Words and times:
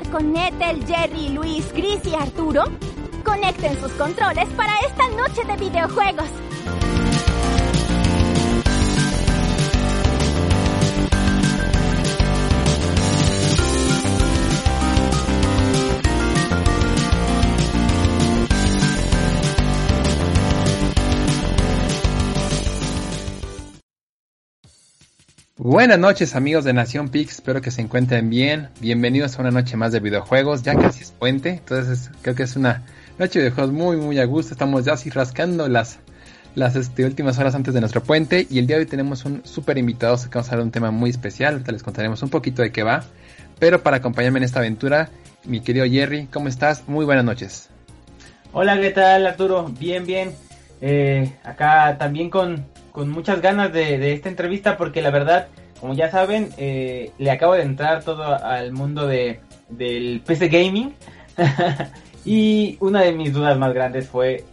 jugar 0.00 0.10
con 0.10 0.36
Ethel, 0.36 0.84
Jerry, 0.86 1.28
Luis, 1.30 1.66
Chris 1.72 2.00
y 2.04 2.14
Arturo? 2.14 2.64
Conecten 3.24 3.78
sus 3.80 3.92
controles 3.92 4.48
para 4.56 4.72
esta 4.80 5.08
noche 5.10 5.44
de 5.44 5.56
videojuegos. 5.56 6.49
Buenas 25.70 26.00
noches 26.00 26.34
amigos 26.34 26.64
de 26.64 26.72
Nación 26.72 27.10
Pix, 27.10 27.34
espero 27.34 27.60
que 27.60 27.70
se 27.70 27.80
encuentren 27.80 28.28
bien. 28.28 28.70
Bienvenidos 28.80 29.38
a 29.38 29.42
una 29.42 29.52
noche 29.52 29.76
más 29.76 29.92
de 29.92 30.00
videojuegos, 30.00 30.64
ya 30.64 30.74
casi 30.74 31.04
es 31.04 31.12
puente, 31.12 31.50
entonces 31.50 32.10
creo 32.22 32.34
que 32.34 32.42
es 32.42 32.56
una 32.56 32.82
noche 33.20 33.38
de 33.38 33.44
videojuegos 33.44 33.72
muy 33.72 33.96
muy 33.96 34.18
a 34.18 34.24
gusto. 34.24 34.52
Estamos 34.52 34.84
ya 34.84 34.94
así 34.94 35.10
rascando 35.10 35.68
las, 35.68 36.00
las 36.56 36.74
este, 36.74 37.04
últimas 37.04 37.38
horas 37.38 37.54
antes 37.54 37.72
de 37.72 37.78
nuestro 37.78 38.02
puente 38.02 38.48
y 38.50 38.58
el 38.58 38.66
día 38.66 38.78
de 38.78 38.82
hoy 38.82 38.88
tenemos 38.88 39.24
un 39.24 39.46
súper 39.46 39.78
invitado 39.78 40.16
que 40.16 40.30
vamos 40.34 40.48
a 40.48 40.50
hablar 40.50 40.64
de 40.64 40.66
un 40.66 40.72
tema 40.72 40.90
muy 40.90 41.08
especial, 41.08 41.52
ahorita 41.52 41.70
les 41.70 41.84
contaremos 41.84 42.20
un 42.24 42.30
poquito 42.30 42.62
de 42.62 42.72
qué 42.72 42.82
va. 42.82 43.04
Pero 43.60 43.80
para 43.80 43.98
acompañarme 43.98 44.38
en 44.40 44.46
esta 44.46 44.58
aventura, 44.58 45.08
mi 45.44 45.60
querido 45.60 45.86
Jerry, 45.86 46.26
¿cómo 46.32 46.48
estás? 46.48 46.88
Muy 46.88 47.04
buenas 47.04 47.24
noches. 47.24 47.70
Hola, 48.52 48.80
¿qué 48.80 48.90
tal 48.90 49.24
Arturo? 49.24 49.68
Bien, 49.78 50.04
bien. 50.04 50.32
Eh, 50.80 51.32
acá 51.44 51.96
también 51.96 52.28
con 52.28 52.66
con 52.92 53.08
muchas 53.10 53.40
ganas 53.40 53.72
de, 53.72 54.12
esta 54.12 54.28
entrevista 54.28 54.76
porque 54.76 55.02
la 55.02 55.10
verdad, 55.10 55.48
como 55.80 55.94
ya 55.94 56.10
saben, 56.10 56.50
eh, 56.58 57.10
le 57.18 57.30
acabo 57.30 57.54
de 57.54 57.62
entrar 57.62 58.04
todo 58.04 58.22
al 58.22 58.72
mundo 58.72 59.06
de, 59.06 59.40
del 59.68 60.20
PC 60.24 60.48
Gaming 60.48 60.94
y 62.24 62.76
una 62.80 63.02
de 63.02 63.12
mis 63.12 63.32
dudas 63.32 63.58
más 63.58 63.72
grandes 63.72 64.08
fue 64.08 64.44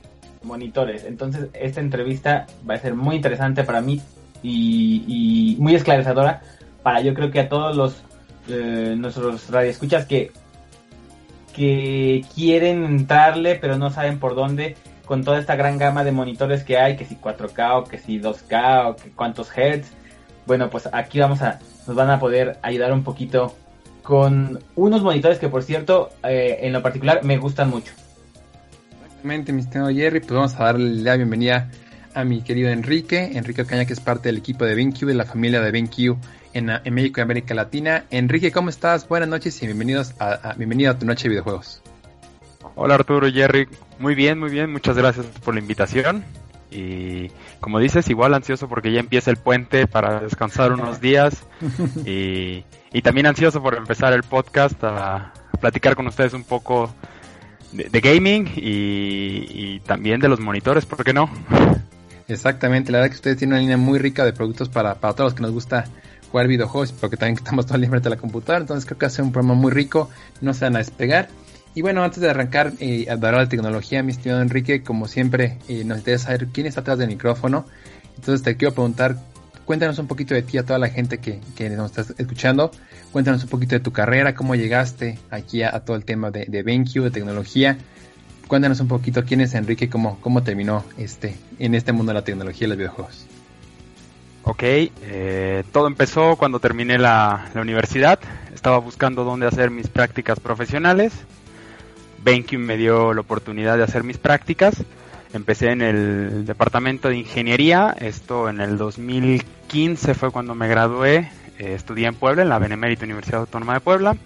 monitores. 0.44 1.04
Entonces 1.04 1.50
esta 1.54 1.82
entrevista 1.82 2.48
va 2.68 2.76
a 2.76 2.80
ser 2.80 2.96
muy 2.96 3.16
interesante 3.16 3.64
para 3.64 3.82
mí 3.82 4.02
y, 4.42 5.58
muy 5.60 5.76
esclarecedora 5.76 6.42
para 6.84 7.02
yo 7.02 7.14
creo 7.14 7.32
que 7.32 7.42
a 7.42 7.50
todos 7.50 7.76
los 7.76 8.04
eh, 8.48 8.96
nuestros 8.98 9.50
radioescuchas 9.50 10.06
que 10.06 10.32
que 11.54 12.24
quieren 12.36 12.86
entrarle 12.86 13.56
pero 13.56 13.78
no 13.78 13.90
saben 13.90 14.20
por 14.20 14.36
dónde 14.36 14.76
con 15.08 15.24
toda 15.24 15.40
esta 15.40 15.56
gran 15.56 15.80
gama 15.80 16.04
de 16.04 16.12
monitores 16.12 16.64
que 16.64 16.78
hay, 16.78 16.96
que 16.98 17.06
si 17.06 17.16
4K 17.16 17.80
o 17.80 17.84
que 17.86 17.98
si 17.98 18.20
2K 18.20 18.90
o 18.90 18.96
que 18.96 19.10
cuántos 19.12 19.58
hertz. 19.58 19.90
Bueno, 20.48 20.70
pues 20.70 20.90
aquí 20.92 21.20
vamos 21.20 21.42
a, 21.42 21.60
nos 21.86 21.96
van 21.96 22.10
a 22.10 22.20
poder 22.20 22.58
ayudar 22.62 22.94
un 22.94 23.04
poquito 23.04 23.54
con 24.02 24.60
unos 24.76 25.04
monitores 25.04 25.38
que 25.40 25.50
por 25.50 25.62
cierto, 25.62 26.10
eh, 26.24 26.60
en 26.62 26.72
lo 26.72 26.82
particular 26.82 27.24
me 27.24 27.38
gustan 27.38 27.70
mucho. 27.70 27.92
Exactamente, 29.04 29.52
mi 29.52 29.62
estimado 29.62 29.90
Jerry, 29.90 30.22
pues 30.22 30.32
vamos 30.32 30.56
a 30.56 30.64
darle 30.64 31.04
la 31.04 31.18
bienvenida 31.18 31.70
a 32.14 32.24
mi 32.24 32.42
querido 32.42 32.70
Enrique, 32.70 33.32
Enrique 33.34 33.66
Caña 33.66 33.86
que 33.86 33.92
es 33.92 34.00
parte 34.00 34.30
del 34.30 34.38
equipo 34.38 34.64
de 34.64 34.76
BenQ, 34.76 35.02
de 35.02 35.14
la 35.14 35.26
familia 35.26 35.60
de 35.60 35.70
BenQ 35.72 36.18
en, 36.54 36.70
en, 36.70 36.94
México 36.94 37.20
y 37.20 37.24
América 37.24 37.54
Latina. 37.54 38.06
Enrique, 38.10 38.50
¿cómo 38.52 38.70
estás? 38.70 39.06
Buenas 39.08 39.28
noches 39.28 39.62
y 39.62 39.66
bienvenidos 39.66 40.14
a, 40.18 40.52
a 40.52 40.54
bienvenido 40.54 40.92
a 40.92 40.98
tu 40.98 41.06
noche 41.06 41.24
de 41.24 41.30
videojuegos. 41.32 41.82
Hola 42.76 42.96
Arturo 42.96 43.30
Jerry, 43.30 43.68
muy 44.00 44.16
bien, 44.16 44.40
muy 44.40 44.50
bien, 44.50 44.72
muchas 44.72 44.96
gracias 44.96 45.26
por 45.44 45.54
la 45.54 45.60
invitación. 45.60 46.24
Y 46.70 47.30
como 47.60 47.80
dices, 47.80 48.10
igual 48.10 48.34
ansioso 48.34 48.68
porque 48.68 48.92
ya 48.92 49.00
empieza 49.00 49.32
el 49.32 49.38
puente 49.38 49.88
para 49.88 50.20
descansar 50.20 50.72
unos 50.74 51.02
días. 51.02 51.46
Y, 52.94 53.02
también 53.04 53.28
ansioso 53.28 53.62
por 53.62 53.76
empezar 53.76 54.14
el 54.14 54.24
podcast 54.24 54.84
a, 54.84 55.32
platicar 55.60 55.96
con 55.96 56.08
ustedes 56.08 56.34
un 56.34 56.44
poco 56.44 56.92
de, 57.72 58.00
gaming 58.00 58.50
y, 58.56 59.80
también 59.82 60.20
de 60.20 60.30
los 60.30 60.40
monitores, 60.40 60.86
¿por 60.86 61.04
qué 61.04 61.14
no? 61.14 61.30
Exactamente, 62.28 62.92
la 62.92 63.00
verdad 63.00 63.12
que 63.12 63.18
ustedes 63.18 63.38
tienen 63.38 63.54
una 63.54 63.62
línea 63.62 63.78
muy 63.78 64.00
rica 64.00 64.26
de 64.26 64.34
productos 64.34 64.68
para, 64.70 64.96
para 64.96 65.14
todos 65.14 65.32
los 65.32 65.34
que 65.36 65.44
nos 65.44 65.52
gusta 65.52 65.86
jugar 66.32 66.48
videojuegos, 66.48 66.92
porque 66.92 67.18
también 67.18 67.38
estamos 67.38 67.66
todo 67.66 67.76
el 67.76 67.82
día 67.82 67.90
frente 67.90 68.08
a 68.08 68.12
la 68.12 68.18
computadora, 68.18 68.62
entonces 68.62 68.86
creo 68.86 68.98
que 68.98 69.06
hace 69.06 69.22
un 69.22 69.32
programa 69.32 69.54
muy 69.60 69.72
rico, 69.72 70.10
no 70.42 70.54
se 70.54 70.66
van 70.66 70.76
a 70.76 70.80
despegar. 70.80 71.30
Y 71.78 71.84
bueno, 71.84 72.04
antes 72.04 72.22
de 72.22 72.28
arrancar 72.28 72.74
eh, 72.80 73.06
hablar 73.08 73.38
de 73.38 73.46
tecnología, 73.46 74.02
mi 74.02 74.12
estimado 74.12 74.42
Enrique, 74.42 74.82
como 74.82 75.08
siempre, 75.08 75.60
eh, 75.68 75.84
nos 75.84 76.00
interesa 76.00 76.26
saber 76.26 76.48
quién 76.48 76.66
está 76.66 76.82
atrás 76.82 76.98
del 76.98 77.08
micrófono. 77.08 77.68
Entonces 78.16 78.42
te 78.42 78.58
quiero 78.58 78.74
preguntar, 78.74 79.18
cuéntanos 79.64 80.00
un 80.00 80.08
poquito 80.08 80.34
de 80.34 80.42
ti 80.42 80.58
a 80.58 80.66
toda 80.66 80.80
la 80.80 80.90
gente 80.90 81.20
que, 81.20 81.40
nos 81.70 81.96
está 81.96 82.16
escuchando. 82.18 82.72
Cuéntanos 83.12 83.44
un 83.44 83.50
poquito 83.50 83.76
de 83.76 83.80
tu 83.80 83.92
carrera, 83.92 84.34
cómo 84.34 84.56
llegaste 84.56 85.20
aquí 85.30 85.62
a, 85.62 85.80
todo 85.82 85.96
el 85.96 86.04
tema 86.04 86.32
de, 86.32 86.46
de 86.46 86.64
BenQ, 86.64 86.94
de 86.94 87.12
tecnología. 87.12 87.78
Cuéntanos 88.48 88.80
un 88.80 88.88
poquito 88.88 89.24
quién 89.24 89.42
es 89.42 89.54
Enrique, 89.54 89.88
cómo, 89.88 90.20
cómo 90.20 90.42
terminó 90.42 90.84
este, 90.98 91.36
en 91.60 91.76
este 91.76 91.92
mundo 91.92 92.10
de 92.10 92.16
la 92.16 92.24
tecnología 92.24 92.66
y 92.66 92.70
los 92.70 92.78
videojuegos. 92.80 93.28
Ok, 94.46 94.64
eh, 94.64 95.64
todo 95.72 95.86
empezó 95.86 96.38
cuando 96.38 96.60
terminé 96.60 96.98
la, 96.98 97.52
la 97.54 97.62
universidad. 97.62 98.18
Estaba 98.52 98.80
buscando 98.80 99.24
dónde 99.24 99.46
hacer 99.46 99.70
mis 99.70 99.90
prácticas 99.90 100.40
profesionales 100.40 101.14
BenQ 102.28 102.58
me 102.58 102.76
dio 102.76 103.14
la 103.14 103.22
oportunidad 103.22 103.78
de 103.78 103.84
hacer 103.84 104.04
mis 104.04 104.18
prácticas. 104.18 104.84
Empecé 105.32 105.72
en 105.72 105.82
el 105.82 106.46
departamento 106.46 107.08
de 107.08 107.16
ingeniería, 107.16 107.96
esto 108.02 108.50
en 108.50 108.60
el 108.60 108.78
2015 108.78 110.14
fue 110.14 110.32
cuando 110.32 110.54
me 110.54 110.68
gradué, 110.68 111.32
eh, 111.58 111.74
estudié 111.74 112.08
en 112.08 112.16
Puebla, 112.16 112.42
en 112.42 112.50
la 112.50 112.60
Benemérita 112.60 113.06
Universidad 113.06 113.40
Autónoma 113.40 113.76
de 113.76 113.80
Puebla. 113.80 114.18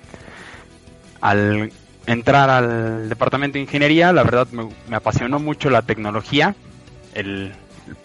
Al 1.22 1.72
entrar 2.08 2.50
al 2.50 3.08
departamento 3.08 3.60
de 3.60 3.66
ingeniería, 3.66 4.12
la 4.14 4.24
verdad 4.24 4.48
me, 4.50 4.96
apasionó 4.96 5.38
mucho 5.38 5.70
la 5.70 5.84
tecnología, 5.84 6.56
el, 7.14 7.54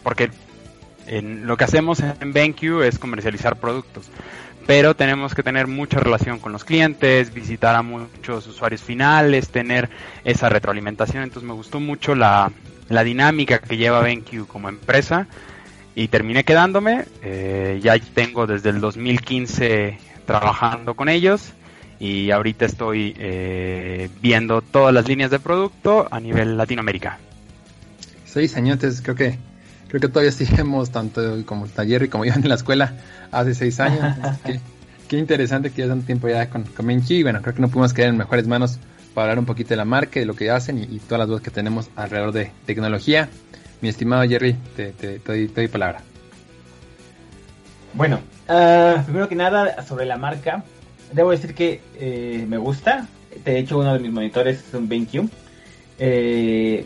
porque 0.02 0.28
en, 1.06 1.46
lo 1.46 1.56
que 1.56 1.64
hacemos 1.64 2.00
en 2.00 2.34
BenQ 2.34 2.82
es 2.82 2.98
comercializar 2.98 3.56
productos 3.56 4.10
pero 4.66 4.96
tenemos 4.96 5.34
que 5.34 5.42
tener 5.42 5.68
mucha 5.68 6.00
relación 6.00 6.40
con 6.40 6.52
los 6.52 6.64
clientes, 6.64 7.32
visitar 7.32 7.76
a 7.76 7.82
muchos 7.82 8.46
usuarios 8.48 8.82
finales, 8.82 9.48
tener 9.48 9.88
esa 10.24 10.48
retroalimentación. 10.48 11.22
Entonces 11.22 11.46
me 11.46 11.54
gustó 11.54 11.78
mucho 11.78 12.14
la, 12.14 12.52
dinámica 13.04 13.60
que 13.60 13.76
lleva 13.76 14.00
BenQ 14.00 14.46
como 14.46 14.68
empresa 14.68 15.28
y 15.94 16.08
terminé 16.08 16.44
quedándome. 16.44 17.04
Eh, 17.22 17.80
ya 17.82 17.96
tengo 17.98 18.46
desde 18.46 18.70
el 18.70 18.80
2015 18.80 19.98
trabajando 20.26 20.94
con 20.94 21.08
ellos 21.08 21.52
y 22.00 22.32
ahorita 22.32 22.64
estoy 22.64 23.14
eh, 23.18 24.10
viendo 24.20 24.62
todas 24.62 24.92
las 24.92 25.06
líneas 25.06 25.30
de 25.30 25.38
producto 25.38 26.08
a 26.10 26.18
nivel 26.18 26.56
Latinoamérica. 26.56 27.18
Seis 28.24 28.56
años, 28.56 28.78
creo 29.02 29.14
que 29.14 29.38
creo 29.98 30.10
que 30.10 30.12
todavía 30.12 30.32
seguimos 30.32 30.90
tanto 30.90 31.44
como 31.46 31.66
taller 31.66 32.02
y 32.02 32.08
como 32.08 32.24
yo 32.24 32.32
en 32.36 32.48
la 32.48 32.54
escuela 32.54 32.92
hace 33.32 33.54
seis 33.54 33.80
años. 33.80 34.16
qué, 35.08 35.18
interesante 35.18 35.70
que 35.70 35.86
ya 35.86 35.92
un 35.92 36.02
tiempo 36.02 36.28
ya 36.28 36.50
con, 36.50 36.64
con 36.64 36.90
Y 36.90 37.22
bueno, 37.22 37.40
creo 37.42 37.54
que 37.54 37.60
no 37.60 37.68
pudimos 37.68 37.92
quedar 37.92 38.10
en 38.10 38.16
mejores 38.16 38.46
manos 38.46 38.78
para 39.14 39.26
hablar 39.26 39.38
un 39.38 39.46
poquito 39.46 39.70
de 39.70 39.76
la 39.76 39.84
marca, 39.84 40.20
de 40.20 40.26
lo 40.26 40.34
que 40.34 40.50
hacen 40.50 40.78
y, 40.78 40.98
todas 40.98 41.20
las 41.20 41.28
dudas 41.28 41.42
que 41.42 41.50
tenemos 41.50 41.88
alrededor 41.96 42.32
de 42.32 42.52
tecnología. 42.66 43.28
Mi 43.80 43.88
estimado 43.88 44.28
Jerry, 44.28 44.54
te, 44.74 44.92
te, 44.92 45.18
doy, 45.18 45.68
palabra. 45.68 46.00
Bueno, 47.94 48.20
ah, 48.48 49.02
primero 49.04 49.28
que 49.28 49.34
nada, 49.34 49.82
sobre 49.82 50.04
la 50.04 50.18
marca, 50.18 50.64
debo 51.12 51.30
decir 51.30 51.54
que 51.54 51.80
eh, 51.98 52.44
me 52.46 52.58
gusta. 52.58 53.06
De 53.44 53.58
hecho, 53.58 53.78
uno 53.78 53.94
de 53.94 54.00
mis 54.00 54.12
monitores 54.12 54.64
es 54.66 54.74
un 54.74 54.88
BenQ. 54.88 55.30
Eh, 55.98 56.84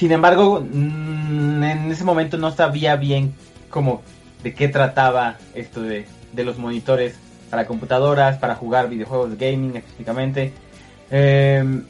sin 0.00 0.12
embargo, 0.12 0.62
mm, 0.62 1.62
en 1.62 1.92
ese 1.92 2.04
momento 2.04 2.38
no 2.38 2.50
sabía 2.52 2.96
bien 2.96 3.34
cómo 3.68 4.00
de 4.42 4.54
qué 4.54 4.66
trataba 4.68 5.36
esto 5.54 5.82
de, 5.82 6.06
los 6.36 6.56
monitores 6.56 7.16
para 7.50 7.66
computadoras, 7.66 8.38
para 8.38 8.54
jugar 8.54 8.88
videojuegos 8.88 9.36
de 9.36 9.50
gaming 9.50 9.76
específicamente. 9.76 10.54
Em, 11.10 11.84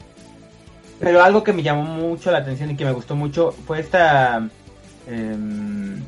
pero 0.99 1.23
algo 1.23 1.41
que 1.41 1.53
me 1.53 1.63
llamó 1.63 1.83
mucho 1.83 2.31
la 2.31 2.39
atención 2.39 2.71
y 2.71 2.75
que 2.75 2.83
me 2.83 2.91
gustó 2.91 3.15
mucho 3.15 3.53
fue 3.65 3.79
esta... 3.79 4.45
Em, 5.07 6.03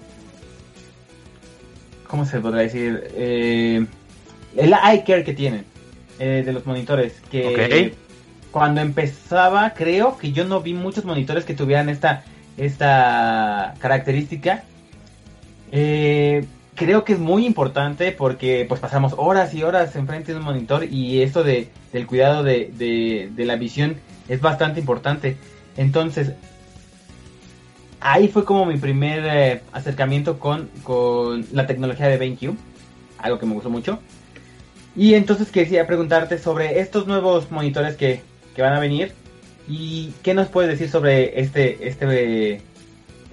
¿Cómo 2.05 2.25
se 2.25 2.41
podría 2.41 2.63
decir? 2.63 3.11
Eh, 3.15 3.85
el 4.57 4.73
eye 4.73 5.05
care 5.07 5.23
que 5.23 5.33
tienen 5.33 5.63
eh, 6.19 6.43
de 6.45 6.51
los 6.51 6.65
monitores. 6.65 7.13
Que 7.31 7.95
cuando 8.53 8.81
empezaba, 8.81 9.73
creo 9.73 10.15
que 10.15 10.31
yo 10.31 10.45
no 10.45 10.61
vi 10.61 10.75
muchos 10.75 11.05
monitores 11.05 11.43
que 11.43 11.55
tuvieran 11.55 11.89
esta, 11.89 12.23
esta 12.55 13.73
característica. 13.79 14.63
Eh, 15.71 16.45
creo 16.75 17.03
que 17.03 17.13
es 17.13 17.19
muy 17.19 17.47
importante 17.47 18.11
porque 18.11 18.67
pues 18.69 18.79
pasamos 18.79 19.15
horas 19.17 19.55
y 19.55 19.63
horas 19.63 19.95
enfrente 19.95 20.33
de 20.33 20.37
un 20.37 20.45
monitor 20.45 20.83
y 20.83 21.23
esto 21.23 21.43
de, 21.43 21.69
del 21.91 22.05
cuidado 22.05 22.43
de, 22.43 23.31
la 23.35 23.55
visión 23.55 23.95
es 24.29 24.39
bastante 24.39 24.79
importante. 24.79 25.35
Entonces, 25.75 26.33
ahí 28.01 28.27
fue 28.27 28.45
como 28.45 28.67
mi 28.67 28.77
primer 28.77 29.25
eh, 29.25 29.61
acercamiento 29.71 30.37
con, 30.37 30.69
con, 30.83 31.43
la 31.53 31.65
tecnología 31.65 32.07
de 32.07 32.17
BenQ, 32.17 32.55
algo 33.17 33.39
que 33.39 33.47
me 33.47 33.55
gustó 33.55 33.71
mucho. 33.71 33.97
Y 34.95 35.15
entonces 35.15 35.49
quería 35.49 35.87
preguntarte 35.87 36.37
sobre 36.37 36.79
estos 36.81 37.07
nuevos 37.07 37.49
monitores 37.49 37.95
que, 37.95 38.21
van 38.61 38.73
a 38.73 38.79
venir 38.79 39.13
y 39.67 40.13
qué 40.21 40.33
nos 40.33 40.47
puedes 40.47 40.71
decir 40.71 40.89
sobre 40.89 41.39
este 41.39 41.87
este 41.87 42.61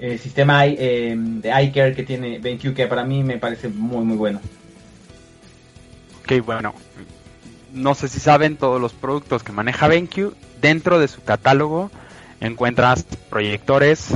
eh, 0.01 0.19
sistema 0.19 0.67
eh, 0.67 1.15
de 1.17 1.63
iCare 1.65 1.95
que 1.95 2.05
tiene 2.05 2.39
BenQ 2.39 2.75
que 2.75 2.87
para 2.87 3.05
mí 3.05 3.23
me 3.23 3.39
parece 3.39 3.69
muy 3.69 4.05
muy 4.05 4.17
bueno. 4.17 4.41
Ok, 6.21 6.45
bueno, 6.45 6.75
no 7.73 7.95
sé 7.95 8.09
si 8.09 8.21
saben 8.21 8.57
todos 8.57 8.81
los 8.81 8.93
productos 8.93 9.43
que 9.43 9.53
maneja 9.53 9.89
BenQ 9.89 10.35
dentro 10.61 10.99
de 10.99 11.09
su 11.09 11.23
catálogo 11.23 11.91
encuentras 12.41 13.05
proyectores, 13.29 14.09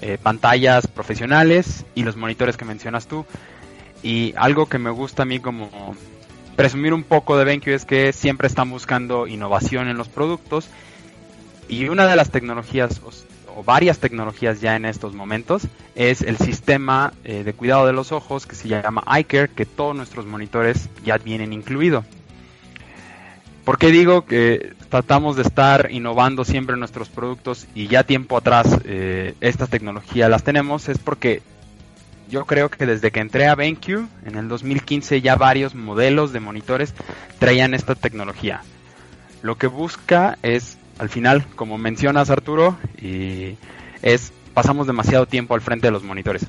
eh, 0.00 0.18
pantallas 0.20 0.86
profesionales 0.86 1.84
y 1.94 2.02
los 2.02 2.16
monitores 2.16 2.56
que 2.56 2.64
mencionas 2.64 3.06
tú. 3.06 3.26
Y 4.02 4.32
algo 4.36 4.66
que 4.66 4.78
me 4.78 4.90
gusta 4.90 5.22
a 5.22 5.26
mí 5.26 5.40
como 5.40 5.94
presumir 6.60 6.92
un 6.92 7.04
poco 7.04 7.38
de 7.38 7.46
BenQ 7.46 7.68
es 7.68 7.86
que 7.86 8.12
siempre 8.12 8.46
están 8.46 8.68
buscando 8.68 9.26
innovación 9.26 9.88
en 9.88 9.96
los 9.96 10.08
productos 10.08 10.68
y 11.70 11.88
una 11.88 12.06
de 12.06 12.16
las 12.16 12.30
tecnologías 12.30 13.00
o, 13.02 13.62
varias 13.64 13.98
tecnologías 13.98 14.60
ya 14.60 14.76
en 14.76 14.84
estos 14.84 15.14
momentos 15.14 15.62
es 15.94 16.20
el 16.20 16.36
sistema 16.36 17.14
eh, 17.24 17.44
de 17.44 17.54
cuidado 17.54 17.86
de 17.86 17.94
los 17.94 18.12
ojos 18.12 18.46
que 18.46 18.56
se 18.56 18.68
llama 18.68 19.02
iCare 19.20 19.48
que 19.48 19.64
todos 19.64 19.96
nuestros 19.96 20.26
monitores 20.26 20.90
ya 21.02 21.16
vienen 21.16 21.54
incluido. 21.54 22.04
¿Por 23.64 23.78
qué 23.78 23.86
digo 23.90 24.26
que 24.26 24.74
tratamos 24.90 25.36
de 25.36 25.42
estar 25.42 25.88
innovando 25.90 26.44
siempre 26.44 26.74
en 26.74 26.80
nuestros 26.80 27.08
productos 27.08 27.68
y 27.74 27.86
ya 27.86 28.04
tiempo 28.04 28.36
atrás 28.36 28.80
eh, 28.84 29.34
esta 29.40 29.66
tecnología 29.66 30.28
las 30.28 30.44
tenemos? 30.44 30.90
Es 30.90 30.98
porque 30.98 31.40
yo 32.30 32.46
creo 32.46 32.70
que 32.70 32.86
desde 32.86 33.10
que 33.10 33.20
entré 33.20 33.48
a 33.48 33.54
BenQ 33.54 34.06
en 34.24 34.36
el 34.36 34.48
2015 34.48 35.20
ya 35.20 35.36
varios 35.36 35.74
modelos 35.74 36.32
de 36.32 36.40
monitores 36.40 36.94
traían 37.38 37.74
esta 37.74 37.94
tecnología. 37.94 38.62
Lo 39.42 39.56
que 39.56 39.66
busca 39.66 40.38
es, 40.42 40.78
al 40.98 41.08
final, 41.08 41.44
como 41.56 41.76
mencionas 41.76 42.30
Arturo, 42.30 42.78
y 43.00 43.56
es 44.02 44.32
pasamos 44.54 44.86
demasiado 44.86 45.26
tiempo 45.26 45.54
al 45.54 45.60
frente 45.60 45.88
de 45.88 45.92
los 45.92 46.04
monitores. 46.04 46.46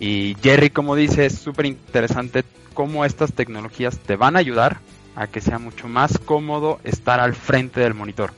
Y 0.00 0.36
Jerry, 0.42 0.70
como 0.70 0.96
dice, 0.96 1.26
es 1.26 1.38
súper 1.38 1.66
interesante 1.66 2.44
cómo 2.74 3.04
estas 3.04 3.32
tecnologías 3.32 3.98
te 3.98 4.16
van 4.16 4.36
a 4.36 4.40
ayudar 4.40 4.78
a 5.14 5.26
que 5.26 5.40
sea 5.40 5.58
mucho 5.58 5.88
más 5.88 6.18
cómodo 6.18 6.80
estar 6.84 7.20
al 7.20 7.34
frente 7.34 7.80
del 7.80 7.94
monitor. 7.94 8.32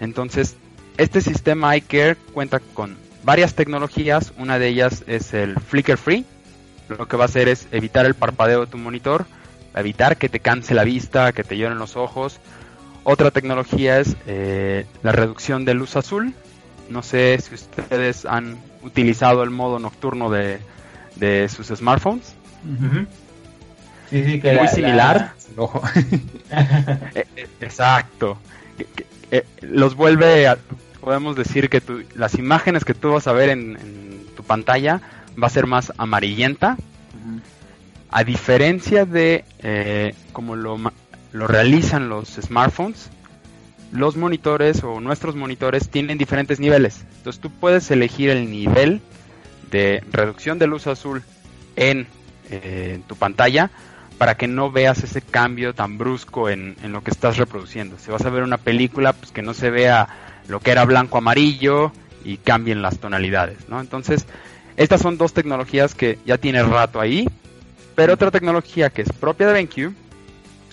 Entonces, 0.00 0.56
este 0.98 1.20
sistema 1.20 1.76
iCare 1.76 2.16
cuenta 2.34 2.60
con 2.60 2.96
varias 3.24 3.54
tecnologías, 3.54 4.32
una 4.38 4.58
de 4.58 4.68
ellas 4.68 5.04
es 5.06 5.34
el 5.34 5.58
flicker 5.60 5.96
free, 5.96 6.24
lo 6.88 7.08
que 7.08 7.16
va 7.16 7.24
a 7.24 7.26
hacer 7.26 7.48
es 7.48 7.68
evitar 7.72 8.06
el 8.06 8.14
parpadeo 8.14 8.60
de 8.60 8.66
tu 8.66 8.78
monitor, 8.78 9.26
evitar 9.74 10.16
que 10.16 10.28
te 10.28 10.40
canse 10.40 10.74
la 10.74 10.84
vista, 10.84 11.32
que 11.32 11.44
te 11.44 11.56
lloren 11.56 11.78
los 11.78 11.96
ojos. 11.96 12.40
Otra 13.04 13.30
tecnología 13.30 13.98
es 13.98 14.16
eh, 14.26 14.86
la 15.02 15.12
reducción 15.12 15.64
de 15.64 15.74
luz 15.74 15.96
azul. 15.96 16.34
No 16.88 17.02
sé 17.02 17.38
si 17.40 17.54
ustedes 17.54 18.26
han 18.26 18.58
utilizado 18.82 19.42
el 19.42 19.50
modo 19.50 19.78
nocturno 19.78 20.30
de, 20.30 20.60
sus 21.48 21.68
smartphones. 21.68 22.34
Sí, 24.10 24.40
que 24.40 24.52
muy 24.54 24.68
similar. 24.68 25.32
Ojo. 25.56 25.82
Exacto. 27.60 28.38
los 29.62 29.94
vuelve, 29.94 30.48
podemos 31.02 31.34
decir 31.34 31.68
que 31.68 31.82
las 32.14 32.34
imágenes 32.36 32.84
que 32.84 32.94
tú 32.94 33.12
vas 33.12 33.26
a 33.26 33.32
ver 33.32 33.50
en, 33.50 33.76
tu 34.36 34.44
pantalla 34.44 35.00
va 35.40 35.48
a 35.48 35.50
ser 35.50 35.66
más 35.66 35.92
amarillenta. 35.98 36.76
A 38.10 38.24
diferencia 38.24 39.04
de 39.04 39.44
eh, 39.58 40.14
como 40.32 40.54
lo, 40.54 40.78
lo 41.32 41.46
realizan 41.46 42.08
los 42.08 42.28
smartphones, 42.28 43.10
los 43.90 44.16
monitores 44.16 44.84
o 44.84 45.00
nuestros 45.00 45.34
monitores 45.34 45.88
tienen 45.88 46.18
diferentes 46.18 46.60
niveles. 46.60 47.04
Entonces 47.16 47.42
tú 47.42 47.50
puedes 47.50 47.90
elegir 47.90 48.30
el 48.30 48.50
nivel 48.50 49.00
de 49.70 50.04
reducción 50.12 50.58
de 50.58 50.66
luz 50.68 50.86
azul 50.86 51.22
en 51.76 52.06
tu 53.08 53.16
pantalla 53.16 53.70
para 54.18 54.36
que 54.36 54.46
no 54.46 54.70
veas 54.70 55.02
ese 55.02 55.20
cambio 55.20 55.74
tan 55.74 55.98
brusco 55.98 56.48
en, 56.48 56.76
lo 56.84 57.02
que 57.02 57.10
estás 57.10 57.38
reproduciendo. 57.38 57.98
Si 57.98 58.10
vas 58.10 58.24
a 58.24 58.30
ver 58.30 58.44
una 58.44 58.58
película, 58.58 59.14
pues 59.14 59.32
que 59.32 59.42
no 59.42 59.52
se 59.52 59.68
vea 59.68 60.08
lo 60.48 60.60
que 60.60 60.70
era 60.70 60.84
blanco 60.84 61.18
amarillo 61.18 61.92
y 62.24 62.36
cambien 62.36 62.82
las 62.82 62.98
tonalidades, 62.98 63.68
¿no? 63.68 63.80
Entonces, 63.80 64.26
estas 64.76 65.00
son 65.00 65.18
dos 65.18 65.32
tecnologías 65.32 65.94
que 65.94 66.18
ya 66.24 66.38
tiene 66.38 66.62
rato 66.62 67.00
ahí, 67.00 67.28
pero 67.94 68.14
otra 68.14 68.30
tecnología 68.30 68.90
que 68.90 69.02
es 69.02 69.12
propia 69.12 69.48
de 69.48 69.52
BenQ 69.52 69.94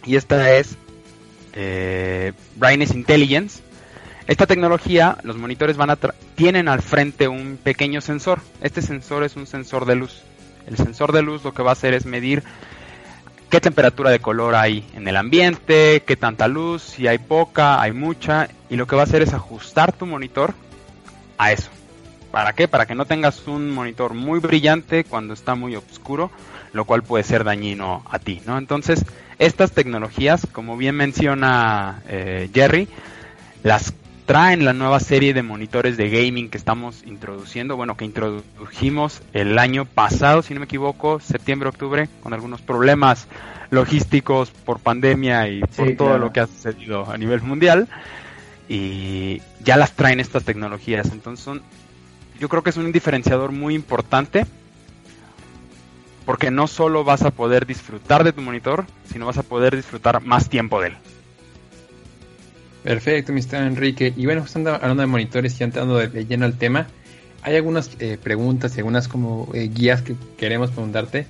y 0.05 0.15
esta 0.15 0.51
es 0.55 0.77
eh, 1.53 2.33
Brightness 2.55 2.93
Intelligence. 2.93 3.61
Esta 4.27 4.45
tecnología, 4.45 5.17
los 5.23 5.37
monitores 5.37 5.75
van 5.75 5.89
a 5.89 5.97
tienen 6.35 6.67
al 6.67 6.81
frente 6.81 7.27
un 7.27 7.57
pequeño 7.61 7.99
sensor. 7.99 8.39
Este 8.61 8.81
sensor 8.81 9.23
es 9.23 9.35
un 9.35 9.47
sensor 9.47 9.85
de 9.85 9.95
luz. 9.95 10.21
El 10.67 10.77
sensor 10.77 11.11
de 11.11 11.23
luz 11.23 11.43
lo 11.43 11.53
que 11.53 11.63
va 11.63 11.71
a 11.71 11.73
hacer 11.73 11.93
es 11.93 12.05
medir 12.05 12.43
qué 13.49 13.59
temperatura 13.59 14.11
de 14.11 14.19
color 14.19 14.55
hay 14.55 14.85
en 14.93 15.07
el 15.07 15.17
ambiente, 15.17 16.03
qué 16.05 16.15
tanta 16.15 16.47
luz, 16.47 16.83
si 16.83 17.07
hay 17.07 17.17
poca, 17.17 17.81
hay 17.81 17.91
mucha, 17.91 18.47
y 18.69 18.75
lo 18.75 18.85
que 18.87 18.95
va 18.95 19.01
a 19.01 19.05
hacer 19.05 19.21
es 19.21 19.33
ajustar 19.33 19.91
tu 19.91 20.05
monitor 20.05 20.53
a 21.37 21.51
eso. 21.51 21.69
¿Para 22.31 22.53
qué? 22.53 22.67
Para 22.67 22.85
que 22.85 22.93
no 22.93 23.05
tengas 23.05 23.47
un 23.47 23.71
monitor 23.71 24.13
muy 24.13 24.39
brillante 24.39 25.03
cuando 25.03 25.33
está 25.33 25.55
muy 25.55 25.75
oscuro, 25.75 26.29
lo 26.73 26.85
cual 26.85 27.01
puede 27.01 27.23
ser 27.23 27.43
dañino 27.43 28.03
a 28.09 28.19
ti, 28.19 28.41
¿no? 28.45 28.57
Entonces, 28.59 29.03
estas 29.39 29.71
tecnologías, 29.71 30.45
como 30.51 30.77
bien 30.77 30.95
menciona 30.95 32.03
eh, 32.07 32.49
Jerry, 32.53 32.87
las 33.63 33.93
traen 34.29 34.63
la 34.63 34.73
nueva 34.73 34.99
serie 34.99 35.33
de 35.33 35.41
monitores 35.41 35.97
de 35.97 36.07
gaming 36.07 36.51
que 36.51 36.59
estamos 36.59 37.01
introduciendo, 37.07 37.75
bueno, 37.75 37.97
que 37.97 38.05
introdujimos 38.05 39.23
el 39.33 39.57
año 39.57 39.85
pasado, 39.85 40.43
si 40.43 40.53
no 40.53 40.59
me 40.59 40.67
equivoco, 40.67 41.19
septiembre, 41.19 41.67
octubre, 41.67 42.07
con 42.21 42.35
algunos 42.35 42.61
problemas 42.61 43.27
logísticos 43.71 44.51
por 44.51 44.77
pandemia 44.77 45.47
y 45.47 45.61
por 45.61 45.95
todo 45.95 46.19
lo 46.19 46.31
que 46.31 46.41
ha 46.41 46.45
sucedido 46.45 47.09
a 47.09 47.17
nivel 47.17 47.41
mundial. 47.41 47.87
Y 48.67 49.41
ya 49.63 49.77
las 49.77 49.93
traen 49.93 50.19
estas 50.19 50.43
tecnologías. 50.43 51.11
Entonces 51.11 51.43
son, 51.43 51.63
yo 52.39 52.49
creo 52.49 52.61
que 52.61 52.69
es 52.69 52.77
un 52.77 52.91
diferenciador 52.91 53.51
muy 53.51 53.73
importante 53.73 54.45
porque 56.27 56.51
no 56.51 56.67
solo 56.67 57.03
vas 57.03 57.23
a 57.23 57.31
poder 57.31 57.65
disfrutar 57.65 58.23
de 58.23 58.31
tu 58.31 58.41
monitor, 58.41 58.85
sino 59.11 59.25
vas 59.25 59.39
a 59.39 59.43
poder 59.43 59.75
disfrutar 59.75 60.21
más 60.21 60.49
tiempo 60.49 60.79
de 60.81 60.89
él. 60.89 60.97
Perfecto, 62.89 63.31
mi 63.33 63.41
Enrique. 63.51 64.15
Y 64.17 64.25
bueno, 64.25 64.43
estando 64.43 64.73
hablando 64.73 65.01
de 65.01 65.05
monitores 65.05 65.61
y 65.61 65.63
entrando 65.63 65.99
de, 65.99 66.25
lleno 66.25 66.45
al 66.45 66.57
tema, 66.57 66.87
hay 67.43 67.55
algunas 67.55 67.91
eh, 67.99 68.17
preguntas 68.17 68.75
y 68.75 68.79
algunas 68.79 69.07
como 69.07 69.47
eh, 69.53 69.69
guías 69.71 70.01
que 70.01 70.15
queremos 70.39 70.71
preguntarte 70.71 71.27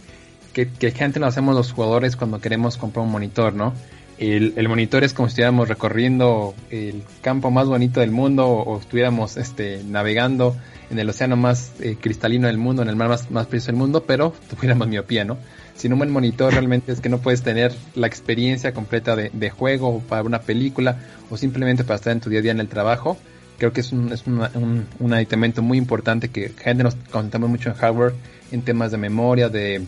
que, 0.53 0.69
que 0.69 0.91
gente 0.91 1.19
nos 1.19 1.27
hacemos 1.27 1.53
los 1.57 1.73
jugadores 1.73 2.15
cuando 2.15 2.39
queremos 2.39 2.77
comprar 2.77 3.05
un 3.05 3.11
monitor, 3.11 3.55
¿no? 3.55 3.73
El, 4.19 4.67
monitor 4.67 5.05
es 5.05 5.13
como 5.13 5.29
si 5.29 5.31
estuviéramos 5.31 5.69
recorriendo 5.69 6.53
el 6.69 7.03
campo 7.21 7.51
más 7.51 7.67
bonito 7.67 8.01
del 8.01 8.11
mundo 8.11 8.47
o, 8.47 8.77
estuviéramos 8.77 9.37
este, 9.37 9.81
navegando 9.85 10.57
en 10.91 10.99
el 10.99 11.09
océano 11.09 11.37
más 11.37 11.71
eh, 11.79 11.95
cristalino 11.99 12.47
del 12.47 12.57
mundo, 12.57 12.81
en 12.81 12.89
el 12.89 12.97
mar 12.97 13.07
más, 13.07 13.31
más 13.31 13.47
precioso 13.47 13.71
del 13.71 13.77
mundo, 13.77 14.03
pero 14.05 14.33
tuviéramos 14.49 14.89
miopía, 14.89 15.23
¿no? 15.23 15.37
sin 15.79 15.93
un 15.93 15.99
buen 15.99 16.11
monitor 16.11 16.51
realmente 16.51 16.91
es 16.91 16.99
que 16.99 17.07
no 17.07 17.19
puedes 17.19 17.41
tener 17.41 17.73
la 17.95 18.07
experiencia 18.07 18.73
completa 18.73 19.15
de, 19.15 19.29
de 19.31 19.49
juego 19.49 20.01
para 20.01 20.23
una 20.23 20.41
película 20.41 20.97
o 21.29 21.37
simplemente 21.37 21.85
para 21.85 21.95
estar 21.95 22.11
en 22.11 22.19
tu 22.19 22.29
día 22.29 22.39
a 22.39 22.41
día 22.41 22.51
en 22.51 22.59
el 22.59 22.67
trabajo. 22.67 23.17
Creo 23.57 23.71
que 23.71 23.79
es 23.79 23.93
un, 23.93 24.11
es 24.11 24.27
un, 24.27 24.85
un 24.99 25.13
aditamento 25.13 25.61
muy 25.61 25.77
importante 25.77 26.27
que 26.27 26.49
gente 26.49 26.83
nos 26.83 26.95
concentramos 26.95 27.49
mucho 27.49 27.69
en 27.69 27.75
hardware, 27.75 28.13
en 28.51 28.61
temas 28.61 28.91
de 28.91 28.97
memoria, 28.97 29.47
de 29.47 29.81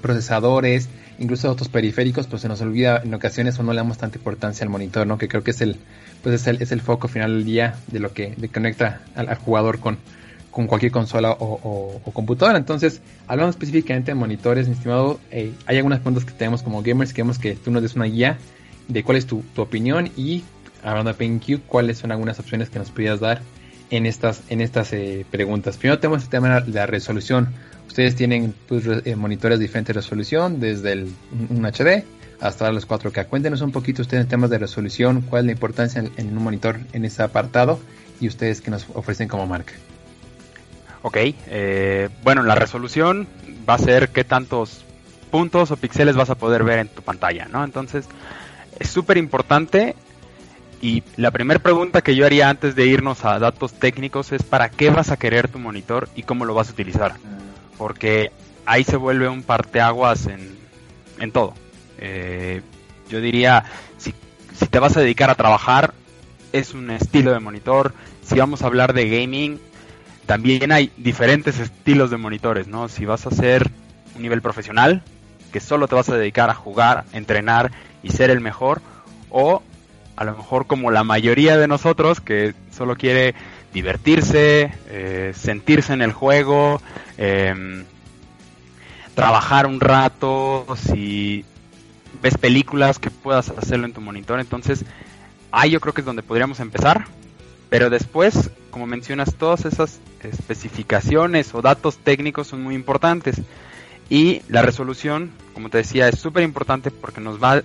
procesadores, 0.00 0.88
incluso 1.20 1.50
otros 1.50 1.68
periféricos, 1.68 2.26
pues 2.26 2.42
se 2.42 2.48
nos 2.48 2.60
olvida 2.60 3.00
en 3.04 3.14
ocasiones 3.14 3.58
o 3.58 3.62
no 3.62 3.72
le 3.72 3.76
damos 3.76 3.98
tanta 3.98 4.18
importancia 4.18 4.64
al 4.64 4.70
monitor, 4.70 5.06
¿no? 5.06 5.18
Que 5.18 5.28
creo 5.28 5.44
que 5.44 5.52
es 5.52 5.60
el, 5.60 5.76
pues 6.22 6.34
es 6.34 6.46
el, 6.48 6.60
es 6.60 6.72
el 6.72 6.80
foco 6.80 7.06
final 7.06 7.32
del 7.32 7.44
día 7.44 7.76
de 7.86 8.00
lo 8.00 8.12
que 8.12 8.34
conecta 8.52 9.02
al 9.14 9.32
jugador 9.36 9.78
con, 9.78 9.98
con 10.50 10.66
cualquier 10.66 10.92
consola 10.92 11.36
o, 11.38 12.00
computadora. 12.12 12.58
Entonces, 12.58 13.00
hablando 13.28 13.50
específicamente 13.50 14.10
de 14.10 14.14
monitores, 14.14 14.66
mi 14.66 14.74
estimado, 14.74 15.20
eh, 15.30 15.52
hay 15.66 15.76
algunas 15.76 16.00
preguntas 16.00 16.24
que 16.24 16.36
tenemos 16.36 16.62
como 16.62 16.82
gamers. 16.82 17.12
Queremos 17.12 17.38
que 17.38 17.54
tú 17.54 17.70
nos 17.70 17.82
des 17.82 17.94
una 17.94 18.06
guía 18.06 18.38
de 18.88 19.04
cuál 19.04 19.16
es 19.16 19.26
tu, 19.26 19.44
opinión 19.56 20.10
y, 20.16 20.42
hablando 20.82 21.12
de 21.12 21.18
PenQ, 21.18 21.66
cuáles 21.66 21.98
son 21.98 22.10
algunas 22.12 22.38
opciones 22.40 22.70
que 22.70 22.78
nos 22.78 22.90
pudieras 22.90 23.20
dar 23.20 23.42
en 23.90 24.06
estas, 24.06 24.42
en 24.48 24.60
estas 24.60 24.92
eh, 24.92 25.24
preguntas. 25.30 25.76
Primero 25.76 26.00
tenemos 26.00 26.24
el 26.24 26.28
tema 26.28 26.60
de 26.60 26.72
la 26.72 26.86
resolución. 26.86 27.48
Ustedes 27.90 28.14
tienen 28.14 28.54
pues, 28.68 28.84
eh, 28.86 29.16
monitores 29.16 29.58
de 29.58 29.64
diferente 29.64 29.92
resolución, 29.92 30.60
desde 30.60 30.92
el, 30.92 31.12
un 31.48 31.66
HD 31.66 32.04
hasta 32.40 32.70
los 32.70 32.86
4K. 32.86 33.26
Cuéntenos 33.26 33.62
un 33.62 33.72
poquito 33.72 34.02
ustedes 34.02 34.22
en 34.22 34.28
temas 34.28 34.48
de 34.48 34.58
resolución, 34.58 35.22
cuál 35.22 35.40
es 35.40 35.46
la 35.46 35.52
importancia 35.52 36.00
en, 36.00 36.12
en 36.16 36.38
un 36.38 36.44
monitor 36.44 36.78
en 36.92 37.04
ese 37.04 37.24
apartado 37.24 37.80
y 38.20 38.28
ustedes 38.28 38.60
que 38.60 38.70
nos 38.70 38.86
ofrecen 38.94 39.26
como 39.26 39.44
marca. 39.48 39.72
Ok, 41.02 41.16
eh, 41.16 42.08
bueno, 42.22 42.44
la 42.44 42.54
resolución 42.54 43.26
va 43.68 43.74
a 43.74 43.78
ser 43.78 44.10
qué 44.10 44.22
tantos 44.22 44.84
puntos 45.32 45.72
o 45.72 45.76
píxeles 45.76 46.14
vas 46.14 46.30
a 46.30 46.36
poder 46.36 46.62
ver 46.62 46.78
en 46.78 46.86
tu 46.86 47.02
pantalla, 47.02 47.48
¿no? 47.50 47.64
Entonces, 47.64 48.06
es 48.78 48.88
súper 48.88 49.16
importante 49.16 49.96
y 50.80 51.02
la 51.16 51.32
primera 51.32 51.58
pregunta 51.58 52.02
que 52.02 52.14
yo 52.14 52.24
haría 52.24 52.50
antes 52.50 52.76
de 52.76 52.86
irnos 52.86 53.24
a 53.24 53.40
datos 53.40 53.72
técnicos 53.72 54.30
es 54.30 54.44
para 54.44 54.68
qué 54.68 54.90
vas 54.90 55.10
a 55.10 55.16
querer 55.16 55.48
tu 55.48 55.58
monitor 55.58 56.08
y 56.14 56.22
cómo 56.22 56.44
lo 56.44 56.54
vas 56.54 56.68
a 56.68 56.72
utilizar. 56.72 57.14
Porque 57.80 58.30
ahí 58.66 58.84
se 58.84 58.98
vuelve 58.98 59.26
un 59.26 59.42
parteaguas 59.42 60.26
en, 60.26 60.54
en 61.18 61.32
todo. 61.32 61.54
Eh, 61.96 62.60
yo 63.08 63.22
diría, 63.22 63.64
si, 63.96 64.14
si 64.54 64.66
te 64.66 64.78
vas 64.78 64.98
a 64.98 65.00
dedicar 65.00 65.30
a 65.30 65.34
trabajar, 65.34 65.94
es 66.52 66.74
un 66.74 66.90
estilo 66.90 67.32
de 67.32 67.40
monitor. 67.40 67.94
Si 68.22 68.38
vamos 68.38 68.60
a 68.60 68.66
hablar 68.66 68.92
de 68.92 69.08
gaming, 69.08 69.58
también 70.26 70.72
hay 70.72 70.92
diferentes 70.98 71.58
estilos 71.58 72.10
de 72.10 72.18
monitores, 72.18 72.68
¿no? 72.68 72.90
Si 72.90 73.06
vas 73.06 73.24
a 73.24 73.30
hacer 73.30 73.70
un 74.14 74.20
nivel 74.20 74.42
profesional, 74.42 75.02
que 75.50 75.60
solo 75.60 75.88
te 75.88 75.94
vas 75.94 76.10
a 76.10 76.18
dedicar 76.18 76.50
a 76.50 76.54
jugar, 76.54 77.04
entrenar 77.14 77.72
y 78.02 78.10
ser 78.10 78.28
el 78.28 78.42
mejor, 78.42 78.82
o 79.30 79.62
a 80.16 80.24
lo 80.24 80.36
mejor 80.36 80.66
como 80.66 80.90
la 80.90 81.02
mayoría 81.02 81.56
de 81.56 81.66
nosotros 81.66 82.20
que 82.20 82.52
solo 82.76 82.96
quiere 82.96 83.34
divertirse, 83.72 84.72
eh, 84.88 85.32
sentirse 85.34 85.92
en 85.92 86.02
el 86.02 86.12
juego, 86.12 86.80
em, 87.16 87.84
trabajar 89.14 89.66
un 89.66 89.80
rato, 89.80 90.66
si 90.76 91.44
ves 92.22 92.36
películas 92.36 92.98
que 92.98 93.10
puedas 93.10 93.50
hacerlo 93.50 93.86
en 93.86 93.92
tu 93.92 94.00
monitor, 94.00 94.40
entonces 94.40 94.84
ahí 95.52 95.70
yo 95.70 95.80
creo 95.80 95.94
que 95.94 96.00
es 96.00 96.06
donde 96.06 96.22
podríamos 96.22 96.60
empezar, 96.60 97.06
pero 97.68 97.90
después, 97.90 98.50
como 98.70 98.86
mencionas, 98.86 99.34
todas 99.34 99.64
esas 99.64 100.00
especificaciones 100.22 101.54
o 101.54 101.62
datos 101.62 101.98
técnicos 101.98 102.48
son 102.48 102.62
muy 102.62 102.74
importantes. 102.74 103.40
Y 104.08 104.42
la 104.48 104.62
resolución, 104.62 105.30
como 105.54 105.70
te 105.70 105.78
decía, 105.78 106.08
es 106.08 106.18
súper 106.18 106.42
importante 106.42 106.90
porque 106.90 107.20
nos 107.20 107.40
va 107.40 107.62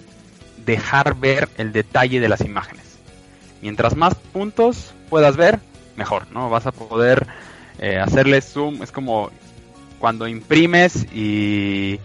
dejar 0.66 1.16
ver 1.16 1.50
el 1.58 1.72
detalle 1.72 2.20
de 2.20 2.30
las 2.30 2.42
imágenes. 2.42 2.84
Mientras 3.62 3.96
más 3.96 4.16
puntos 4.16 4.94
puedas 5.10 5.38
ver, 5.38 5.60
mejor, 5.96 6.28
¿no? 6.32 6.50
Vas 6.50 6.66
a 6.68 6.72
poder 6.72 7.28
eh, 7.80 7.98
hacerle 8.00 8.42
zoom, 8.42 8.84
es 8.84 8.92
como 8.92 9.32
cuando 10.00 10.28
imprimes 10.28 11.06
y 11.14 12.00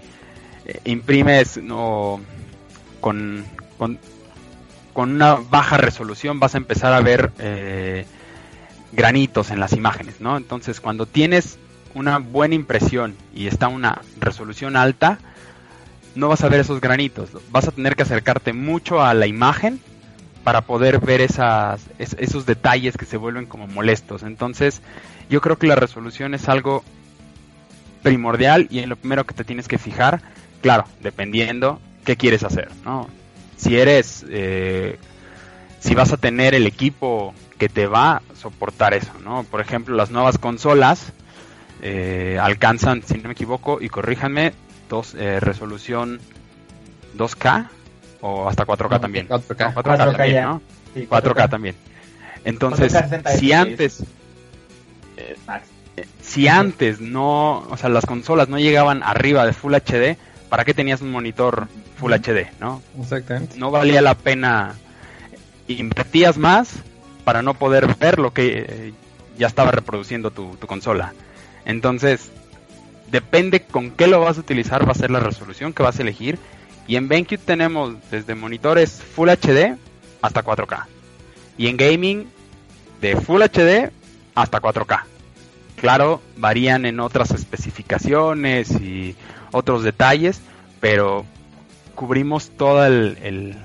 eh, 0.64 0.80
imprimes 0.84 1.56
no 1.58 2.20
con, 3.00 3.44
con, 3.78 3.98
una 4.94 5.36
baja 5.36 5.78
resolución 5.78 6.40
vas 6.40 6.54
a 6.54 6.58
empezar 6.58 6.92
a 6.92 7.00
ver 7.00 7.32
eh, 7.38 8.04
granitos 8.92 9.50
en 9.50 9.58
las 9.58 9.72
imágenes, 9.72 10.20
¿no? 10.20 10.36
Entonces 10.36 10.80
cuando 10.80 11.06
tienes 11.06 11.58
una 11.94 12.18
buena 12.18 12.54
impresión 12.54 13.16
y 13.34 13.46
está 13.46 13.68
una 13.68 14.02
resolución 14.18 14.76
alta, 14.76 15.18
no 16.14 16.28
vas 16.28 16.42
a 16.42 16.48
ver 16.48 16.60
esos 16.60 16.80
granitos. 16.80 17.30
Vas 17.50 17.68
a 17.68 17.72
tener 17.72 17.96
que 17.96 18.02
acercarte 18.02 18.52
mucho 18.52 19.02
a 19.02 19.14
la 19.14 19.26
imagen 19.26 19.80
para 20.44 20.62
poder 20.62 21.00
ver 21.00 21.20
esas, 21.20 21.82
esos 21.98 22.46
detalles 22.46 22.96
que 22.96 23.04
se 23.04 23.16
vuelven 23.16 23.46
como 23.46 23.66
molestos. 23.66 24.22
Entonces, 24.22 24.80
yo 25.28 25.40
creo 25.40 25.58
que 25.58 25.66
la 25.66 25.76
resolución 25.76 26.34
es 26.34 26.48
algo 26.48 26.82
primordial 28.02 28.66
y 28.70 28.78
en 28.78 28.88
lo 28.88 28.96
primero 28.96 29.24
que 29.24 29.34
te 29.34 29.44
tienes 29.44 29.68
que 29.68 29.78
fijar, 29.78 30.22
claro, 30.62 30.84
dependiendo 31.00 31.80
qué 32.04 32.16
quieres 32.16 32.42
hacer, 32.42 32.70
¿no? 32.84 33.08
Si 33.56 33.76
eres, 33.76 34.24
eh, 34.30 34.98
si 35.80 35.94
vas 35.94 36.12
a 36.12 36.16
tener 36.16 36.54
el 36.54 36.66
equipo 36.66 37.34
que 37.58 37.68
te 37.68 37.86
va 37.86 38.16
a 38.16 38.22
soportar 38.34 38.94
eso, 38.94 39.12
¿no? 39.22 39.44
Por 39.44 39.60
ejemplo, 39.60 39.94
las 39.94 40.10
nuevas 40.10 40.38
consolas 40.38 41.12
eh, 41.82 42.38
alcanzan, 42.40 43.02
si 43.02 43.18
no 43.18 43.24
me 43.24 43.32
equivoco, 43.32 43.78
y 43.82 43.90
corríjanme, 43.90 44.54
dos, 44.88 45.14
eh, 45.14 45.40
resolución 45.40 46.20
2K 47.18 47.68
o 48.20 48.48
hasta 48.48 48.66
4K 48.66 49.00
también. 49.00 49.28
4K, 49.28 49.74
4K, 49.74 50.16
también, 50.16 50.42
¿no? 50.42 50.62
4K. 50.94 51.48
también. 51.48 51.74
Entonces, 52.44 52.96
si 53.38 53.52
antes 53.52 54.02
eh, 55.16 55.36
eh, 55.96 56.06
si 56.20 56.48
antes 56.48 57.00
no, 57.00 57.58
o 57.58 57.76
sea, 57.76 57.90
las 57.90 58.06
consolas 58.06 58.48
no 58.48 58.58
llegaban 58.58 59.02
arriba 59.02 59.44
de 59.44 59.52
Full 59.52 59.74
HD, 59.74 60.16
¿para 60.48 60.64
qué 60.64 60.72
tenías 60.74 61.02
un 61.02 61.10
monitor 61.10 61.68
Full 61.96 62.12
HD, 62.12 62.48
no? 62.60 62.82
Exactamente. 62.98 63.58
No 63.58 63.70
valía 63.70 64.00
la 64.00 64.14
pena 64.14 64.74
invertías 65.68 66.36
más 66.36 66.76
para 67.24 67.42
no 67.42 67.54
poder 67.54 67.94
ver 67.96 68.18
lo 68.18 68.32
que 68.32 68.92
ya 69.38 69.46
estaba 69.46 69.70
reproduciendo 69.70 70.30
tu, 70.30 70.56
tu 70.56 70.66
consola. 70.66 71.12
Entonces, 71.64 72.30
depende 73.10 73.62
con 73.62 73.90
qué 73.90 74.06
lo 74.06 74.20
vas 74.20 74.38
a 74.38 74.40
utilizar, 74.40 74.86
va 74.86 74.92
a 74.92 74.96
ser 74.96 75.10
la 75.10 75.20
resolución 75.20 75.72
que 75.72 75.82
vas 75.82 75.98
a 75.98 76.02
elegir. 76.02 76.38
Y 76.86 76.96
en 76.96 77.08
BenQ 77.08 77.38
tenemos 77.38 77.94
desde 78.10 78.34
monitores 78.34 79.02
Full 79.14 79.28
HD 79.28 79.76
hasta 80.22 80.44
4K. 80.44 80.86
Y 81.56 81.68
en 81.68 81.76
gaming 81.76 82.26
de 83.00 83.16
Full 83.16 83.42
HD 83.42 83.90
hasta 84.34 84.60
4K. 84.60 85.02
Claro, 85.76 86.20
varían 86.36 86.84
en 86.84 87.00
otras 87.00 87.30
especificaciones 87.30 88.70
y 88.72 89.16
otros 89.52 89.82
detalles, 89.82 90.40
pero 90.80 91.24
cubrimos 91.94 92.50
todo 92.50 92.84
el, 92.86 93.56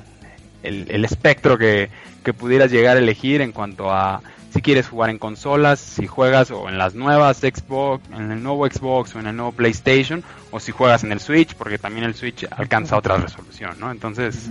el, 0.64 1.06
espectro 1.06 1.58
que, 1.58 1.90
que 2.24 2.34
pudieras 2.34 2.72
llegar 2.72 2.96
a 2.98 3.00
elegir 3.00 3.42
en 3.42 3.52
cuanto 3.52 3.92
a 3.92 4.22
si 4.56 4.62
quieres 4.62 4.88
jugar 4.88 5.10
en 5.10 5.18
consolas, 5.18 5.82
si 5.82 6.08
juegas 6.08 6.50
o 6.50 6.70
en 6.70 6.78
las 6.78 6.96
nuevas 6.96 7.40
Xbox, 7.40 8.02
en 8.14 8.32
el 8.32 8.42
nuevo 8.42 8.66
Xbox 8.66 9.14
o 9.14 9.20
en 9.20 9.28
el 9.28 9.36
nuevo 9.36 9.52
PlayStation, 9.52 10.24
o 10.50 10.62
si 10.62 10.72
juegas 10.72 11.04
en 11.04 11.12
el 11.12 11.20
Switch, 11.20 11.56
porque 11.56 11.78
también 11.78 12.06
el 12.06 12.16
Switch 12.16 12.48
alcanza 12.50 12.96
otra 12.96 13.18
resolución, 13.18 13.78
¿no? 13.82 13.92
Entonces, 13.92 14.50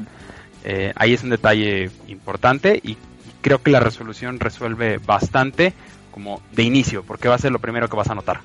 eh, 0.62 0.92
ahí 0.96 1.14
es 1.14 1.22
un 1.22 1.30
detalle 1.30 1.90
importante 2.06 2.78
y 2.84 2.98
creo 3.40 3.62
que 3.62 3.70
la 3.70 3.80
resolución 3.80 4.40
resuelve 4.40 4.98
bastante 4.98 5.72
como 6.10 6.42
de 6.52 6.64
inicio, 6.64 7.02
porque 7.02 7.28
va 7.28 7.36
a 7.36 7.38
ser 7.38 7.52
lo 7.52 7.58
primero 7.58 7.88
que 7.88 7.96
vas 7.96 8.10
a 8.10 8.14
notar. 8.14 8.40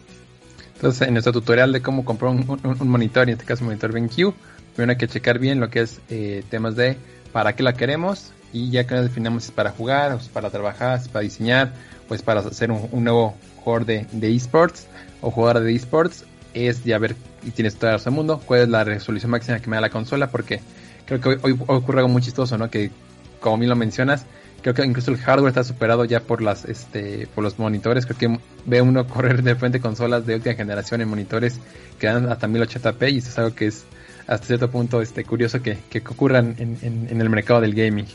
Entonces, 0.75 1.10
en 1.10 1.13
nuestro 1.13 1.34
tutorial 1.34 1.74
de 1.74 1.82
cómo 1.82 2.06
comprar 2.06 2.32
un, 2.32 2.88
monitor, 2.88 3.24
en 3.24 3.34
este 3.34 3.44
caso 3.44 3.66
un 3.66 3.72
monitor 3.72 3.92
BenQ, 3.92 4.34
primero 4.75 4.92
hay 4.92 4.98
que 4.98 5.10
checar 5.10 5.39
bien 5.39 5.60
lo 5.60 5.70
que 5.70 5.82
es 5.82 6.00
eh, 6.10 6.42
temas 6.50 6.78
de 6.78 6.98
para 7.34 7.54
qué 7.54 7.63
la 7.63 7.74
queremos, 7.74 8.32
y 8.53 8.70
ya 8.72 8.86
que 8.86 8.96
nos 8.96 9.03
definamos 9.03 9.44
si 9.44 9.50
es 9.50 9.56
para 9.56 9.72
jugar, 9.72 10.18
es 10.20 10.27
para 10.27 10.50
trabajar, 10.50 11.00
es 11.00 11.08
para 11.08 11.24
diseñar, 11.24 11.74
pues 12.08 12.22
para 12.22 12.41
hacer 12.41 12.72
un, 12.72 13.03
nuevo 13.03 13.36
jugador 13.58 13.86
de, 13.86 14.36
esports 14.36 14.88
o 15.22 15.32
jugador 15.32 15.63
de 15.63 15.75
esports, 15.75 16.25
es 16.53 16.84
ya 16.84 16.98
ver, 16.98 17.15
y 17.44 17.51
tienes 17.51 17.75
todo 17.75 17.91
el 17.91 18.12
mundo, 18.12 18.41
cuál 18.46 18.62
es 18.62 18.70
la 18.70 18.84
resolución 18.84 19.32
máxima 19.32 19.60
que 19.60 19.70
me 19.70 19.77
da 19.77 19.82
la 19.82 19.89
consola, 19.89 20.32
porque 20.32 20.62
creo 21.06 21.20
que 21.20 21.29
hoy, 21.41 21.60
ocurre 21.68 22.00
algo 22.00 22.10
muy 22.10 22.22
chistoso, 22.22 22.58
¿no? 22.58 22.70
Que 22.70 22.91
como 23.39 23.58
bien 23.58 23.70
lo 23.70 23.75
mencionas, 23.75 24.25
creo 24.62 24.74
que 24.74 24.84
incluso 24.84 25.12
el 25.12 25.18
hardware 25.18 25.50
está 25.50 25.63
superado 25.63 26.06
ya 26.06 26.20
por 26.20 26.41
las 26.41 26.65
este 26.65 27.27
por 27.34 27.44
los 27.44 27.60
monitores 27.60 28.06
creo 28.06 28.18
que 28.18 28.39
ve 28.65 28.82
uno 28.82 29.08
correr 29.08 29.41
de 29.41 29.56
frente 29.56 29.79
consolas 29.79 30.25
de 30.25 30.36
última 30.36 30.56
generación 30.56 31.01
en 31.01 31.08
monitores 31.08 31.60
que 31.98 32.08
dan 32.08 32.29
hasta 32.29 32.48
1080p 32.48 33.13
y 33.13 33.18
eso 33.20 33.29
es 33.29 33.38
algo 33.38 33.56
que 33.56 33.68
es 33.68 33.86
hasta 34.27 34.46
cierto 34.46 34.70
punto 34.70 35.01
este 35.01 35.24
curioso 35.24 35.62
que, 35.62 35.77
que 35.89 36.00
ocurran 36.00 36.56
en, 36.60 36.77
en, 36.82 37.20
el 37.22 37.29
mercado 37.29 37.62
del 37.62 37.74
gaming 37.74 38.06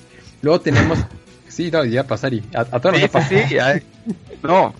Luego 0.44 0.60
tenemos. 0.60 0.98
sí, 1.48 1.70
no, 1.70 1.84
ya 1.86 2.04
pasar 2.04 2.34
y 2.34 2.42
a, 2.54 2.66
todos 2.66 2.96
sí, 3.28 3.36
sí, 3.48 3.58
hay, 3.58 3.82
no, 4.42 4.74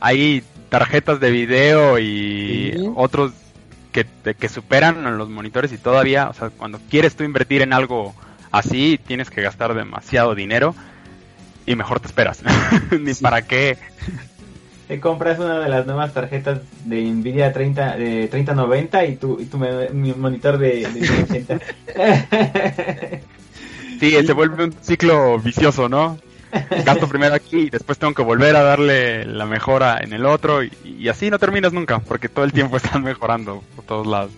hay 0.00 0.42
tarjetas 0.70 1.20
de 1.20 1.30
video 1.30 1.98
y 1.98 2.90
otros 2.96 3.32
que, 3.92 4.06
que 4.34 4.48
superan 4.48 5.18
los 5.18 5.28
monitores 5.28 5.72
y 5.72 5.78
todavía, 5.78 6.30
o 6.30 6.32
sea, 6.32 6.48
cuando 6.48 6.80
quieres 6.88 7.16
tú 7.16 7.24
invertir 7.24 7.60
en 7.60 7.74
algo 7.74 8.14
así, 8.50 8.98
tienes 9.06 9.28
que 9.28 9.42
gastar 9.42 9.74
demasiado 9.74 10.34
dinero 10.34 10.74
y 11.66 11.76
mejor 11.76 12.00
te 12.00 12.06
esperas. 12.06 12.42
Ni 12.98 13.12
para 13.12 13.42
qué. 13.42 13.76
Te 14.88 15.00
compras 15.00 15.38
una 15.38 15.58
de 15.58 15.68
las 15.68 15.84
nuevas 15.84 16.14
tarjetas 16.14 16.60
de 16.86 17.02
Nvidia 17.02 17.52
30, 17.52 17.96
de 17.96 18.28
3090 18.28 19.04
y 19.04 19.16
tu, 19.16 19.38
y 19.38 19.46
tu 19.46 19.58
monitor 19.58 20.56
de, 20.56 20.88
de 20.88 23.20
Sí, 23.98 24.10
se 24.10 24.32
vuelve 24.32 24.64
un 24.64 24.72
ciclo 24.82 25.38
vicioso, 25.38 25.88
¿no? 25.88 26.18
Gasto 26.84 27.08
primero 27.08 27.34
aquí 27.34 27.58
y 27.58 27.70
después 27.70 27.98
tengo 27.98 28.14
que 28.14 28.22
volver 28.22 28.56
a 28.56 28.62
darle 28.62 29.24
la 29.26 29.46
mejora 29.46 29.98
en 30.00 30.12
el 30.12 30.26
otro 30.26 30.62
y, 30.62 31.08
así 31.08 31.30
no 31.30 31.38
terminas 31.38 31.72
nunca, 31.72 31.98
porque 31.98 32.28
todo 32.28 32.44
el 32.44 32.52
tiempo 32.52 32.76
están 32.78 33.02
mejorando 33.02 33.62
por 33.74 33.84
todos 33.84 34.06
lados. 34.06 34.30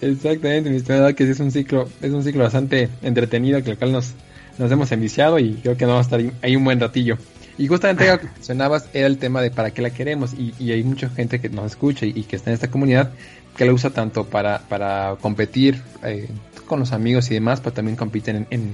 Exactamente, 0.00 0.70
mi 0.70 0.76
estimado, 0.76 1.14
que 1.14 1.30
es 1.30 1.40
un 1.40 1.50
ciclo, 1.50 1.88
es 2.00 2.10
un 2.10 2.22
ciclo 2.22 2.42
bastante 2.42 2.88
entretenido, 3.02 3.62
que 3.62 3.70
lo 3.70 3.76
cual 3.76 3.92
nos, 3.92 4.12
nos 4.58 4.70
hemos 4.70 4.90
enviciado 4.92 5.38
y 5.38 5.54
creo 5.54 5.76
que 5.76 5.84
no 5.84 5.92
va 5.92 5.98
a 5.98 6.02
estar 6.02 6.20
ahí 6.42 6.56
un 6.56 6.64
buen 6.64 6.80
ratillo. 6.80 7.18
Y 7.58 7.66
justamente 7.66 8.08
lo 8.08 8.18
que 8.18 8.26
mencionabas 8.34 8.88
era 8.94 9.06
el 9.06 9.18
tema 9.18 9.42
de 9.42 9.50
para 9.50 9.70
qué 9.70 9.82
la 9.82 9.90
queremos 9.90 10.32
y, 10.32 10.72
hay 10.72 10.82
mucha 10.82 11.10
gente 11.10 11.40
que 11.40 11.50
nos 11.50 11.66
escucha 11.66 12.06
y, 12.06 12.22
que 12.22 12.36
está 12.36 12.50
en 12.50 12.54
esta 12.54 12.70
comunidad 12.70 13.12
que 13.56 13.66
la 13.66 13.74
usa 13.74 13.90
tanto 13.90 14.24
para, 14.24 14.60
para 14.60 15.16
competir 15.20 15.82
eh, 16.02 16.28
con 16.66 16.80
los 16.80 16.92
amigos 16.92 17.30
y 17.30 17.34
demás, 17.34 17.60
pero 17.60 17.74
también 17.74 17.96
compiten 17.96 18.46
en 18.48 18.72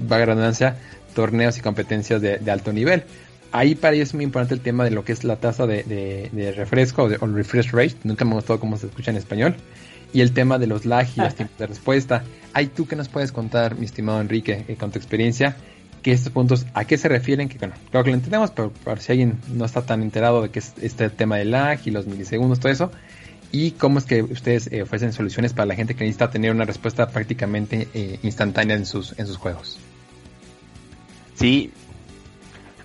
va 0.00 0.16
a 0.16 0.24
redundancia, 0.24 0.76
torneos 1.14 1.58
y 1.58 1.60
competencias 1.60 2.20
de, 2.20 2.50
alto 2.50 2.72
nivel. 2.72 3.04
Ahí 3.52 3.74
para 3.74 3.94
ellos 3.94 4.08
es 4.08 4.14
muy 4.14 4.24
importante 4.24 4.54
el 4.54 4.60
tema 4.60 4.84
de 4.84 4.90
lo 4.90 5.04
que 5.04 5.12
es 5.12 5.24
la 5.24 5.36
tasa 5.36 5.66
de, 5.66 6.52
refresco 6.56 7.04
o, 7.04 7.06
el 7.08 7.34
refresh 7.34 7.70
rate. 7.70 7.96
Nunca 8.04 8.24
me 8.24 8.34
gustó 8.34 8.60
cómo 8.60 8.76
se 8.76 8.86
escucha 8.86 9.10
en 9.10 9.16
español. 9.16 9.56
y 10.12 10.20
el 10.20 10.32
tema 10.32 10.58
de 10.58 10.66
los 10.66 10.86
lag 10.86 11.06
y 11.16 11.20
los 11.20 11.34
tiempos 11.36 11.58
de 11.58 11.66
respuesta. 11.66 12.22
¿Hay 12.52 12.66
tú 12.66 12.86
que 12.86 12.96
nos 12.96 13.08
puedes 13.08 13.32
contar, 13.32 13.76
mi 13.76 13.86
estimado 13.86 14.20
Enrique, 14.20 14.64
eh, 14.68 14.76
con 14.76 14.90
tu 14.90 14.98
experiencia, 14.98 15.56
que 16.02 16.12
estos 16.12 16.32
puntos, 16.32 16.66
¿a 16.74 16.84
qué 16.84 16.96
se 16.96 17.08
refieren? 17.08 17.48
Que 17.48 17.58
bueno, 17.58 17.74
creo 17.90 18.04
que 18.04 18.10
lo 18.10 18.16
entendemos, 18.16 18.52
pero 18.52 18.72
si 18.98 19.12
alguien 19.12 19.38
no 19.52 19.64
está 19.64 19.82
tan 19.82 20.02
enterado 20.02 20.42
de 20.42 20.50
que 20.50 20.60
es 20.60 20.72
este 20.80 21.10
tema 21.10 21.36
de 21.36 21.44
lag 21.44 21.80
y 21.84 21.90
los 21.90 22.06
milisegundos, 22.06 22.60
todo 22.60 22.70
eso, 22.70 22.92
y 23.52 23.72
cómo 23.72 23.98
es 23.98 24.04
que 24.04 24.22
ustedes 24.22 24.70
eh, 24.72 24.82
ofrecen 24.82 25.12
soluciones 25.12 25.52
para 25.52 25.66
la 25.66 25.74
gente 25.74 25.94
que 25.94 26.04
necesita 26.04 26.30
tener 26.30 26.50
una 26.50 26.64
respuesta 26.64 27.08
prácticamente 27.08 27.88
eh, 27.94 28.18
instantánea 28.22 28.76
en 28.76 28.86
sus, 28.86 29.18
en 29.18 29.26
sus 29.26 29.36
juegos. 29.36 29.78
Sí, 31.34 31.72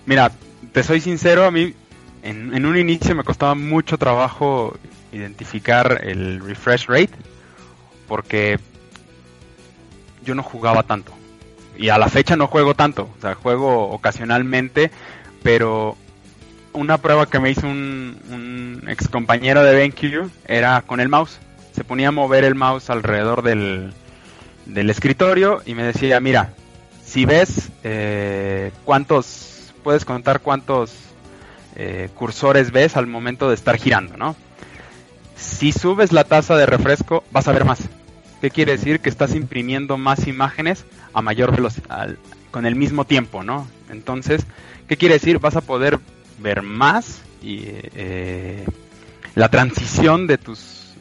mira, 0.06 0.32
te 0.72 0.82
soy 0.82 1.00
sincero, 1.00 1.44
a 1.44 1.50
mí 1.50 1.74
en, 2.22 2.54
en 2.54 2.66
un 2.66 2.76
inicio 2.76 3.14
me 3.14 3.24
costaba 3.24 3.54
mucho 3.54 3.98
trabajo 3.98 4.76
identificar 5.12 6.00
el 6.04 6.40
refresh 6.40 6.86
rate 6.86 7.12
porque 8.08 8.58
yo 10.24 10.34
no 10.34 10.42
jugaba 10.42 10.82
tanto. 10.82 11.12
Y 11.76 11.88
a 11.88 11.98
la 11.98 12.08
fecha 12.08 12.36
no 12.36 12.46
juego 12.46 12.74
tanto, 12.74 13.08
o 13.16 13.20
sea, 13.20 13.34
juego 13.34 13.88
ocasionalmente, 13.90 14.90
pero 15.42 15.96
una 16.72 16.98
prueba 16.98 17.26
que 17.26 17.38
me 17.38 17.50
hizo 17.50 17.66
un, 17.66 18.18
un 18.30 18.88
ex 18.88 19.08
compañero 19.08 19.62
de 19.62 19.74
BenQ 19.74 20.30
era 20.46 20.82
con 20.82 21.00
el 21.00 21.08
mouse. 21.08 21.38
Se 21.72 21.84
ponía 21.84 22.08
a 22.08 22.12
mover 22.12 22.44
el 22.44 22.54
mouse 22.54 22.90
alrededor 22.90 23.42
del, 23.42 23.92
del 24.66 24.90
escritorio 24.90 25.62
y 25.64 25.74
me 25.74 25.84
decía, 25.84 26.20
mira, 26.20 26.54
si 27.04 27.24
ves 27.24 27.70
eh, 27.84 28.72
cuántos, 28.84 29.72
puedes 29.82 30.04
contar 30.04 30.40
cuántos 30.40 30.92
eh, 31.76 32.08
cursores 32.14 32.70
ves 32.72 32.96
al 32.96 33.06
momento 33.06 33.48
de 33.48 33.54
estar 33.54 33.76
girando, 33.76 34.16
¿no? 34.16 34.36
Si 35.36 35.72
subes 35.72 36.12
la 36.12 36.24
tasa 36.24 36.56
de 36.56 36.66
refresco, 36.66 37.24
vas 37.32 37.48
a 37.48 37.52
ver 37.52 37.64
más. 37.64 37.80
¿Qué 38.40 38.50
quiere 38.50 38.72
decir? 38.72 39.00
Que 39.00 39.08
estás 39.08 39.34
imprimiendo 39.34 39.96
más 39.98 40.26
imágenes 40.26 40.84
a 41.14 41.22
mayor 41.22 41.54
velocidad, 41.54 42.16
con 42.50 42.66
el 42.66 42.76
mismo 42.76 43.04
tiempo, 43.04 43.42
¿no? 43.42 43.68
Entonces, 43.90 44.46
¿qué 44.88 44.96
quiere 44.96 45.14
decir? 45.14 45.38
Vas 45.38 45.56
a 45.56 45.60
poder 45.60 45.98
ver 46.42 46.62
más 46.62 47.22
y 47.40 47.62
eh, 47.64 48.64
la 49.34 49.48
transición 49.48 50.26
de 50.26 50.38
tus 50.38 50.94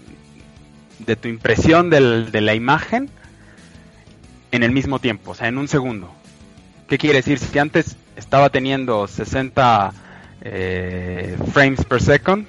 de 0.99 1.15
tu 1.15 1.27
impresión 1.27 1.89
de 1.89 2.41
la 2.41 2.53
imagen 2.53 3.09
en 4.51 4.63
el 4.63 4.71
mismo 4.71 4.99
tiempo, 4.99 5.31
o 5.31 5.35
sea, 5.35 5.47
en 5.47 5.57
un 5.57 5.67
segundo. 5.67 6.13
¿Qué 6.87 6.97
quiere 6.97 7.17
decir? 7.17 7.39
Si 7.39 7.57
antes 7.57 7.95
estaba 8.15 8.49
teniendo 8.49 9.07
60 9.07 9.93
eh, 10.41 11.37
frames 11.53 11.85
per 11.85 12.01
second, 12.01 12.45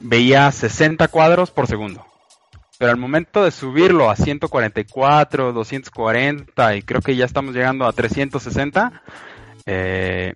veía 0.00 0.50
60 0.50 1.06
cuadros 1.08 1.50
por 1.50 1.66
segundo. 1.66 2.04
Pero 2.78 2.92
al 2.92 2.96
momento 2.96 3.44
de 3.44 3.50
subirlo 3.50 4.08
a 4.08 4.16
144, 4.16 5.52
240 5.52 6.76
y 6.76 6.82
creo 6.82 7.00
que 7.00 7.16
ya 7.16 7.24
estamos 7.24 7.54
llegando 7.54 7.86
a 7.86 7.92
360, 7.92 9.02
eh, 9.66 10.34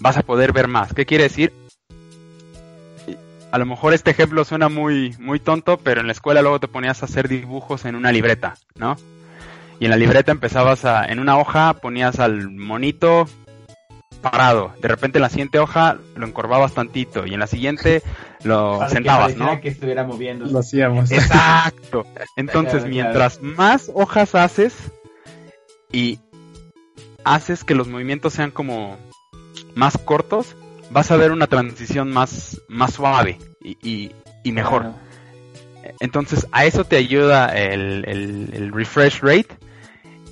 vas 0.00 0.16
a 0.16 0.22
poder 0.22 0.52
ver 0.52 0.68
más. 0.68 0.94
¿Qué 0.94 1.06
quiere 1.06 1.24
decir? 1.24 1.52
A 3.50 3.58
lo 3.58 3.66
mejor 3.66 3.94
este 3.94 4.10
ejemplo 4.10 4.44
suena 4.44 4.68
muy, 4.68 5.14
muy 5.18 5.40
tonto, 5.40 5.78
pero 5.78 6.00
en 6.00 6.06
la 6.06 6.12
escuela 6.12 6.42
luego 6.42 6.60
te 6.60 6.68
ponías 6.68 7.02
a 7.02 7.06
hacer 7.06 7.28
dibujos 7.28 7.84
en 7.86 7.94
una 7.94 8.12
libreta, 8.12 8.54
¿no? 8.74 8.96
Y 9.80 9.86
en 9.86 9.90
la 9.90 9.96
libreta 9.96 10.32
empezabas 10.32 10.84
a, 10.84 11.06
en 11.06 11.18
una 11.18 11.38
hoja 11.38 11.74
ponías 11.74 12.18
al 12.18 12.50
monito 12.50 13.26
parado. 14.20 14.72
De 14.80 14.88
repente 14.88 15.18
en 15.18 15.22
la 15.22 15.28
siguiente 15.28 15.58
hoja 15.58 15.98
lo 16.16 16.26
encorvabas 16.26 16.74
tantito 16.74 17.26
y 17.26 17.34
en 17.34 17.40
la 17.40 17.46
siguiente 17.46 18.02
lo 18.42 18.86
sentabas, 18.88 19.36
¿no? 19.36 19.60
que 19.60 19.68
estuviera 19.68 20.04
moviendo. 20.04 20.46
Lo 20.46 20.58
hacíamos. 20.58 21.10
Exacto. 21.10 22.04
Entonces, 22.36 22.84
mientras 22.86 23.40
más 23.40 23.90
hojas 23.94 24.34
haces 24.34 24.74
y 25.92 26.18
haces 27.24 27.64
que 27.64 27.74
los 27.74 27.88
movimientos 27.88 28.32
sean 28.32 28.50
como 28.50 28.98
más 29.78 29.96
cortos, 29.96 30.56
vas 30.90 31.12
a 31.12 31.16
ver 31.16 31.30
una 31.30 31.46
transición 31.46 32.10
más, 32.10 32.60
más 32.66 32.94
suave 32.94 33.38
y, 33.62 34.10
y, 34.42 34.52
mejor. 34.52 34.86
Entonces, 36.00 36.48
a 36.50 36.64
eso 36.64 36.82
te 36.82 36.96
ayuda 36.96 37.56
el, 37.56 38.04
el, 38.52 38.72
refresh 38.72 39.20
rate. 39.20 39.46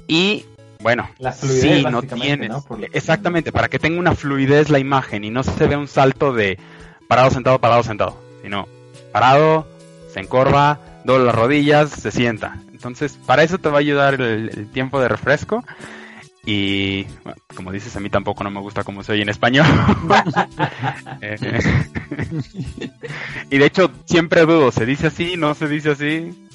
Y 0.09 0.45
bueno, 0.81 1.09
si 1.33 1.85
no 1.85 2.03
tienes. 2.03 2.51
Exactamente, 2.93 3.53
para 3.53 3.69
que 3.69 3.79
tenga 3.79 4.01
una 4.01 4.17
fluidez 4.17 4.69
la 4.69 4.81
imagen 4.81 5.23
y 5.23 5.31
no 5.31 5.45
se 5.45 5.67
vea 5.69 5.79
un 5.79 5.89
salto 5.89 6.33
de 6.33 6.59
parado, 7.07 7.31
sentado, 7.31 7.61
parado, 7.61 7.85
sentado. 7.85 8.21
Sino 8.43 8.67
parado, 9.13 9.69
se 10.13 10.19
encorva, 10.19 10.81
dobla 11.05 11.27
las 11.27 11.35
rodillas, 11.37 11.91
se 11.91 12.11
sienta. 12.11 12.59
Entonces, 12.73 13.17
para 13.27 13.45
eso 13.45 13.59
te 13.59 13.69
va 13.69 13.77
a 13.77 13.81
ayudar 13.81 14.15
el, 14.15 14.51
el 14.53 14.71
tiempo 14.73 15.01
de 15.01 15.07
refresco. 15.07 15.63
Y 16.49 17.05
como 17.57 17.73
dices, 17.73 17.97
a 17.97 18.01
mí 18.01 18.09
tampoco 18.09 18.45
no 18.45 18.53
me 18.53 18.61
gusta 18.61 18.85
cómo 18.85 19.03
soy 19.03 19.21
en 19.21 19.29
español. 19.29 19.67
Eh, 21.21 21.37
y 23.51 23.59
de 23.59 23.67
hecho, 23.67 23.91
siempre 24.05 24.43
dudo, 24.43 24.71
¿se 24.71 24.85
dice 24.87 25.09
así? 25.09 25.37
¿No 25.37 25.55
se 25.55 25.67
dice 25.67 25.91
así? 25.91 26.49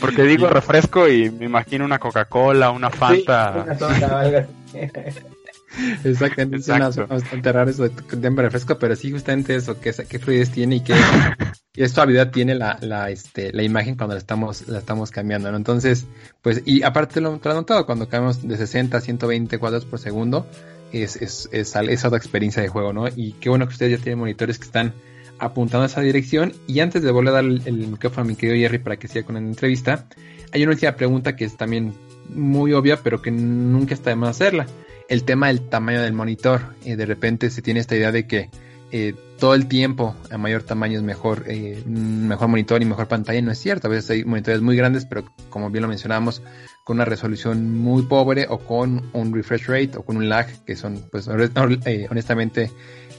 Porque 0.00 0.22
digo 0.22 0.48
refresco 0.48 1.08
y 1.08 1.30
me 1.30 1.46
imagino 1.46 1.84
una 1.84 1.98
Coca-Cola, 1.98 2.70
una 2.70 2.90
Fanta. 2.90 3.64
Exactamente, 6.04 6.56
es 6.56 6.66
bastante 6.96 7.52
raro 7.52 7.70
eso 7.70 7.84
de 7.84 7.90
tiempo 7.90 8.42
refresco, 8.42 8.78
pero 8.78 8.94
sí 8.96 9.10
justamente 9.10 9.54
eso, 9.54 9.80
qué, 9.80 9.92
qué 10.08 10.18
fluidez 10.18 10.50
tiene 10.50 10.76
y 10.76 10.80
qué, 10.80 10.94
qué 11.72 11.88
suavidad 11.88 12.30
tiene 12.30 12.54
la, 12.54 12.78
la, 12.80 13.10
este, 13.10 13.52
la 13.52 13.62
imagen 13.62 13.96
cuando 13.96 14.14
la 14.14 14.20
estamos, 14.20 14.68
la 14.68 14.78
estamos 14.78 15.10
cambiando, 15.10 15.50
¿no? 15.50 15.56
Entonces, 15.56 16.06
pues, 16.42 16.62
y 16.64 16.82
aparte 16.82 17.20
lo, 17.20 17.40
lo 17.42 17.50
he 17.50 17.54
notado, 17.54 17.86
cuando 17.86 18.08
cambiamos 18.08 18.46
de 18.46 18.56
60 18.56 18.96
a 18.96 19.00
120 19.00 19.58
cuadros 19.58 19.84
por 19.84 19.98
segundo, 19.98 20.46
es, 20.92 21.16
es, 21.16 21.48
es, 21.52 21.74
es, 21.74 22.04
otra 22.04 22.18
experiencia 22.18 22.62
de 22.62 22.68
juego, 22.68 22.92
¿no? 22.92 23.08
Y 23.08 23.32
qué 23.40 23.48
bueno 23.48 23.66
que 23.66 23.72
ustedes 23.72 23.98
ya 23.98 24.02
tienen 24.02 24.18
monitores 24.18 24.58
que 24.58 24.66
están 24.66 24.92
apuntando 25.38 25.84
a 25.84 25.86
esa 25.86 26.02
dirección. 26.02 26.52
Y 26.66 26.80
antes 26.80 27.02
de 27.02 27.10
volver 27.10 27.30
a 27.30 27.36
dar 27.36 27.44
el, 27.44 27.62
el 27.64 27.88
micrófono 27.88 28.22
a 28.22 28.26
mi 28.26 28.36
querido 28.36 28.58
Jerry 28.58 28.78
para 28.78 28.96
que 28.98 29.08
siga 29.08 29.24
con 29.24 29.36
la 29.36 29.40
entrevista, 29.40 30.06
hay 30.52 30.62
una 30.62 30.72
última 30.72 30.92
pregunta 30.92 31.34
que 31.34 31.46
es 31.46 31.56
también 31.56 31.94
muy 32.28 32.74
obvia, 32.74 32.98
pero 33.02 33.22
que 33.22 33.30
nunca 33.30 33.94
está 33.94 34.10
de 34.10 34.16
más 34.16 34.30
hacerla 34.30 34.66
el 35.12 35.24
tema 35.24 35.48
del 35.48 35.60
tamaño 35.68 36.00
del 36.00 36.14
monitor. 36.14 36.74
Eh, 36.86 36.96
de 36.96 37.04
repente 37.04 37.50
se 37.50 37.60
tiene 37.60 37.80
esta 37.80 37.94
idea 37.94 38.10
de 38.12 38.26
que 38.26 38.48
eh, 38.92 39.14
todo 39.38 39.54
el 39.54 39.66
tiempo 39.66 40.16
a 40.30 40.38
mayor 40.38 40.62
tamaño 40.62 40.96
es 40.96 41.02
mejor, 41.02 41.44
eh, 41.48 41.82
mejor 41.86 42.48
monitor 42.48 42.80
y 42.80 42.86
mejor 42.86 43.08
pantalla. 43.08 43.42
No 43.42 43.52
es 43.52 43.58
cierto. 43.58 43.88
A 43.88 43.90
veces 43.90 44.08
hay 44.08 44.24
monitores 44.24 44.62
muy 44.62 44.74
grandes, 44.74 45.04
pero 45.04 45.24
como 45.50 45.68
bien 45.68 45.82
lo 45.82 45.88
mencionamos, 45.88 46.40
con 46.84 46.96
una 46.96 47.04
resolución 47.04 47.76
muy 47.76 48.04
pobre 48.04 48.46
o 48.48 48.60
con 48.60 49.10
un 49.12 49.34
refresh 49.34 49.66
rate 49.66 49.98
o 49.98 50.02
con 50.02 50.16
un 50.16 50.30
lag 50.30 50.46
que 50.64 50.76
son, 50.76 51.04
pues, 51.12 51.28
honestamente, 51.28 52.70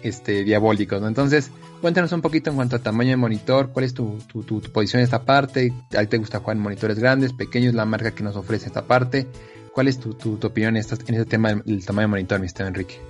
este, 0.01 0.43
diabólicos. 0.43 0.99
Entonces, 1.08 1.51
cuéntanos 1.79 2.12
un 2.12 2.21
poquito 2.21 2.49
en 2.49 2.56
cuanto 2.56 2.75
a 2.75 2.79
tamaño 2.79 3.12
de 3.12 3.17
monitor, 3.17 3.69
cuál 3.71 3.86
es 3.86 3.93
tu, 3.93 4.17
tu, 4.27 4.41
tu, 4.41 4.62
tu 4.62 4.71
posición 4.71 5.01
en 5.01 5.03
esta 5.03 5.25
parte. 5.25 5.71
¿A 5.95 6.01
ti 6.01 6.08
te 6.08 6.17
gusta 6.17 6.39
jugar 6.39 6.58
en 6.58 6.63
monitores 6.63 6.97
grandes, 6.97 7.34
pequeños? 7.34 7.75
La 7.75 7.86
marca 7.86 8.10
que 8.10 8.23
nos 8.23 8.36
ofrece 8.36 8.65
esta 8.65 8.88
parte. 8.88 9.27
¿Cuál 9.73 9.88
es 9.88 9.99
tu, 9.99 10.13
tu, 10.13 10.38
opinión 10.45 10.75
en, 10.75 10.81
este, 10.81 10.95
en 11.07 11.15
este 11.15 11.25
tema 11.25 11.53
del 11.53 11.86
tamaño 11.86 12.07
de 12.07 12.12
monitor, 12.12 12.39
mi 12.39 12.45
estimado 12.45 12.69
Enrique? 12.69 13.01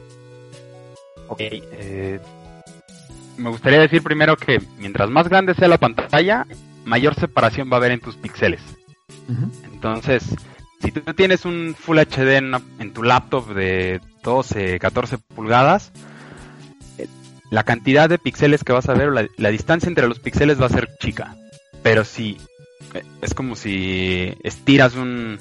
Ok, 1.27 1.39
eh, 1.41 2.19
me 3.37 3.49
gustaría 3.49 3.79
decir 3.79 4.01
primero 4.01 4.37
que 4.37 4.61
mientras 4.77 5.09
más 5.09 5.27
grande 5.27 5.55
sea 5.55 5.67
la 5.67 5.77
pantalla, 5.77 6.47
mayor 6.85 7.15
separación 7.15 7.69
va 7.69 7.75
a 7.75 7.77
haber 7.77 7.91
en 7.91 7.99
tus 7.99 8.15
píxeles. 8.15 8.61
Entonces, 9.73 10.23
si 10.81 10.91
tú 10.91 11.13
tienes 11.13 11.43
un 11.43 11.75
Full 11.77 11.97
HD 11.97 12.37
en, 12.37 12.93
tu 12.93 13.03
laptop 13.03 13.53
de 13.53 13.99
12, 14.23 14.79
14 14.79 15.17
pulgadas, 15.17 15.91
eh, 16.97 17.07
la 17.51 17.63
cantidad 17.63 18.07
de 18.07 18.19
píxeles 18.19 18.63
que 18.63 18.71
vas 18.71 18.87
a 18.87 18.93
ver, 18.93 19.11
la, 19.11 19.27
la, 19.37 19.49
distancia 19.49 19.89
entre 19.89 20.07
los 20.07 20.19
píxeles 20.19 20.61
va 20.61 20.67
a 20.67 20.69
ser 20.69 20.89
chica. 20.99 21.35
Pero 21.81 22.05
si 22.05 22.37
eh, 22.93 23.03
es 23.21 23.33
como 23.33 23.55
si 23.55 24.33
estiras 24.43 24.95
un, 24.95 25.39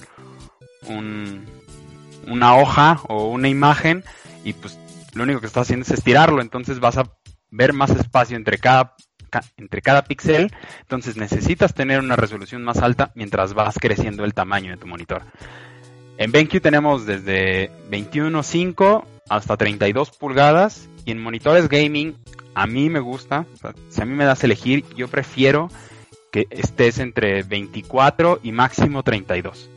un, 0.89 1.45
una 2.27 2.57
hoja 2.57 3.01
o 3.09 3.29
una 3.29 3.49
imagen 3.49 4.05
y 4.45 4.53
pues 4.53 4.79
lo 5.15 5.25
único 5.25 5.41
que 5.41 5.47
estás 5.47 5.63
haciendo 5.63 5.85
es 5.85 5.91
estirarlo, 5.91 6.41
entonces 6.41 6.81
vas 6.81 6.99
a 6.99 7.11
ver 7.51 7.73
más 7.73 7.91
espacio 7.91 8.37
entre 8.37 8.59
cada 8.59 8.95
entre 9.57 9.81
cada 9.81 10.05
píxel, 10.05 10.53
entonces 10.81 11.17
necesitas 11.17 11.73
tener 11.73 12.01
una 12.01 12.17
resolución 12.17 12.63
más 12.63 12.79
alta 12.79 13.13
mientras 13.15 13.55
vas 13.55 13.79
creciendo 13.79 14.25
el 14.25 14.35
tamaño 14.35 14.73
de 14.73 14.77
tu 14.77 14.87
monitor. 14.87 15.23
En 16.19 16.33
BenQ 16.33 16.61
tenemos 16.61 17.07
desde 17.07 17.71
21.5 17.91 19.05
hasta 19.31 19.57
32 19.57 20.11
pulgadas 20.11 20.89
y 21.07 21.13
en 21.13 21.23
monitores 21.23 21.69
gaming 21.69 22.17
a 22.55 22.67
mí 22.67 22.91
me 22.91 23.01
gusta, 23.01 23.47
si 23.89 24.03
a 24.03 24.05
mí 24.05 24.15
me 24.15 24.25
das 24.25 24.43
a 24.43 24.47
elegir, 24.47 24.85
yo 24.95 25.09
prefiero 25.09 25.71
que 26.31 26.47
estés 26.51 26.99
entre 26.99 27.43
24 27.43 28.41
y 28.43 28.53
máximo 28.53 29.03
32. 29.03 29.71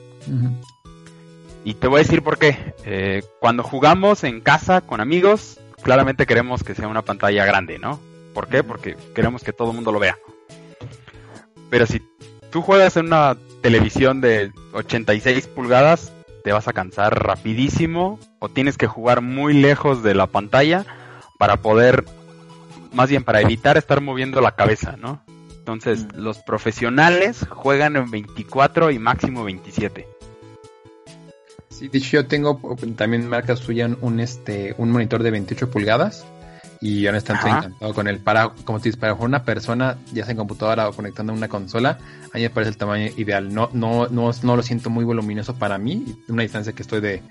Y 1.65 1.73
te 1.73 1.87
voy 1.87 1.99
a 1.99 2.03
decir 2.03 2.21
por 2.21 2.37
qué. 2.37 2.75
Eh, 2.85 3.23
cuando 3.39 3.63
jugamos 3.63 4.23
en 4.23 4.39
casa 4.39 4.81
con 4.81 5.01
amigos, 5.01 5.59
claramente 5.81 6.27
queremos 6.27 6.63
que 6.63 6.75
sea 6.75 6.87
una 6.87 7.01
pantalla 7.01 7.43
grande, 7.43 7.79
¿no? 7.79 7.99
¿Por 8.35 8.47
qué? 8.47 8.63
Porque 8.63 8.95
queremos 9.15 9.43
que 9.43 9.51
todo 9.51 9.71
el 9.71 9.75
mundo 9.75 9.91
lo 9.91 9.97
vea. 9.97 10.15
Pero 11.71 11.87
si 11.87 12.03
tú 12.51 12.61
juegas 12.61 12.95
en 12.97 13.07
una 13.07 13.35
televisión 13.63 14.21
de 14.21 14.51
86 14.73 15.47
pulgadas, 15.47 16.13
te 16.43 16.51
vas 16.51 16.67
a 16.67 16.73
cansar 16.73 17.25
rapidísimo 17.25 18.19
o 18.37 18.47
tienes 18.47 18.77
que 18.77 18.85
jugar 18.85 19.21
muy 19.21 19.55
lejos 19.55 20.03
de 20.03 20.13
la 20.13 20.27
pantalla 20.27 20.85
para 21.39 21.57
poder, 21.63 22.05
más 22.93 23.09
bien 23.09 23.23
para 23.23 23.41
evitar 23.41 23.75
estar 23.75 24.01
moviendo 24.01 24.39
la 24.39 24.51
cabeza, 24.51 24.97
¿no? 24.97 25.23
Entonces, 25.57 26.05
los 26.13 26.37
profesionales 26.37 27.47
juegan 27.49 27.95
en 27.95 28.11
24 28.11 28.91
y 28.91 28.99
máximo 28.99 29.43
27. 29.43 30.14
Sí, 31.77 31.89
de 31.89 31.97
hecho 31.97 32.11
yo 32.11 32.25
tengo 32.25 32.59
también 32.95 33.27
marca 33.27 33.55
suya 33.57 33.89
un 33.99 34.21
este 34.21 34.75
un 34.77 34.91
monitor 34.91 35.21
de 35.21 35.31
28 35.31 35.69
pulgadas 35.69 36.25
y 36.79 37.05
honestamente 37.07 37.49
estoy 37.49 37.65
encantado 37.65 37.93
con 37.93 38.07
él. 38.07 38.19
Para, 38.19 38.49
como 38.49 38.79
te 38.79 38.89
dices, 38.89 38.99
para 38.99 39.13
una 39.15 39.43
persona, 39.43 39.97
ya 40.13 40.23
sea 40.23 40.31
en 40.31 40.37
computadora 40.37 40.87
o 40.87 40.93
conectando 40.93 41.33
a 41.33 41.35
una 41.35 41.47
consola, 41.47 41.97
a 42.31 42.37
mí 42.37 42.43
me 42.43 42.49
parece 42.49 42.69
el 42.69 42.77
tamaño 42.77 43.09
ideal. 43.17 43.53
No, 43.53 43.69
no, 43.73 44.07
no, 44.07 44.31
no 44.43 44.55
lo 44.55 44.63
siento 44.63 44.89
muy 44.89 45.03
voluminoso 45.03 45.55
para 45.55 45.77
mí, 45.77 46.05
una 46.27 46.43
distancia 46.43 46.73
que 46.73 46.83
estoy 46.83 47.01
de, 47.01 47.23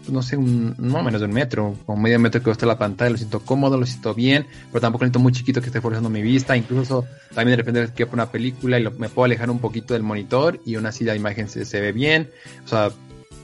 pues, 0.00 0.12
no 0.12 0.22
sé, 0.22 0.36
un, 0.36 0.74
no 0.78 1.02
menos 1.02 1.20
de 1.20 1.26
un 1.26 1.32
metro, 1.32 1.76
o 1.86 1.96
medio 1.96 2.18
metro 2.18 2.42
que 2.42 2.50
esté 2.50 2.66
la 2.66 2.78
pantalla, 2.78 3.10
lo 3.10 3.16
siento 3.16 3.40
cómodo, 3.40 3.76
lo 3.76 3.86
siento 3.86 4.14
bien, 4.14 4.46
pero 4.70 4.80
tampoco 4.80 5.04
siento 5.04 5.18
muy 5.18 5.32
chiquito 5.32 5.60
que 5.60 5.66
esté 5.66 5.80
forzando 5.80 6.08
mi 6.08 6.22
vista, 6.22 6.56
incluso 6.56 7.04
también 7.34 7.56
de 7.56 7.62
repente 7.62 7.92
que 7.94 8.04
una 8.04 8.30
película 8.30 8.78
y 8.78 8.84
me 8.84 9.08
puedo 9.08 9.24
alejar 9.24 9.50
un 9.50 9.58
poquito 9.58 9.94
del 9.94 10.02
monitor 10.02 10.60
y 10.64 10.76
aún 10.76 10.86
así 10.86 11.04
la 11.04 11.16
imagen 11.16 11.48
se, 11.48 11.64
se 11.64 11.80
ve 11.80 11.92
bien, 11.92 12.30
o 12.64 12.68
sea, 12.68 12.90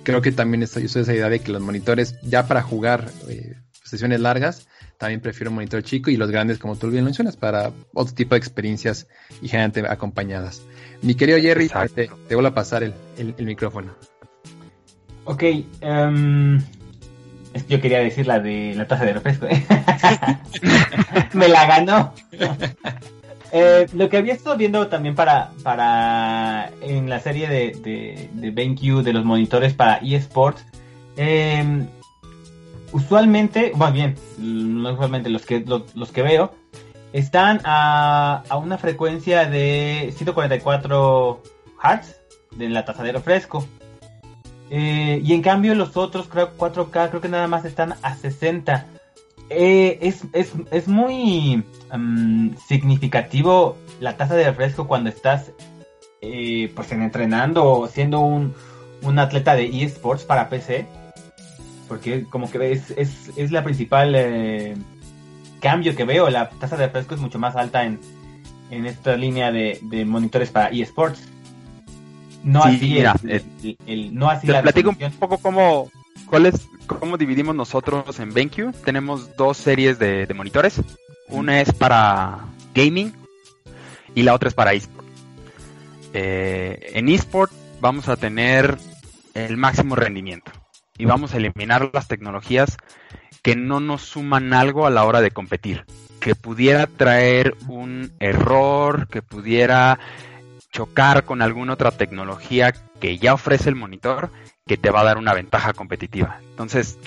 creo 0.06 0.22
que 0.22 0.30
también 0.30 0.62
estoy, 0.62 0.84
yo 0.84 0.88
soy 0.88 1.02
esa 1.02 1.14
idea 1.14 1.28
de 1.28 1.40
que 1.40 1.50
los 1.50 1.60
monitores, 1.60 2.14
ya 2.22 2.46
para 2.46 2.62
jugar 2.62 3.10
eh, 3.28 3.56
sesiones 3.82 4.20
largas, 4.20 4.68
también 4.98 5.20
prefiero 5.20 5.50
un 5.50 5.56
monitor 5.56 5.82
chico 5.82 6.12
y 6.12 6.16
los 6.16 6.30
grandes, 6.30 6.60
como 6.60 6.76
tú 6.76 6.90
bien 6.90 7.02
mencionas, 7.02 7.36
para 7.36 7.72
otro 7.92 8.14
tipo 8.14 8.36
de 8.36 8.38
experiencias 8.38 9.08
y 9.42 9.48
generalmente 9.48 9.90
acompañadas. 9.90 10.62
Mi 11.02 11.16
querido 11.16 11.40
Jerry, 11.40 11.68
te, 11.68 12.08
te, 12.28 12.34
vuelvo 12.36 12.50
a 12.50 12.54
pasar 12.54 12.84
el, 12.84 12.94
micrófono. 13.44 13.96
Ok, 15.24 15.42
um, 15.82 16.60
yo 17.68 17.80
quería 17.80 17.98
decir 17.98 18.28
la 18.28 18.38
de 18.38 18.74
la 18.76 18.86
taza 18.86 19.06
de 19.06 19.12
refresco. 19.12 19.46
¿eh? 19.46 19.66
Me 21.32 21.48
la 21.48 21.66
ganó. 21.66 22.14
Eh, 23.52 23.86
lo 23.92 24.08
que 24.08 24.16
había 24.16 24.34
estado 24.34 24.56
viendo 24.56 24.88
también 24.88 25.14
para, 25.14 25.52
para 25.62 26.72
en 26.80 27.08
la 27.08 27.20
serie 27.20 27.48
de, 27.48 27.72
de, 27.72 28.28
de 28.32 28.50
BenQ 28.50 29.02
de 29.02 29.12
los 29.12 29.24
monitores 29.24 29.72
para 29.74 29.98
eSports, 29.98 30.64
em, 31.16 31.86
usualmente, 32.92 33.72
más 33.76 33.92
bien, 33.92 34.16
no 34.38 34.92
usualmente 34.92 35.30
los 35.30 35.46
que, 35.46 35.60
los, 35.60 36.12
que 36.12 36.22
veo, 36.22 36.52
están 37.12 37.60
a, 37.64 38.42
a, 38.48 38.56
una 38.56 38.78
frecuencia 38.78 39.46
de 39.46 40.12
144 40.16 41.42
Hz 41.78 42.16
de 42.56 42.68
la 42.68 42.84
tasa 42.84 43.02
de 43.02 43.12
refresco. 43.12 43.66
Eh, 44.70 45.20
y 45.22 45.32
en 45.32 45.42
cambio 45.42 45.74
los 45.76 45.96
otros 45.96 46.28
4K 46.28 47.10
creo 47.10 47.20
que 47.20 47.28
nada 47.28 47.46
más 47.46 47.64
están 47.64 47.94
a 48.02 48.16
60. 48.16 48.86
Eh, 49.48 49.98
es, 50.02 50.24
es, 50.32 50.52
es, 50.72 50.88
muy 50.88 51.62
mm, 51.96 52.56
significativo 52.66 53.76
la 54.00 54.16
tasa 54.16 54.34
de 54.34 54.44
refresco 54.44 54.88
cuando 54.88 55.08
estás 55.08 55.52
eh, 56.20 56.72
pues 56.74 56.90
entrenando 56.90 57.64
o 57.64 57.86
siendo 57.86 58.20
un, 58.20 58.54
un 59.02 59.18
atleta 59.18 59.54
de 59.54 59.84
eSports 59.84 60.24
para 60.24 60.48
PC. 60.48 60.86
Porque 61.86 62.24
como 62.24 62.50
que 62.50 62.72
es, 62.72 62.90
es, 62.90 63.30
es 63.36 63.52
la 63.52 63.62
principal 63.62 64.14
eh, 64.16 64.74
cambio 65.60 65.94
que 65.94 66.04
veo. 66.04 66.28
La 66.28 66.48
tasa 66.48 66.76
de 66.76 66.86
refresco 66.86 67.14
es 67.14 67.20
mucho 67.20 67.38
más 67.38 67.54
alta 67.54 67.84
en, 67.84 68.00
en 68.70 68.86
esta 68.86 69.16
línea 69.16 69.52
de, 69.52 69.78
de 69.82 70.04
monitores 70.04 70.50
para 70.50 70.68
eSports. 70.68 71.28
No 72.42 72.62
así 72.62 72.98
el, 73.86 74.14
no 74.14 74.28
así 74.28 74.46
la 74.46 74.62
platico 74.62 74.90
un 74.90 75.12
poco 75.12 75.38
cómo, 75.38 75.90
cuál 76.26 76.46
es, 76.46 76.68
¿Cómo 76.86 77.16
dividimos 77.16 77.54
nosotros 77.54 78.20
en 78.20 78.32
BenQ? 78.32 78.72
Tenemos 78.84 79.36
dos 79.36 79.56
series 79.56 79.98
de, 79.98 80.26
monitores. 80.34 80.80
Una 81.28 81.60
es 81.60 81.72
para 81.72 82.44
gaming 82.74 83.12
y 84.14 84.22
la 84.22 84.34
otra 84.34 84.48
es 84.48 84.54
para 84.54 84.72
eSport. 84.72 85.06
Eh, 86.12 86.92
en 86.94 87.08
eSport 87.08 87.52
vamos 87.80 88.08
a 88.08 88.16
tener 88.16 88.78
el 89.34 89.56
máximo 89.56 89.96
rendimiento 89.96 90.52
y 90.96 91.04
vamos 91.06 91.34
a 91.34 91.38
eliminar 91.38 91.90
las 91.92 92.06
tecnologías 92.06 92.76
que 93.42 93.56
no 93.56 93.80
nos 93.80 94.02
suman 94.02 94.54
algo 94.54 94.86
a 94.86 94.90
la 94.90 95.04
hora 95.04 95.20
de 95.20 95.32
competir, 95.32 95.84
que 96.20 96.36
pudiera 96.36 96.86
traer 96.86 97.56
un 97.68 98.12
error, 98.20 99.08
que 99.08 99.22
pudiera 99.22 99.98
chocar 100.70 101.24
con 101.24 101.42
alguna 101.42 101.72
otra 101.72 101.90
tecnología 101.90 102.72
que 103.00 103.18
ya 103.18 103.34
ofrece 103.34 103.68
el 103.68 103.74
monitor 103.74 104.30
que 104.66 104.76
te 104.76 104.90
va 104.90 105.00
a 105.00 105.04
dar 105.04 105.18
una 105.18 105.32
ventaja 105.32 105.72
competitiva. 105.72 106.40
Entonces, 106.50 106.98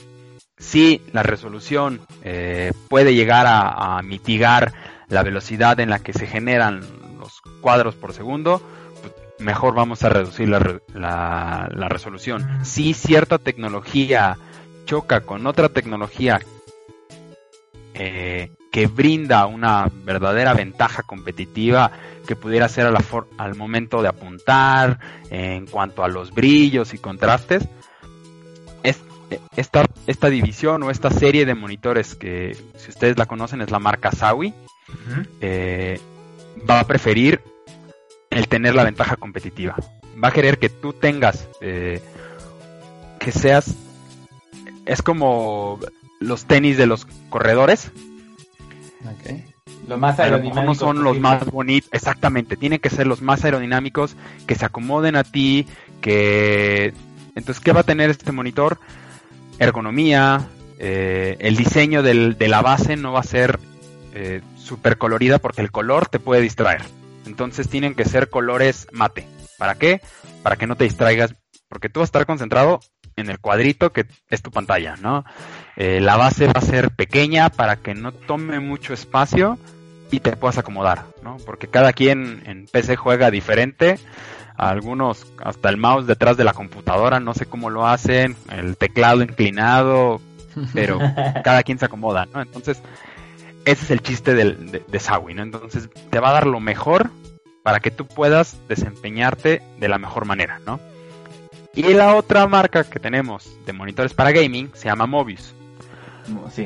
si 0.58 1.02
la 1.12 1.24
resolución 1.24 2.02
eh, 2.24 2.72
puede 2.88 3.14
llegar 3.14 3.46
a, 3.48 4.02
mitigar 4.02 4.74
la 5.08 5.24
velocidad 5.24 5.80
en 5.80 5.90
la 5.90 6.00
que 6.00 6.14
se 6.14 6.28
generan 6.28 6.82
los 7.20 7.42
cuadros 7.62 7.96
por 7.96 8.14
segundo, 8.14 8.62
pues, 9.02 9.14
mejor 9.40 9.76
vamos 9.76 10.04
a 10.04 10.10
reducir 10.10 10.50
la, 10.50 11.70
resolución. 11.90 12.48
Si 12.64 12.94
cierta 12.94 13.38
tecnología 13.38 14.38
choca 14.86 15.22
con 15.22 15.46
otra 15.46 15.70
tecnología 15.70 16.40
eh, 17.94 18.52
que 18.72 18.88
brinda 18.88 19.46
una 19.48 19.90
verdadera 20.04 20.54
ventaja 20.54 21.04
competitiva 21.04 21.92
que 22.28 22.36
pudiera 22.36 22.70
ser 22.70 22.86
al 23.38 23.56
momento 23.56 24.02
de 24.02 24.08
apuntar, 24.08 25.00
en 25.32 25.66
cuanto 25.66 26.04
a 26.04 26.08
los 26.08 26.32
brillos 26.32 26.94
y 26.94 27.00
contrastes. 27.00 27.68
esta, 29.56 29.86
esta 30.08 30.30
división 30.30 30.84
o 30.84 30.92
esta 30.92 31.10
serie 31.10 31.46
de 31.46 31.56
monitores 31.56 32.16
que, 32.16 32.56
si 32.78 32.90
ustedes 32.90 33.18
la 33.18 33.26
conocen, 33.26 33.62
es 33.62 33.72
la 33.72 33.80
marca 33.80 34.12
Sawi, 34.12 34.54
eh, 35.42 36.00
va 36.70 36.80
a 36.80 36.88
preferir 36.88 37.42
el 38.30 38.48
tener 38.48 38.76
la 38.76 38.84
ventaja 38.84 39.16
competitiva. 39.16 39.76
Va 40.24 40.30
a 40.30 40.32
querer 40.32 40.60
que 40.60 40.70
tú 40.70 40.94
tengas, 40.94 41.48
eh, 41.62 42.02
que 43.20 43.32
seas, 43.32 43.76
es 44.86 45.02
como 45.02 45.80
los 46.20 46.46
tenis 46.46 46.78
de 46.78 46.86
los 46.86 47.06
corredores. 47.30 47.92
Los 49.88 50.00
más 50.00 50.20
aerodinámicos. 50.20 50.78
son 50.78 51.04
los 51.04 51.20
más 51.20 51.46
bonitos, 51.46 51.90
exactamente, 51.94 52.58
tienen 52.58 52.80
que 52.80 52.90
ser 52.90 53.08
los 53.08 53.22
más 53.22 53.44
aerodinámicos, 53.46 54.16
que 54.46 54.56
se 54.56 54.66
acomoden 54.66 55.16
a 55.16 55.24
ti, 55.24 55.68
que... 56.02 56.94
Entonces, 57.36 57.64
¿qué 57.64 57.72
va 57.72 57.82
a 57.82 57.84
tener 57.84 58.10
este 58.10 58.32
monitor? 58.32 58.80
Ergonomía, 59.60 60.48
eh, 60.80 61.38
el 61.40 61.56
diseño 61.56 62.04
del, 62.04 62.38
de 62.38 62.48
la 62.48 62.62
base 62.62 62.96
no 62.96 63.14
va 63.14 63.20
a 63.22 63.24
ser 63.24 63.60
eh, 64.14 64.42
súper 64.58 64.98
colorida 64.98 65.40
porque 65.40 65.62
el 65.62 65.72
color 65.72 66.08
te 66.08 66.20
puede 66.20 66.42
distraer. 66.42 66.82
Entonces 67.26 67.70
tienen 67.70 67.96
que 67.96 68.06
ser 68.06 68.30
colores 68.30 68.88
mate. 68.92 69.28
¿Para 69.58 69.76
qué? 69.76 70.02
Para 70.42 70.56
que 70.56 70.68
no 70.68 70.76
te 70.76 70.86
distraigas, 70.86 71.36
porque 71.68 71.90
tú 71.90 72.00
vas 72.00 72.08
a 72.08 72.12
estar 72.12 72.26
concentrado 72.26 72.80
en 73.16 73.30
el 73.30 73.40
cuadrito 73.40 73.92
que 73.92 74.06
es 74.30 74.42
tu 74.42 74.52
pantalla, 74.52 74.96
¿no? 74.96 75.26
Eh, 75.80 76.02
la 76.02 76.18
base 76.18 76.46
va 76.46 76.56
a 76.56 76.62
ser 76.62 76.92
pequeña 76.92 77.50
para 77.50 77.78
que 77.78 77.96
no 77.96 78.12
tome 78.12 78.60
mucho 78.60 78.94
espacio 78.94 79.58
y 80.12 80.20
te 80.20 80.36
puedas 80.36 80.58
acomodar, 80.58 81.06
¿no? 81.24 81.38
Porque 81.46 81.68
cada 81.68 81.94
quien 81.94 82.44
en 82.46 82.66
PC 82.66 82.98
juega 82.98 83.32
diferente. 83.32 83.98
Algunos 84.58 85.26
hasta 85.42 85.70
el 85.70 85.78
mouse 85.78 86.06
detrás 86.06 86.36
de 86.36 86.44
la 86.44 86.52
computadora, 86.52 87.22
no 87.22 87.34
sé 87.34 87.46
cómo 87.46 87.70
lo 87.70 87.88
hacen, 87.88 88.36
el 88.52 88.76
teclado 88.76 89.22
inclinado, 89.22 90.20
pero 90.74 91.00
cada 91.46 91.64
quien 91.64 91.80
se 91.80 91.86
acomoda, 91.86 92.28
¿no? 92.34 92.42
Entonces, 92.42 92.82
ese 93.64 93.86
es 93.86 93.92
el 93.92 94.02
chiste 94.02 94.36
del, 94.36 94.72
de, 94.72 94.84
de 94.86 95.34
¿no? 95.34 95.44
Entonces, 95.44 95.90
te 96.10 96.20
va 96.20 96.32
a 96.32 96.34
dar 96.34 96.48
lo 96.48 96.60
mejor 96.60 97.10
para 97.64 97.80
que 97.80 97.90
tú 97.90 98.06
puedas 98.06 98.58
desempeñarte 98.68 99.62
de 99.80 99.88
la 99.88 99.98
mejor 99.98 100.26
manera, 100.26 100.60
¿no? 100.66 100.82
Y 101.74 101.84
la 101.94 102.16
otra 102.16 102.46
marca 102.48 102.84
que 102.84 103.00
tenemos 103.00 103.50
de 103.66 103.72
monitores 103.72 104.14
para 104.14 104.34
gaming 104.34 104.72
se 104.74 104.90
llama 104.90 105.06
Mobius. 105.06 105.54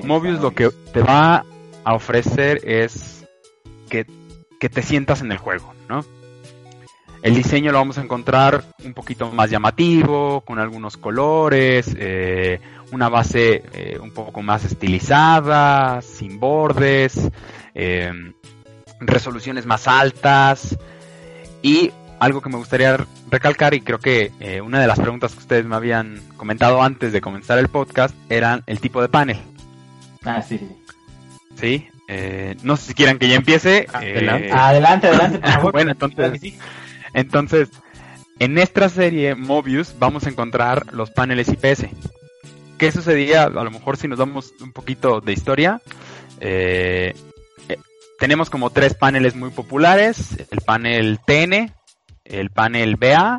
Mobius 0.04 0.40
lo 0.42 0.52
que 0.52 0.70
te 0.70 1.02
va 1.02 1.46
a 1.84 1.94
ofrecer 1.94 2.62
es 2.64 3.26
que, 3.90 4.06
te 4.70 4.82
sientas 4.82 5.22
en 5.22 5.32
el 5.32 5.38
juego, 5.38 5.74
¿no? 5.90 6.06
El 7.22 7.36
diseño 7.36 7.72
lo 7.72 7.80
vamos 7.80 7.98
a 7.98 8.02
encontrar 8.02 8.64
un 8.84 8.94
poquito 8.94 9.30
más 9.32 9.50
llamativo, 9.50 10.42
con 10.42 10.58
algunos 10.58 10.96
colores, 10.96 11.94
eh, 11.98 12.60
una 12.92 13.10
base 13.10 13.64
eh, 13.74 13.98
un 14.02 14.12
poco 14.12 14.42
más 14.42 14.64
estilizada, 14.64 16.02
sin 16.02 16.40
bordes, 16.40 17.30
em, 17.74 18.34
resoluciones 19.00 19.66
más 19.66 19.88
altas 19.88 20.78
y 21.62 21.92
algo 22.24 22.42
que 22.42 22.50
me 22.50 22.58
gustaría 22.58 22.98
recalcar 23.30 23.74
y 23.74 23.82
creo 23.82 24.00
que 24.00 24.32
eh, 24.40 24.62
una 24.62 24.80
de 24.80 24.88
las 24.88 25.00
preguntas 25.00 25.34
que 25.34 25.40
ustedes 25.40 25.66
me 25.66 25.76
habían 25.76 26.22
comentado 26.38 26.82
antes 26.82 27.14
de 27.14 27.22
comenzar 27.22 27.58
el 27.60 27.70
podcast 27.70 28.16
eran 28.30 28.64
el 28.68 28.80
tipo 28.80 29.02
de 29.02 29.10
panel. 29.10 29.38
Ah, 30.24 30.42
sí. 30.42 30.60
Sí, 31.60 31.88
eh, 32.08 32.56
no 32.64 32.78
sé 32.78 32.88
si 32.88 32.94
quieran 32.94 33.20
que 33.20 33.28
ya 33.28 33.36
empiece. 33.36 33.88
Adelante, 33.94 34.48
eh, 34.48 34.52
adelante, 34.52 35.08
adelante. 35.08 35.42
bueno, 35.72 35.92
entonces, 35.92 36.54
Entonces, 37.14 37.70
en 38.40 38.58
esta 38.58 38.90
serie 38.90 39.36
Mobius 39.36 39.96
vamos 40.00 40.26
a 40.26 40.30
encontrar 40.30 40.94
los 40.94 41.12
paneles 41.12 41.50
IPS. 41.50 41.86
¿Qué 42.78 42.92
sucedía? 42.92 43.44
A 43.44 43.50
lo 43.50 43.72
mejor 43.72 43.98
si 43.98 44.08
nos 44.08 44.20
damos 44.20 44.54
un 44.62 44.74
poquito 44.74 45.22
de 45.22 45.34
historia. 45.34 45.82
Eh, 46.40 47.14
eh, 47.70 47.78
tenemos 48.20 48.50
como 48.50 48.72
tres 48.72 48.96
paneles 48.96 49.36
muy 49.36 49.52
populares. 49.52 50.38
El 50.52 50.62
panel 50.62 51.20
TN, 51.26 51.74
el 52.40 52.50
panel 52.50 52.96
BA 52.96 53.38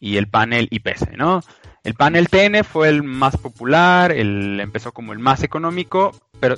y 0.00 0.16
el 0.16 0.28
panel 0.28 0.68
IPS, 0.70 1.16
¿no? 1.16 1.42
El 1.82 1.94
panel 1.94 2.28
TN 2.28 2.64
fue 2.64 2.88
el 2.88 3.02
más 3.02 3.36
popular, 3.36 4.10
el, 4.10 4.58
empezó 4.60 4.92
como 4.92 5.12
el 5.12 5.18
más 5.18 5.42
económico, 5.42 6.12
pero 6.40 6.56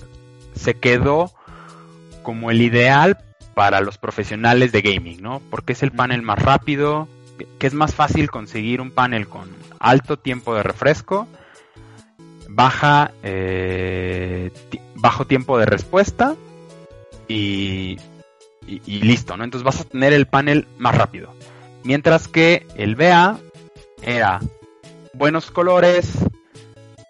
se 0.54 0.74
quedó 0.74 1.32
como 2.22 2.50
el 2.50 2.62
ideal 2.62 3.18
para 3.54 3.80
los 3.80 3.98
profesionales 3.98 4.70
de 4.72 4.82
gaming, 4.82 5.22
¿no? 5.22 5.40
Porque 5.50 5.72
es 5.72 5.82
el 5.82 5.90
panel 5.92 6.22
más 6.22 6.38
rápido, 6.38 7.08
que 7.58 7.66
es 7.66 7.74
más 7.74 7.94
fácil 7.94 8.30
conseguir 8.30 8.80
un 8.80 8.90
panel 8.90 9.28
con 9.28 9.48
alto 9.78 10.18
tiempo 10.18 10.54
de 10.54 10.62
refresco, 10.62 11.26
baja, 12.48 13.12
eh, 13.22 14.50
bajo 14.94 15.26
tiempo 15.26 15.58
de 15.58 15.66
respuesta 15.66 16.36
y, 17.28 17.96
y, 18.66 19.00
listo, 19.00 19.36
¿no? 19.36 19.44
Entonces 19.44 19.64
vas 19.64 19.80
a 19.80 19.84
tener 19.84 20.12
el 20.12 20.26
panel 20.26 20.66
más 20.78 20.96
rápido. 20.96 21.35
Mientras 21.86 22.26
que 22.26 22.66
el 22.74 22.96
BA 22.96 23.38
era 24.02 24.40
buenos 25.12 25.52
colores, 25.52 26.18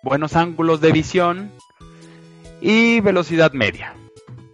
buenos 0.02 0.36
ángulos 0.36 0.82
de 0.82 0.92
visión 0.92 1.50
y 2.60 3.00
velocidad 3.00 3.52
media. 3.52 3.94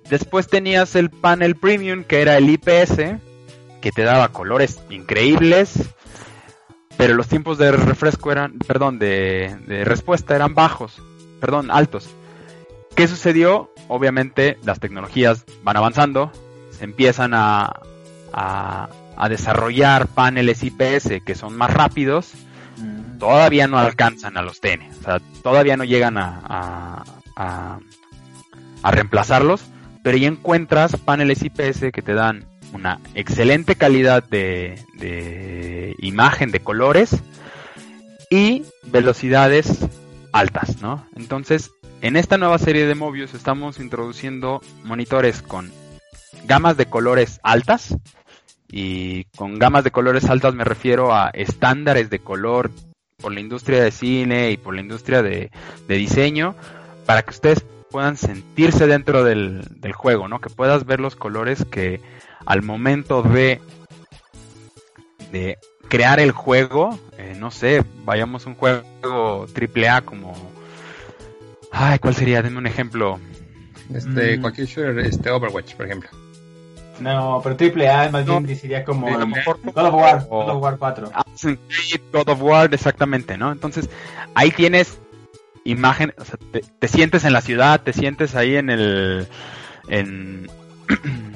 Después 0.08 0.46
tenías 0.46 0.94
el 0.94 1.11
panel 1.11 1.56
premium 1.56 2.04
que 2.04 2.22
era 2.22 2.37
el 2.37 2.48
IPS, 2.50 3.18
que 3.80 3.90
te 3.92 4.02
daba 4.02 4.28
colores 4.28 4.78
increíbles, 4.90 5.72
pero 6.96 7.14
los 7.14 7.26
tiempos 7.26 7.58
de 7.58 7.72
refresco 7.72 8.30
eran, 8.30 8.61
perdón, 8.61 9.00
de, 9.00 9.56
respuesta 9.85 10.37
eran 10.37 10.54
bajos, 10.54 11.02
perdón, 11.40 11.72
altos. 11.72 12.08
¿Qué 12.94 13.08
sucedió? 13.08 13.72
Obviamente 13.88 14.56
las 14.62 14.78
tecnologías 14.78 15.44
van 15.64 15.76
avanzando, 15.76 16.30
se 16.70 16.85
empiezan 16.85 17.35
a, 17.35 17.80
a, 18.32 18.88
desarrollar 19.29 20.09
paneles 20.09 20.62
IPS 20.62 21.22
que 21.25 21.35
son 21.35 21.57
más 21.57 21.72
rápidos, 21.72 22.33
todavía 23.18 23.68
no 23.68 23.79
alcanzan 23.79 24.37
a 24.37 24.42
los 24.42 24.61
TN, 24.61 24.90
o 25.01 25.03
sea, 25.05 25.20
todavía 25.42 25.77
no 25.77 25.85
llegan 25.85 26.18
a, 26.18 27.05
a, 27.37 27.79
a 28.83 28.90
reemplazarlos, 28.90 29.62
pero 30.03 30.18
ya 30.18 30.29
encuentras 30.29 30.96
paneles 30.96 31.42
IPS 31.42 31.92
que 31.92 32.03
te 32.03 32.14
dan 32.14 32.44
una 32.72 32.98
excelente 33.14 33.77
calidad 33.77 34.25
de, 34.25 34.85
de 34.94 35.94
imagen, 35.98 36.51
de 36.51 36.61
colores 36.61 37.16
y 38.31 38.64
velocidades 38.85 39.79
altas, 40.33 40.81
¿no? 40.81 41.07
Entonces, 41.14 41.70
en 42.01 42.16
esta 42.16 42.38
nueva 42.38 42.59
serie 42.59 42.87
de 42.87 42.94
Mobius 42.94 43.35
estamos 43.35 43.79
introduciendo 43.79 44.61
monitores 44.85 45.42
con 45.42 45.70
gamas 46.44 46.77
de 46.77 46.87
colores 46.87 47.38
altas, 47.42 47.96
y 48.72 49.24
con 49.37 49.58
gamas 49.58 49.85
de 49.85 49.90
colores 49.90 50.24
altas 50.30 50.54
me 50.54 50.64
refiero 50.64 51.14
a 51.14 51.28
estándares 51.28 52.08
de 52.08 52.20
color 52.20 52.70
por 53.18 53.32
la 53.32 53.40
industria 53.40 53.85
de 53.85 53.90
cine 53.90 54.50
y 54.50 54.56
por 54.56 54.74
la 54.74 54.80
industria 54.80 55.22
de, 55.22 55.50
diseño, 55.87 56.56
para 57.04 57.22
que 57.22 57.30
ustedes 57.30 57.64
puedan 57.90 58.16
sentirse 58.16 58.87
dentro 58.87 59.24
del, 59.24 59.62
juego, 59.94 60.26
¿no? 60.26 60.40
Que 60.40 60.48
puedas 60.48 60.87
ver 60.87 61.00
los 61.00 61.16
colores 61.16 61.66
que 61.66 62.00
al 62.46 62.62
momento 62.62 63.22
de, 63.22 63.61
de 65.30 65.58
crear 65.88 66.18
el 66.18 66.32
juego, 66.32 66.98
eh, 67.18 67.37
no 67.38 67.50
sé, 67.50 67.85
vayamos 68.06 68.46
a 68.46 68.48
un 68.48 68.56
juego 68.56 69.46
triple 69.52 69.90
A 69.90 70.00
como... 70.00 70.32
Ay, 71.70 71.98
¿cuál 71.98 72.14
sería? 72.14 72.42
Denme 72.42 72.58
un 72.58 72.66
ejemplo. 72.66 73.20
Este, 73.94 74.38
mm. 74.38 74.40
cualquier 74.40 74.66
shooter, 74.66 74.98
este 75.00 75.30
Overwatch, 75.30 75.74
por 75.74 75.87
ejemplo. 75.87 76.21
No, 77.02 77.40
pero 77.42 77.56
triple 77.56 77.88
A 77.88 78.10
más 78.10 78.24
bien 78.24 78.56
sería 78.56 78.84
como 78.84 79.06
God 79.06 79.22
of 79.22 79.94
War, 79.94 80.26
God 80.28 80.48
of 80.50 80.62
War 80.62 80.78
4. 80.78 81.10
God 82.12 82.28
of 82.28 82.42
War, 82.42 82.72
exactamente, 82.72 83.36
¿no? 83.36 83.52
Entonces, 83.52 83.88
ahí 84.34 84.50
tienes 84.50 84.98
imagen, 85.64 86.14
o 86.18 86.24
sea, 86.24 86.38
te, 86.78 86.88
sientes 86.88 87.24
en 87.24 87.32
la 87.32 87.40
ciudad, 87.40 87.80
te 87.80 87.92
sientes 87.92 88.34
ahí 88.34 88.56
en 88.56 88.70
el... 88.70 89.28
En, 89.88 90.48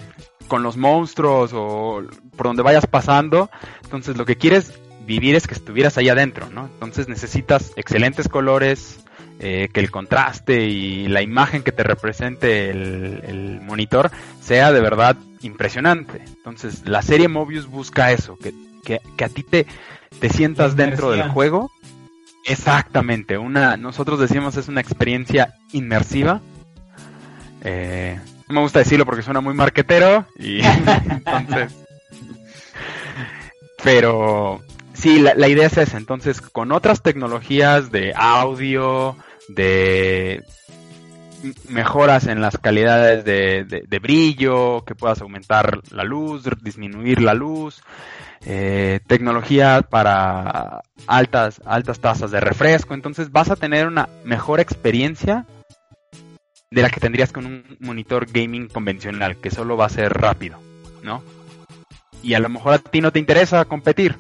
con 0.48 0.62
los 0.62 0.76
monstruos 0.76 1.50
o 1.52 2.02
por 2.37 2.46
donde 2.46 2.62
vayas 2.62 2.87
pasando. 2.87 3.50
Entonces, 3.83 4.16
lo 4.16 4.24
que 4.24 4.37
quieres 4.37 4.79
vivir 5.05 5.35
es 5.35 5.46
que 5.46 5.55
estuvieras 5.55 5.98
ahí 5.98 6.09
adentro, 6.09 6.48
¿no? 6.50 6.66
Entonces 6.66 7.09
necesitas 7.09 7.72
excelentes 7.76 8.29
colores, 8.29 9.05
eh, 9.38 9.68
que 9.70 9.81
el 9.81 9.90
contraste 9.90 10.64
y 10.64 11.09
la 11.09 11.20
imagen 11.20 11.62
que 11.62 11.70
te 11.70 11.83
represente 11.83 12.70
el, 12.70 13.61
monitor 13.61 14.11
sea 14.40 14.72
de 14.72 14.81
verdad 14.81 15.16
impresionante. 15.42 16.22
Entonces, 16.25 16.87
la 16.87 17.03
serie 17.03 17.29
Mobius 17.29 17.66
busca 17.66 18.12
eso, 18.12 18.37
que, 18.38 18.55
que, 18.85 19.25
a 19.25 19.29
ti 19.29 19.42
te, 19.42 19.66
te 20.20 20.29
sientas 20.29 20.77
dentro 20.77 21.11
del 21.11 21.29
juego. 21.29 21.70
Exactamente, 22.44 23.38
una, 23.38 23.77
nosotros 23.77 24.20
decimos 24.20 24.57
es 24.57 24.68
una 24.68 24.81
experiencia 24.81 25.55
inmersiva. 25.72 26.40
Eh, 27.62 28.20
no 28.49 28.55
me 28.55 28.61
gusta 28.61 28.79
decirlo 28.79 29.05
porque 29.05 29.22
suena 29.22 29.40
muy 29.40 29.55
marquetero 29.55 30.27
y 30.38 30.61
entonces... 31.11 31.75
Pero 33.83 34.62
sí, 34.94 35.18
la, 35.20 35.35
la, 35.35 35.49
idea 35.49 35.66
es 35.66 35.77
esa. 35.77 35.96
Entonces, 35.96 36.40
con 36.40 36.72
otras 36.72 37.03
tecnologías 37.03 37.92
de 37.92 38.12
audio, 38.16 39.16
de 39.49 40.42
mejoras 41.69 42.27
en 42.27 42.41
las 42.41 42.59
calidades 42.59 43.25
de, 43.25 43.99
brillo, 44.01 44.85
que 44.85 44.95
puedas 44.95 45.21
aumentar 45.21 45.81
la 45.91 46.05
luz, 46.05 46.45
disminuir 46.63 47.21
la 47.21 47.35
luz, 47.35 47.83
eh, 48.45 49.01
tecnología 49.07 49.83
para 49.83 50.83
altas, 51.07 51.61
altas 51.65 52.01
tasas 52.01 52.31
de 52.31 52.41
refresco, 52.41 52.95
entonces 52.95 53.33
vas 53.33 53.51
a 53.51 53.57
tener 53.57 53.87
una 53.87 54.09
mejor 54.25 54.61
experiencia 54.61 55.47
de 56.71 56.83
la 56.83 56.91
que 56.91 57.01
tendrías 57.01 57.33
con 57.33 57.47
un 57.47 57.77
monitor 57.81 58.27
gaming 58.27 58.69
convencional, 58.69 59.37
que 59.37 59.51
solo 59.51 59.77
va 59.77 59.87
a 59.87 59.91
ser 59.91 60.13
rápido, 60.13 60.59
¿no? 61.03 61.23
Y 62.23 62.35
a 62.35 62.41
lo 62.41 62.49
mejor 62.49 62.75
a 62.75 62.79
ti 62.79 63.01
no 63.01 63.13
te 63.13 63.19
interesa 63.19 63.65
competir. 63.65 64.17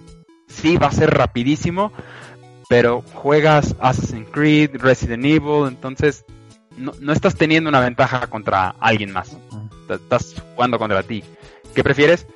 Sí, 0.48 0.76
va 0.76 0.86
a 0.86 0.92
ser 0.92 1.10
rapidísimo, 1.10 1.92
pero 2.68 3.02
juegas 3.02 3.74
Assassin's 3.80 4.28
Creed, 4.30 4.76
Resident 4.76 5.24
Evil, 5.24 5.66
entonces 5.66 6.24
no, 6.76 6.92
no 7.00 7.12
estás 7.12 7.36
teniendo 7.36 7.68
una 7.68 7.80
ventaja 7.80 8.26
contra 8.28 8.74
alguien 8.80 9.12
más. 9.12 9.36
Estás 9.88 10.42
jugando 10.54 10.78
contra 10.78 11.02
ti. 11.02 11.22
¿Qué 11.74 11.82
prefieres? 11.82 12.26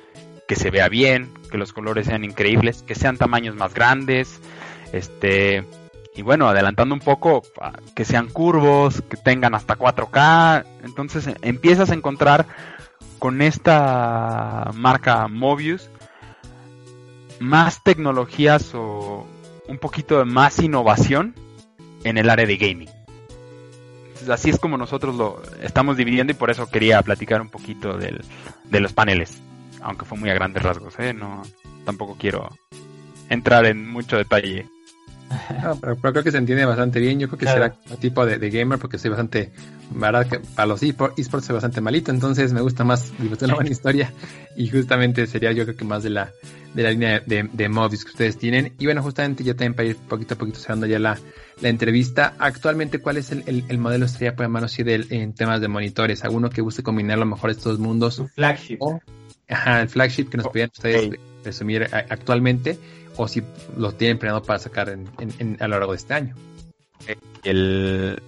Que 0.47 0.55
se 0.55 0.71
vea 0.71 0.89
bien, 0.89 1.33
que 1.49 1.57
los 1.57 1.73
colores 1.73 2.07
sean 2.07 2.23
increíbles, 2.23 2.83
que 2.83 2.95
sean 2.95 3.17
tamaños 3.17 3.55
más 3.55 3.73
grandes, 3.73 4.39
este 4.91 5.65
y 6.13 6.23
bueno, 6.23 6.49
adelantando 6.49 6.93
un 6.93 6.99
poco, 6.99 7.41
que 7.95 8.03
sean 8.03 8.27
curvos, 8.27 9.01
que 9.01 9.15
tengan 9.15 9.55
hasta 9.55 9.77
4K. 9.77 10.65
Entonces 10.83 11.29
empiezas 11.41 11.89
a 11.89 11.93
encontrar 11.93 12.47
con 13.17 13.41
esta 13.41 14.71
marca 14.73 15.27
Mobius 15.27 15.89
más 17.39 17.83
tecnologías 17.83 18.75
o 18.75 19.25
un 19.67 19.77
poquito 19.77 20.19
de 20.19 20.25
más 20.25 20.59
innovación 20.59 21.33
en 22.03 22.17
el 22.17 22.29
área 22.29 22.45
de 22.45 22.57
gaming. 22.57 23.00
Así 24.29 24.49
es 24.49 24.59
como 24.59 24.77
nosotros 24.77 25.15
lo 25.15 25.41
estamos 25.61 25.97
dividiendo 25.97 26.31
y 26.31 26.35
por 26.35 26.49
eso 26.49 26.69
quería 26.69 27.01
platicar 27.01 27.41
un 27.41 27.49
poquito 27.49 27.97
del, 27.97 28.21
de 28.65 28.79
los 28.79 28.93
paneles, 28.93 29.41
aunque 29.81 30.05
fue 30.05 30.17
muy 30.17 30.29
a 30.29 30.33
grandes 30.33 30.63
rasgos, 30.63 30.99
¿eh? 30.99 31.13
no 31.13 31.43
tampoco 31.85 32.15
quiero 32.17 32.49
entrar 33.29 33.65
en 33.65 33.89
mucho 33.89 34.17
detalle. 34.17 34.67
pero, 35.79 35.95
creo 35.97 36.23
que 36.23 36.31
se 36.31 36.37
entiende 36.37 36.65
bastante 36.65 36.99
bien. 36.99 37.19
Yo 37.19 37.27
creo 37.27 37.39
que 37.39 37.45
será 37.45 37.73
un 37.89 37.97
tipo 37.97 38.25
de, 38.25 38.49
gamer 38.49 38.79
porque 38.79 38.97
soy 38.97 39.09
bastante, 39.09 39.51
que 40.29 40.39
para 40.55 40.65
los 40.67 40.83
esports 40.83 41.45
soy 41.45 41.53
bastante 41.53 41.81
malito, 41.81 42.11
entonces 42.11 42.51
me 42.53 42.61
gusta 42.61 42.83
más 42.83 43.11
divertir 43.17 43.47
una 43.47 43.55
buena 43.55 43.69
historia 43.71 44.11
y 44.57 44.67
justamente 44.67 45.25
sería 45.27 45.51
yo 45.53 45.63
creo 45.63 45.77
que 45.77 45.85
más 45.85 46.03
de 46.03 46.09
la 46.09 46.31
de 46.73 46.83
la 46.83 46.91
línea 46.91 47.19
de, 47.19 47.43
de 47.51 47.69
que 47.69 47.95
ustedes 47.95 48.37
tienen. 48.37 48.73
Y 48.79 48.85
bueno, 48.85 49.03
justamente 49.03 49.43
ya 49.43 49.53
también 49.53 49.73
para 49.73 49.89
ir 49.89 49.97
poquito 49.97 50.35
a 50.35 50.37
poquito 50.37 50.59
cerrando 50.59 50.85
ya 50.85 50.99
la, 50.99 51.19
la 51.61 51.69
entrevista, 51.69 52.35
actualmente, 52.39 52.99
¿cuál 52.99 53.17
es 53.17 53.31
el, 53.31 53.65
el, 53.67 53.77
modelo 53.77 54.05
estrella, 54.05 54.35
por 54.35 54.47
mano 54.47 54.65
así, 54.65 54.83
de, 54.83 55.05
en 55.09 55.33
temas 55.33 55.61
de 55.61 55.67
monitores? 55.67 56.23
¿Alguno 56.23 56.49
que 56.49 56.61
guste 56.61 56.83
combinar 56.83 57.17
lo 57.17 57.25
mejor 57.25 57.49
estos 57.49 57.79
mundos? 57.79 58.23
flagship. 58.35 58.79
ajá, 59.49 59.81
el 59.81 59.89
flagship 59.89 60.25
que 60.29 60.37
nos 60.37 60.47
pudieran 60.47 60.71
ustedes 60.73 61.19
resumir 61.43 61.89
actualmente, 61.91 62.77
o 63.17 63.27
si 63.27 63.43
lo 63.77 63.91
tienen 63.93 64.17
planeado 64.17 64.43
para 64.43 64.59
sacar 64.59 64.89
en, 64.89 65.09
en, 65.19 65.57
a 65.59 65.67
lo 65.67 65.77
largo 65.77 65.91
de 65.91 65.97
este 65.97 66.13
año. 66.13 66.35
El, 67.43 68.21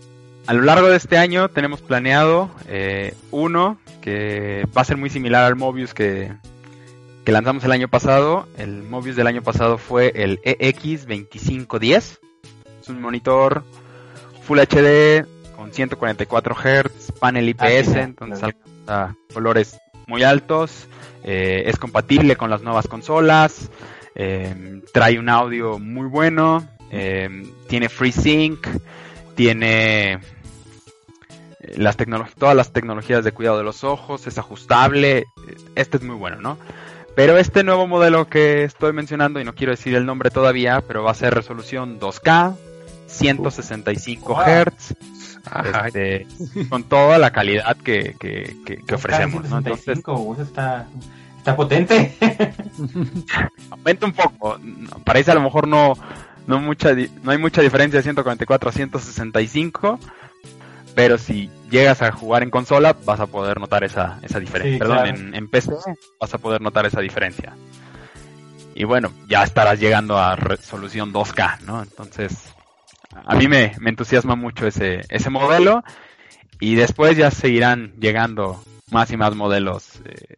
a 0.46 0.54
lo 0.54 0.62
largo 0.62 0.90
de 0.90 0.98
este 0.98 1.18
año 1.18 1.50
tenemos 1.50 1.82
planeado 1.82 2.50
eh, 2.68 3.14
uno 3.32 3.80
que 4.02 4.68
va 4.76 4.82
a 4.82 4.86
ser 4.86 4.98
muy 4.98 5.10
similar 5.10 5.46
al 5.46 5.56
Mobius 5.56 5.94
que, 5.94 6.34
que 7.24 7.32
lanzamos 7.32 7.64
el 7.64 7.72
año 7.72 7.88
pasado. 7.88 8.48
El 8.58 8.84
Mobius 8.84 9.16
del 9.16 9.28
año 9.28 9.42
pasado 9.42 9.78
fue 9.78 10.12
el 10.16 10.42
EX2510. 10.42 12.20
Es 12.82 12.90
un 12.90 13.02
monitor 13.02 13.64
Full 14.44 14.60
HD 14.60 15.26
con 15.56 15.72
144 15.72 16.56
Hz, 16.56 17.12
panel 17.20 17.48
IPS, 17.48 17.96
ah, 17.96 18.02
entonces 18.02 18.44
alcanza 18.44 19.16
colores 19.34 19.80
muy 20.08 20.24
altos. 20.24 20.88
Eh, 21.24 21.64
es 21.68 21.78
compatible 21.78 22.36
con 22.36 22.50
las 22.50 22.62
nuevas 22.62 22.88
consolas. 22.88 23.70
Eh, 24.16 24.82
trae 24.92 25.18
un 25.18 25.30
audio 25.30 25.80
muy 25.80 26.08
bueno. 26.08 26.68
Eh, 26.92 27.48
tiene 27.68 27.88
FreeSync. 27.88 28.68
Tiene 29.36 30.20
las 31.78 31.98
todas 32.38 32.56
las 32.56 32.74
tecnologías 32.74 33.24
de 33.24 33.32
cuidado 33.32 33.58
de 33.58 33.64
los 33.64 33.86
ojos. 33.86 34.28
Es 34.28 34.38
ajustable. 34.38 35.26
Este 35.76 35.98
es 35.98 36.04
muy 36.04 36.18
bueno, 36.18 36.42
¿no? 36.42 36.58
Pero 37.16 37.38
este 37.38 37.64
nuevo 37.64 37.88
modelo 37.88 38.28
que 38.28 38.64
estoy 38.64 38.92
mencionando, 38.92 39.40
y 39.40 39.44
no 39.44 39.54
quiero 39.54 39.72
decir 39.72 39.96
el 39.96 40.06
nombre 40.06 40.32
todavía, 40.32 40.82
pero 40.88 41.04
va 41.04 41.12
a 41.12 41.16
ser 41.16 41.34
resolución 41.34 42.00
2K, 42.00 42.56
165 43.08 44.36
Hz, 44.36 44.96
este, 45.86 46.28
con 46.70 46.84
toda 46.84 47.20
la 47.20 47.32
calidad 47.32 47.78
que, 47.78 48.16
ofrecemos. 48.92 49.48
¿no? 49.50 49.60
Entonces, 49.60 50.00
está, 50.40 50.88
está 51.38 51.56
potente. 51.56 52.16
aumenta 53.70 54.06
un 54.06 54.14
poco. 54.14 54.60
Parece 55.04 55.32
a 55.32 55.36
lo 55.36 55.42
mejor 55.42 55.68
no, 55.68 55.94
no, 56.48 56.60
mucha, 56.60 56.96
no 57.22 57.32
hay 57.32 57.38
mucha 57.38 57.62
diferencia 57.62 58.00
de 58.00 58.04
144 58.04 58.70
a 58.70 58.74
165 58.74 60.00
pero 60.96 61.18
si 61.18 61.50
llegas 61.70 62.02
a 62.02 62.12
jugar 62.12 62.44
en 62.44 62.50
consola 62.50 62.96
vas 63.06 63.20
a 63.20 63.28
poder 63.28 63.60
notar 63.60 63.84
esa, 63.84 64.20
esa 64.22 64.40
diferencia. 64.40 64.80
Perdón, 64.80 65.34
en, 65.34 65.48
PC 65.50 65.74
vas 66.20 66.34
a 66.34 66.38
poder 66.38 66.62
notar 66.62 66.86
esa 66.86 67.02
diferencia. 67.02 67.54
Y 68.76 68.86
bueno, 68.86 69.12
ya 69.28 69.44
estarás 69.44 69.80
llegando 69.80 70.18
a 70.18 70.36
resolución 70.36 71.14
2K, 71.14 71.62
¿no? 71.62 71.84
Entonces, 71.84 72.54
a 73.14 73.36
mí 73.36 73.48
me, 73.48 73.74
entusiasma 73.86 74.36
mucho 74.36 74.66
ese, 74.66 75.02
ese 75.10 75.30
modelo 75.30 75.84
y 76.60 76.76
después 76.76 77.16
ya 77.18 77.30
seguirán 77.30 77.94
llegando 78.00 78.64
más 78.92 79.12
y 79.12 79.18
más 79.18 79.36
modelos 79.36 80.02
eh, 80.06 80.36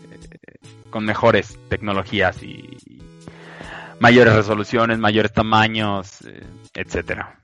con 0.89 1.05
mejores 1.05 1.57
tecnologías 1.69 2.41
y, 2.43 2.77
mayores 3.99 4.35
resoluciones, 4.35 4.99
mayores 4.99 5.31
tamaños, 5.31 6.21
eh, 6.25 6.43
etcétera. 6.73 7.39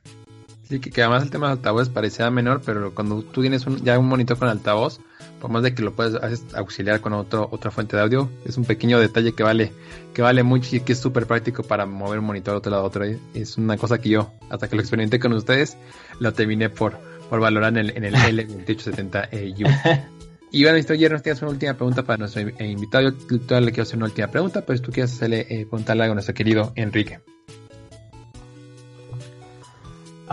Sí, 0.71 0.79
que, 0.79 1.01
además 1.01 1.23
el 1.23 1.31
tema 1.31 1.47
de 1.47 1.51
altavoz 1.51 1.89
parecía 1.89 2.31
menor, 2.31 2.61
pero 2.65 2.95
cuando 2.95 3.23
tú 3.23 3.41
tienes 3.41 3.65
ya 3.83 3.99
un 3.99 4.07
monitor 4.07 4.37
con 4.37 4.47
altavoz, 4.47 5.01
por 5.41 5.51
más 5.51 5.63
de 5.63 5.75
que 5.75 5.81
lo 5.81 5.93
puedes 5.93 6.45
auxiliar 6.53 7.01
con 7.01 7.11
otro, 7.11 7.49
otra 7.51 7.71
fuente 7.71 7.97
de 7.97 8.03
audio, 8.03 8.29
es 8.45 8.55
un 8.55 8.63
pequeño 8.63 8.97
detalle 8.97 9.33
que 9.33 9.43
vale, 9.43 9.73
que 10.13 10.21
vale 10.21 10.43
mucho 10.43 10.77
y 10.77 10.79
que 10.79 10.93
es 10.93 10.99
súper 10.99 11.27
práctico 11.27 11.61
para 11.63 11.85
mover 11.85 12.19
un 12.19 12.25
monitor 12.25 12.53
de 12.53 12.57
otro 12.59 12.71
lado 12.71 12.83
a 12.83 12.85
otro. 12.85 13.03
Es 13.33 13.57
una 13.57 13.75
cosa 13.75 13.97
que 13.97 14.07
yo, 14.07 14.31
hasta 14.49 14.69
que 14.69 14.77
lo 14.77 14.81
experimenté 14.81 15.19
con 15.19 15.33
ustedes, 15.33 15.75
lo 16.21 16.31
terminé 16.31 16.69
por, 16.69 16.97
por 17.29 17.41
valorar 17.41 17.71
en 17.71 17.77
el, 17.77 17.89
en 17.97 18.05
el 18.05 18.15
L2870U. 18.15 20.07
Y 20.51 20.63
bueno, 20.63 20.77
esto 20.77 20.93
nos 20.93 21.21
tienes 21.21 21.41
una 21.41 21.51
última 21.51 21.73
pregunta 21.73 22.03
para 22.03 22.17
nuestro 22.17 22.43
invitado. 22.43 23.09
Yo 23.09 23.39
todavía 23.41 23.65
le 23.65 23.71
quiero 23.73 23.83
hacer 23.83 23.97
una 23.97 24.05
última 24.05 24.27
pregunta, 24.27 24.61
pero 24.65 24.77
si 24.77 24.83
tú 24.83 24.91
quieres 24.93 25.11
hacerle, 25.11 25.41
eh, 25.49 25.65
preguntarle 25.65 26.03
algo 26.03 26.13
a 26.13 26.15
nuestro 26.15 26.33
querido 26.33 26.71
Enrique. 26.75 27.19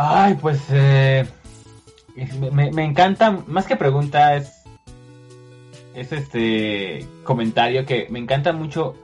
Ay, 0.01 0.37
pues 0.41 0.61
eh, 0.71 1.27
me, 2.53 2.85
encanta, 2.85 3.33
más 3.49 3.67
que 3.67 3.75
pregunta, 3.75 4.37
es, 4.37 4.63
es 5.93 6.13
este 6.13 7.05
comentario 7.25 7.85
que 7.85 8.07
me 8.09 8.21
encanta 8.21 8.53
mucho 8.53 8.95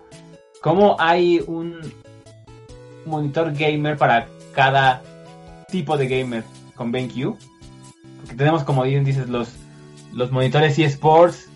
cómo 0.63 0.95
hay 1.01 1.43
un 1.49 1.81
monitor 3.07 3.53
gamer 3.55 3.97
para 3.97 4.29
cada 4.55 5.03
tipo 5.67 5.97
de 5.99 6.07
gamer 6.07 6.45
con 6.77 6.93
BenQ. 6.93 7.37
Porque 8.21 8.37
tenemos, 8.37 8.63
como 8.63 8.85
dices, 8.85 9.29
los, 9.29 9.53
los 10.13 10.31
monitores 10.31 10.79
eSports 10.79 11.51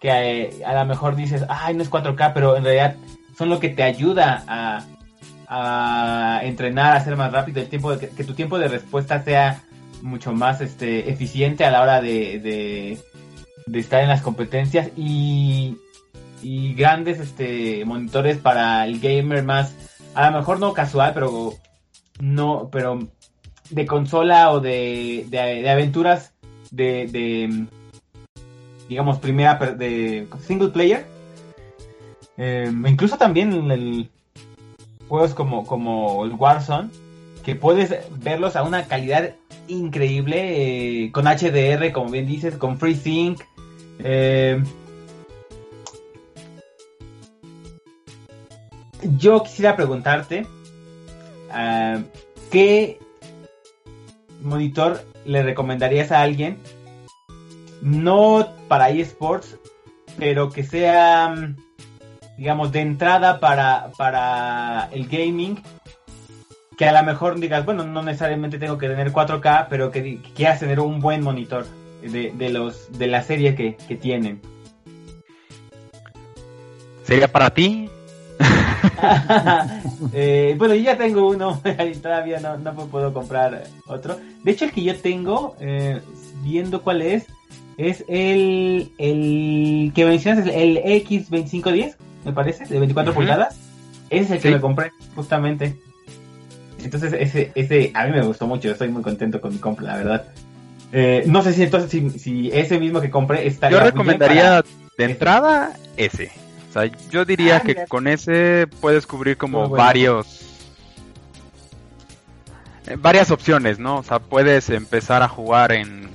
que 0.00 0.08
eh, 0.08 0.64
a 0.64 0.74
lo 0.74 0.84
mejor 0.84 1.14
dices, 1.14 1.44
ay, 1.48 1.76
no 1.76 1.84
es 1.84 1.90
4K, 1.92 2.32
pero 2.34 2.56
en 2.56 2.64
realidad 2.64 2.96
son 3.38 3.50
lo 3.50 3.60
que 3.60 3.68
te 3.68 3.84
ayuda 3.84 4.42
a, 4.48 4.84
a 5.52 6.40
entrenar, 6.44 6.96
a 6.96 7.04
ser 7.04 7.16
más 7.16 7.32
rápido, 7.32 7.60
el 7.60 7.68
tiempo 7.68 7.96
de, 7.96 8.08
que, 8.08 8.22
tu 8.22 8.34
tiempo 8.34 8.56
de 8.56 8.68
respuesta 8.68 9.24
sea 9.24 9.64
mucho 10.00 10.32
más 10.32 10.60
este, 10.60 11.10
eficiente 11.10 11.64
a 11.64 11.72
la 11.72 11.82
hora 11.82 12.00
de, 12.00 12.38
de, 13.66 13.78
estar 13.78 14.00
en 14.00 14.08
las 14.08 14.22
competencias 14.22 14.90
y, 14.96 15.76
grandes 16.76 17.18
este, 17.18 17.84
monitores 17.84 18.38
para 18.38 18.86
el 18.86 19.00
gamer 19.00 19.42
más, 19.42 19.74
a 20.14 20.30
lo 20.30 20.38
mejor 20.38 20.60
no 20.60 20.72
casual, 20.72 21.12
pero 21.14 21.54
no, 22.20 22.68
pero 22.70 23.00
de 23.70 23.86
consola 23.86 24.52
o 24.52 24.60
de, 24.60 25.26
de, 25.30 25.68
aventuras 25.68 26.32
de, 26.70 27.08
de, 27.08 27.66
digamos, 28.88 29.18
primera, 29.18 29.56
de 29.56 30.28
single 30.46 30.68
player. 30.68 31.06
Eh, 32.36 32.72
incluso 32.86 33.18
también 33.18 33.70
el, 33.70 34.10
juegos 35.10 35.34
como, 35.34 35.66
como 35.66 36.24
el 36.24 36.34
Warzone, 36.34 36.88
que 37.44 37.56
puedes 37.56 37.92
verlos 38.22 38.54
a 38.54 38.62
una 38.62 38.84
calidad 38.86 39.34
increíble, 39.66 41.04
eh, 41.04 41.10
con 41.10 41.26
HDR, 41.26 41.90
como 41.92 42.10
bien 42.10 42.26
dices, 42.26 42.56
con 42.56 42.78
FreeSync. 42.78 43.40
Eh, 43.98 44.62
yo 49.18 49.42
quisiera 49.42 49.74
preguntarte, 49.74 50.46
eh, 51.56 52.04
¿qué 52.52 53.00
monitor 54.42 55.04
le 55.24 55.42
recomendarías 55.42 56.12
a 56.12 56.22
alguien? 56.22 56.56
No 57.82 58.46
para 58.68 58.90
eSports, 58.90 59.58
pero 60.16 60.50
que 60.50 60.62
sea 60.62 61.34
digamos, 62.40 62.72
de 62.72 62.80
entrada 62.80 63.38
para, 63.38 63.90
para 63.98 64.88
el 64.92 65.08
gaming, 65.08 65.62
que 66.78 66.88
a 66.88 66.92
lo 66.98 67.06
mejor 67.06 67.38
digas, 67.38 67.66
bueno, 67.66 67.84
no 67.84 68.02
necesariamente 68.02 68.58
tengo 68.58 68.78
que 68.78 68.88
tener 68.88 69.12
4K, 69.12 69.66
pero 69.68 69.90
que, 69.90 70.20
quieras 70.34 70.58
tener 70.58 70.80
un 70.80 71.00
buen 71.00 71.22
monitor 71.22 71.66
de, 72.00 72.32
de, 72.32 72.48
los, 72.48 72.98
de 72.98 73.08
la 73.08 73.22
serie 73.22 73.54
que, 73.54 73.72
tienen. 73.96 74.40
¿Sería 77.04 77.28
para 77.28 77.50
ti? 77.50 77.90
eh, 80.14 80.54
bueno, 80.56 80.74
yo 80.74 80.80
ya 80.80 80.96
tengo 80.96 81.28
uno, 81.28 81.60
todavía 82.02 82.40
no, 82.40 82.56
no, 82.56 82.72
puedo 82.86 83.12
comprar 83.12 83.64
otro. 83.86 84.16
De 84.42 84.52
hecho, 84.52 84.64
el 84.64 84.72
que 84.72 84.82
yo 84.82 84.96
tengo, 84.96 85.56
eh, 85.60 86.00
viendo 86.42 86.80
cuál 86.80 87.02
es, 87.02 87.26
es 87.76 88.02
el, 88.08 88.92
el 88.96 89.92
que 89.94 90.06
mencionas, 90.06 90.46
el 90.46 90.78
X2510 90.78 91.96
me 92.24 92.32
parece, 92.32 92.66
de 92.66 92.78
24 92.78 93.14
pulgadas. 93.14 93.58
Ese 94.10 94.24
es 94.24 94.30
el 94.30 94.40
que 94.40 94.50
me 94.50 94.60
compré, 94.60 94.92
justamente. 95.14 95.78
Entonces, 96.82 97.12
ese, 97.12 97.52
ese 97.54 97.92
a 97.94 98.06
mí 98.06 98.12
me 98.12 98.22
gustó 98.22 98.46
mucho, 98.46 98.70
estoy 98.70 98.88
muy 98.88 99.02
contento 99.02 99.40
con 99.40 99.52
mi 99.52 99.58
compra, 99.58 99.86
la 99.86 99.96
verdad. 99.96 100.24
Eh, 100.92 101.22
no 101.26 101.42
sé 101.42 101.52
si 101.52 101.62
entonces, 101.62 101.90
si, 102.20 102.50
ese 102.52 102.78
mismo 102.80 103.00
que 103.00 103.10
compré 103.10 103.46
está 103.46 103.70
Yo 103.70 103.80
recomendaría 103.80 104.64
de 104.98 105.04
entrada 105.04 105.72
ese. 105.96 106.32
O 106.68 106.72
sea, 106.72 106.90
yo 107.10 107.24
diría 107.24 107.56
ah, 107.56 107.60
que 107.60 107.86
con 107.86 108.06
ese 108.06 108.66
puedes 108.80 109.06
cubrir 109.06 109.36
como 109.36 109.68
varios 109.68 110.50
eh, 112.86 112.96
varias 112.98 113.30
opciones, 113.30 113.78
¿no? 113.78 113.98
O 113.98 114.02
sea, 114.02 114.18
puedes 114.18 114.70
empezar 114.70 115.22
a 115.22 115.28
jugar 115.28 115.72
en 115.72 116.08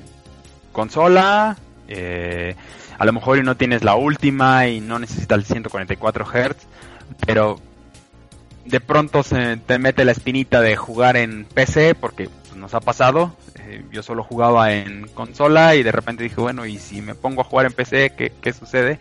consola, 0.72 1.58
eh, 1.88 2.56
a 2.98 3.06
lo 3.06 3.14
mejor 3.14 3.44
no 3.44 3.56
tienes 3.56 3.84
la 3.84 3.96
última 3.96 4.68
y 4.68 4.82
no 4.82 5.00
necesitas 5.00 5.38
el 5.38 5.46
144 5.46 6.26
Hz, 6.26 6.56
pero 7.26 7.60
de 8.66 8.80
pronto 8.80 9.24
se 9.24 9.58
te 9.58 9.78
mete 9.78 10.06
la 10.06 10.12
espinita 10.12 10.62
de 10.62 10.76
jugar 10.76 11.18
en 11.18 11.46
PC 11.46 11.96
porque 11.96 12.30
pues, 12.30 12.56
nos 12.56 12.74
ha 12.74 12.80
pasado. 12.80 13.36
Eh, 13.60 13.84
yo 13.92 14.04
solo 14.04 14.24
jugaba 14.24 14.74
en 14.74 15.08
consola 15.08 15.76
y 15.76 15.84
de 15.84 15.92
repente 15.92 16.24
dije, 16.24 16.42
bueno, 16.42 16.66
y 16.66 16.78
si 16.78 17.02
me 17.02 17.16
pongo 17.16 17.42
a 17.42 17.46
jugar 17.46 17.68
en 17.68 17.74
PC, 17.74 18.14
¿qué, 18.42 18.54
sucede? 18.54 19.00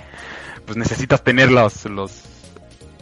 Pues 0.67 0.77
necesitas 0.77 1.25
tener 1.25 1.51
los, 1.51 1.85
los 1.87 2.23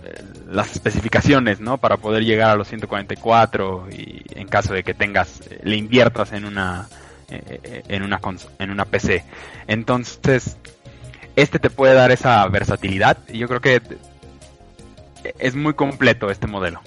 eh, 0.05 0.23
las 0.49 0.73
especificaciones, 0.73 1.61
¿no? 1.61 1.79
Para 1.79 1.97
poder 1.97 2.25
llegar 2.25 2.51
a 2.51 2.57
los 2.57 2.69
144 2.69 3.89
y 3.91 4.23
en 4.35 4.49
caso 4.49 4.73
de 4.73 4.83
que 4.83 4.95
tengas, 4.95 5.41
eh, 5.51 5.61
le 5.63 5.77
inviertas 5.77 6.33
en 6.33 6.45
una 6.45 6.89
en 7.29 8.03
una 8.03 8.21
en 8.59 8.71
una 8.71 8.85
PC. 8.85 9.25
Entonces, 9.67 10.59
este 11.37 11.59
te 11.59 11.71
puede 11.71 11.95
dar 11.95 12.11
esa 12.11 12.47
versatilidad 12.49 13.19
y 13.29 13.39
yo 13.39 13.49
creo 13.49 13.61
que 13.61 13.83
es 15.39 15.55
muy 15.55 15.75
completo 15.75 16.31
este 16.31 16.47
modelo. 16.47 16.81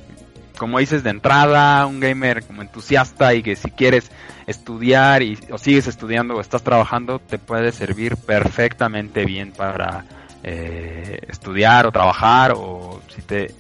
Como 0.58 0.80
dices 0.80 1.04
de 1.04 1.10
entrada, 1.10 1.86
un 1.86 2.00
gamer 2.00 2.44
como 2.44 2.62
entusiasta 2.62 3.34
y 3.34 3.44
que 3.44 3.56
si 3.56 3.72
quieres 3.72 4.10
estudiar 4.48 5.22
y, 5.22 5.38
o 5.52 5.58
sigues 5.58 5.88
estudiando 5.88 6.36
o 6.36 6.42
estás 6.42 6.64
trabajando, 6.64 7.20
te 7.20 7.38
puede 7.38 7.72
servir 7.72 8.16
perfectamente 8.16 9.26
bien 9.26 9.52
para 9.52 10.06
eh, 10.44 11.20
estudiar 11.28 11.88
o 11.88 11.92
trabajar 11.92 12.54
o 12.56 13.02
si 13.14 13.22
te 13.22 13.54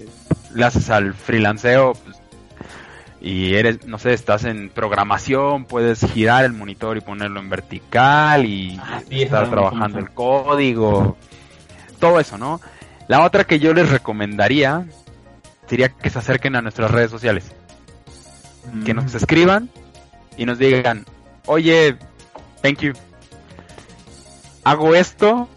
le 0.53 0.65
haces 0.65 0.89
al 0.89 1.13
freelanceo 1.13 1.93
pues, 1.95 2.17
y 3.27 3.55
eres, 3.55 3.87
no 3.87 3.97
sé, 3.97 4.13
estás 4.13 4.43
en 4.43 4.69
programación, 4.69 5.65
puedes 5.65 5.99
girar 6.13 6.45
el 6.45 6.53
monitor 6.53 6.95
y 6.95 7.01
ponerlo 7.01 7.39
en 7.39 7.49
vertical 7.49 8.45
y 8.45 8.79
Ah, 8.79 9.01
sí, 9.09 9.23
estar 9.23 9.49
trabajando 9.49 9.97
el 9.97 10.11
código, 10.11 11.17
todo 11.99 12.19
eso, 12.19 12.37
¿no? 12.37 12.61
La 13.07 13.23
otra 13.25 13.43
que 13.43 13.57
yo 13.57 13.73
les 13.73 13.89
recomendaría 13.89 14.85
sería 15.67 15.89
que 15.89 16.11
se 16.11 16.19
acerquen 16.19 16.55
a 16.55 16.61
nuestras 16.61 16.91
redes 16.91 17.09
sociales, 17.09 17.51
que 18.85 18.93
nos 18.93 19.11
Mm. 19.11 19.17
escriban 19.17 19.69
y 20.37 20.45
nos 20.45 20.59
digan, 20.59 21.03
oye, 21.47 21.97
thank 22.61 22.79
you, 22.81 22.93
hago 24.63 24.93
esto, 24.93 25.49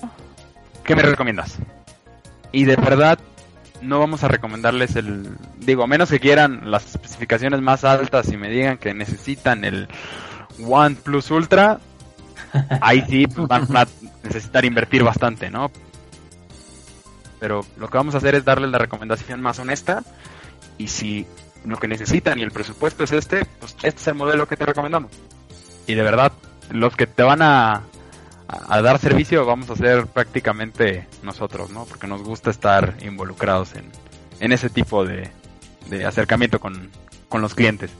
¿qué 0.84 0.96
me 0.96 1.02
recomiendas? 1.02 1.56
Y 2.50 2.64
de 2.64 2.76
verdad 2.76 3.18
no 3.82 3.98
vamos 3.98 4.24
a 4.24 4.28
recomendarles 4.28 4.96
el, 4.96 5.36
digo, 5.58 5.82
a 5.82 5.86
menos 5.86 6.10
que 6.10 6.20
quieran 6.20 6.70
las 6.70 6.86
especificaciones 6.86 7.60
más 7.60 7.84
altas 7.84 8.30
y 8.32 8.36
me 8.36 8.50
digan 8.50 8.78
que 8.78 8.94
necesitan 8.94 9.64
el 9.64 9.88
OnePlus 10.60 11.30
Ultra, 11.30 11.78
ahí 12.80 13.04
sí 13.08 13.26
van 13.36 13.76
a 13.76 13.86
necesitar 14.22 14.64
invertir 14.64 15.02
bastante, 15.04 15.50
¿no? 15.50 15.70
Pero 17.40 17.64
lo 17.76 17.88
que 17.88 17.96
vamos 17.96 18.14
a 18.14 18.18
hacer 18.18 18.34
es 18.34 18.44
darles 18.44 18.70
la 18.70 18.78
recomendación 18.78 19.40
más 19.40 19.58
honesta 19.58 20.02
y 20.76 20.88
si 20.88 21.26
lo 21.64 21.76
que 21.76 21.88
necesitan 21.88 22.38
y 22.38 22.42
el 22.42 22.50
presupuesto 22.50 23.04
es 23.04 23.12
este, 23.12 23.44
pues 23.60 23.76
este 23.82 24.00
es 24.00 24.06
el 24.08 24.14
modelo 24.14 24.48
que 24.48 24.56
te 24.56 24.66
recomendamos. 24.66 25.12
Y 25.86 25.94
de 25.94 26.02
verdad, 26.02 26.32
los 26.70 26.96
que 26.96 27.06
te 27.06 27.22
van 27.22 27.42
a, 27.42 27.82
a- 28.48 28.82
dar 28.82 28.98
servicio 28.98 29.44
vamos 29.44 29.70
a 29.70 29.76
ser 29.76 30.06
prácticamente 30.06 31.06
nosotros, 31.22 31.70
¿no? 31.70 31.84
Porque 31.84 32.06
nos 32.06 32.22
gusta 32.22 32.50
estar 32.50 32.94
involucrados 33.02 33.74
en, 33.74 33.84
en 34.40 34.52
ese 34.52 34.70
tipo 34.70 35.04
de, 35.04 35.30
de 35.90 36.04
acercamiento 36.04 36.58
con, 36.60 36.90
con 37.28 37.40
los 37.42 37.54
clientes. 37.54 37.90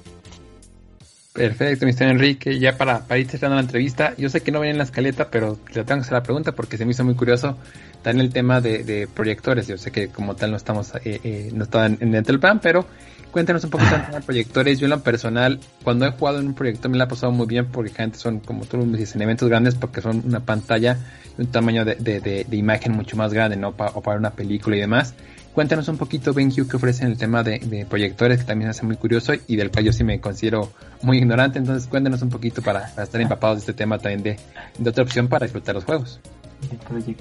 Perfecto, 1.32 1.86
Mr. 1.86 2.02
Enrique. 2.08 2.58
Ya 2.58 2.76
para, 2.76 3.00
para 3.06 3.18
ir 3.20 3.28
cerrando 3.28 3.54
la 3.56 3.60
entrevista, 3.62 4.14
yo 4.16 4.28
sé 4.28 4.40
que 4.42 4.50
no 4.50 4.58
venía 4.60 4.72
en 4.72 4.78
la 4.78 4.84
escaleta, 4.84 5.30
pero 5.30 5.56
le 5.68 5.84
tengo 5.84 6.00
que 6.00 6.00
hacer 6.00 6.12
la 6.14 6.22
pregunta 6.22 6.52
porque 6.52 6.76
se 6.76 6.84
me 6.84 6.90
hizo 6.92 7.04
muy 7.04 7.14
curioso 7.14 7.56
también 8.02 8.26
el 8.26 8.32
tema 8.32 8.60
de, 8.60 8.84
de 8.84 9.06
proyectores. 9.08 9.66
Yo 9.66 9.78
sé 9.78 9.90
que 9.90 10.08
como 10.08 10.34
tal 10.36 10.50
no 10.50 10.56
estamos, 10.56 10.94
eh, 11.04 11.20
eh, 11.24 11.50
no 11.52 11.64
está 11.64 11.86
en, 11.86 11.98
del 12.12 12.40
plan, 12.40 12.60
pero 12.60 12.86
cuéntanos 13.30 13.62
un 13.64 13.70
poquito 13.70 13.90
de 14.12 14.20
proyectores. 14.20 14.78
Yo 14.78 14.86
en 14.86 14.90
lo 14.90 15.00
personal, 15.02 15.60
cuando 15.84 16.06
he 16.06 16.12
jugado 16.12 16.40
en 16.40 16.46
un 16.46 16.54
proyector 16.54 16.90
me 16.90 16.96
la 16.98 17.04
ha 17.04 17.08
pasado 17.08 17.32
muy 17.32 17.46
bien 17.46 17.66
porque 17.66 17.90
gente 17.92 18.18
son, 18.18 18.40
como 18.40 18.64
tú 18.64 18.78
me 18.78 18.96
dices, 18.98 19.16
en 19.16 19.22
eventos 19.22 19.48
grandes 19.48 19.74
porque 19.74 20.00
son 20.00 20.22
una 20.26 20.40
pantalla 20.40 20.96
y 21.36 21.42
un 21.42 21.48
tamaño 21.48 21.84
de, 21.84 22.46
imagen 22.50 22.92
mucho 22.92 23.16
más 23.16 23.32
grande, 23.32 23.56
¿no? 23.56 23.72
Pa- 23.72 23.92
o 23.94 24.00
para 24.02 24.18
una 24.18 24.30
película 24.30 24.76
y 24.76 24.80
demás. 24.80 25.14
Cuéntanos 25.54 25.88
un 25.88 25.96
poquito, 25.98 26.32
BenQ, 26.32 26.68
que 26.70 26.76
ofrecen 26.76 27.08
el 27.08 27.16
tema 27.18 27.42
de, 27.42 27.84
proyectores, 27.88 28.38
que 28.38 28.44
también 28.44 28.72
se 28.72 28.78
hace 28.78 28.86
muy 28.86 28.94
curioso 28.96 29.32
y 29.48 29.56
del 29.56 29.72
cual 29.72 29.86
yo 29.86 29.92
sí 29.92 30.04
me 30.04 30.20
considero 30.20 30.70
muy 31.02 31.18
ignorante. 31.18 31.58
Entonces, 31.58 31.88
cuéntanos 31.88 32.22
un 32.22 32.28
poquito 32.28 32.62
para, 32.62 32.86
para 32.90 33.02
estar 33.02 33.20
empapados 33.20 33.56
de 33.56 33.60
este 33.60 33.72
tema 33.72 33.98
también 33.98 34.22
de, 34.22 34.36
de 34.78 34.90
otra 34.90 35.02
opción 35.02 35.26
para 35.26 35.46
disfrutar 35.46 35.74
los 35.74 35.84
juegos. 35.84 36.20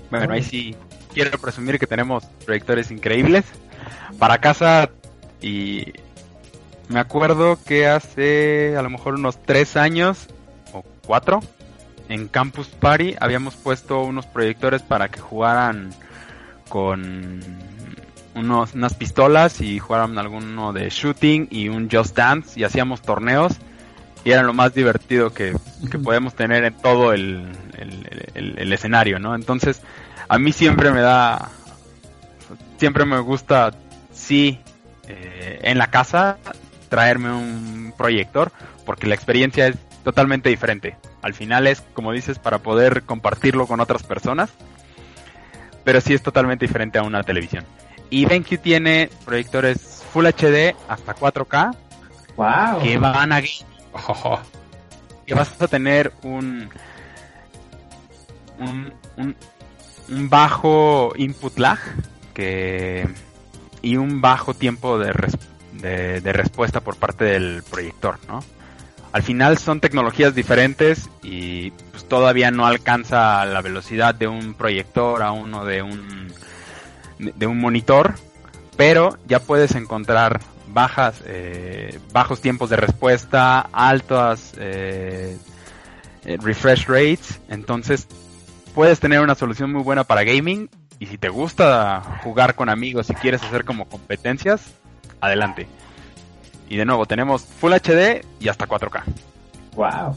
Bueno, 0.10 0.34
ahí 0.34 0.44
sí 0.44 0.76
quiero 1.14 1.38
presumir 1.40 1.80
que 1.80 1.88
tenemos 1.88 2.26
proyectores 2.46 2.92
increíbles 2.92 3.46
para 4.18 4.40
casa 4.40 4.90
y 5.42 5.94
me 6.90 7.00
acuerdo 7.00 7.60
que 7.64 7.88
hace 7.88 8.76
a 8.78 8.82
lo 8.82 8.90
mejor 8.90 9.16
unos 9.16 9.42
tres 9.44 9.78
años 9.78 10.28
o 10.74 10.84
cuatro 11.06 11.42
en 12.10 12.28
Campus 12.28 12.68
Party 12.68 13.16
habíamos 13.20 13.56
puesto 13.56 14.02
unos 14.04 14.26
proyectores 14.26 14.82
para 14.82 15.10
que 15.10 15.20
jugaran 15.20 15.92
con 16.70 17.42
unos, 18.36 18.74
unas 18.74 18.94
pistolas 18.94 19.62
y 19.62 19.80
jugaran 19.80 20.18
alguno 20.18 20.74
de 20.74 20.90
shooting 20.90 21.48
y 21.52 21.70
un 21.70 21.90
Just 21.92 22.16
Dance 22.16 22.60
y 22.60 22.64
hacíamos 22.64 23.02
torneos 23.02 23.58
y 24.28 24.32
era 24.34 24.44
lo 24.44 24.54
más 24.54 24.74
divertido 24.74 25.34
que, 25.34 25.56
que 25.90 25.98
podemos 26.00 26.34
tener 26.36 26.66
en 26.66 26.74
todo 26.74 27.14
el, 27.14 27.48
el- 27.78 28.30
el- 28.34 28.60
el 28.60 28.74
escenario, 28.74 29.20
¿no? 29.20 29.34
Entonces, 29.36 29.82
a 30.28 30.38
mí 30.38 30.52
siempre 30.52 30.92
me 30.92 31.00
da, 31.00 31.50
siempre 32.78 33.06
me 33.06 33.20
gusta, 33.20 33.72
sí, 34.12 34.60
eh, 35.08 35.60
en 35.64 35.78
la 35.78 35.88
casa 35.88 36.38
traerme 36.90 37.32
un 37.32 37.94
proyector, 37.98 38.52
porque 38.86 39.08
la 39.08 39.16
experiencia 39.16 39.68
es 39.68 39.78
totalmente 40.04 40.50
diferente. 40.50 40.98
Al 41.22 41.34
final 41.34 41.66
es, 41.66 41.82
como 41.94 42.12
dices, 42.12 42.38
para 42.38 42.60
poder 42.60 43.04
compartirlo 43.04 43.66
con 43.66 43.80
otras 43.80 44.04
personas, 44.04 44.50
pero 45.86 46.02
sí 46.02 46.14
es 46.14 46.22
totalmente 46.22 46.66
diferente 46.68 46.98
a 47.00 47.04
una 47.04 47.24
televisión. 47.24 47.64
Y 48.10 48.26
BenQ 48.26 48.58
tiene 48.62 49.10
proyectores 49.26 50.04
Full 50.12 50.26
HD 50.26 50.76
hasta 50.90 51.16
4K 51.16 51.76
Wow. 52.36 52.82
que 52.84 52.98
van 52.98 53.32
a 53.32 53.42
que 55.26 55.34
vas 55.34 55.62
a 55.62 55.68
tener 55.68 56.14
un 56.24 56.70
un, 58.60 58.94
un, 59.18 60.30
bajo 60.30 61.14
input 61.16 61.58
lag 61.60 61.78
que 62.34 63.08
y 63.82 63.98
un 63.98 64.22
bajo 64.22 64.54
tiempo 64.54 64.98
de, 64.98 65.14
de, 65.74 66.22
de 66.22 66.34
respuesta 66.34 66.82
por 66.82 66.96
parte 66.96 67.26
del 67.26 67.64
proyector, 67.70 68.20
¿no? 68.28 68.44
Al 69.12 69.24
final 69.24 69.58
son 69.58 69.80
tecnologías 69.80 70.36
diferentes 70.36 71.10
y 71.24 71.72
pues 71.92 72.06
todavía 72.06 72.52
no 72.52 72.66
alcanza 72.66 73.46
la 73.46 73.62
velocidad 73.62 74.14
de 74.14 74.28
un 74.28 74.54
proyector 74.54 75.24
a 75.24 75.32
uno 75.32 75.66
de 75.66 75.82
un 75.82 76.28
de 77.18 77.48
un 77.48 77.60
monitor, 77.60 78.16
pero 78.76 79.18
ya 79.28 79.40
puedes 79.40 79.76
encontrar 79.76 80.40
bajas 80.78 81.24
eh, 81.26 81.98
bajos 82.14 82.40
tiempos 82.40 82.70
de 82.70 82.76
respuesta, 82.76 83.62
altas 83.62 84.54
eh, 84.60 85.36
eh, 86.24 86.38
refresh 86.40 86.86
rates, 86.86 87.40
entonces 87.50 88.08
puedes 88.76 89.00
tener 89.00 89.22
una 89.22 89.34
solución 89.34 89.74
muy 89.74 89.82
buena 89.82 90.04
para 90.04 90.24
gaming 90.24 90.70
y 91.00 91.08
si 91.08 91.18
te 91.18 91.30
gusta 91.30 92.20
jugar 92.24 92.54
con 92.54 92.70
amigos 92.70 93.10
y 93.10 93.16
quieres 93.16 93.42
hacer 93.42 93.66
como 93.66 93.86
competencias, 93.90 94.62
adelante. 95.20 95.66
Y 96.70 96.78
de 96.78 96.86
nuevo 96.86 97.08
tenemos 97.08 97.42
Full 97.60 97.74
HD 97.74 98.24
y 98.40 98.48
hasta 98.48 98.68
4K. 98.68 99.02
Wow. 99.74 100.16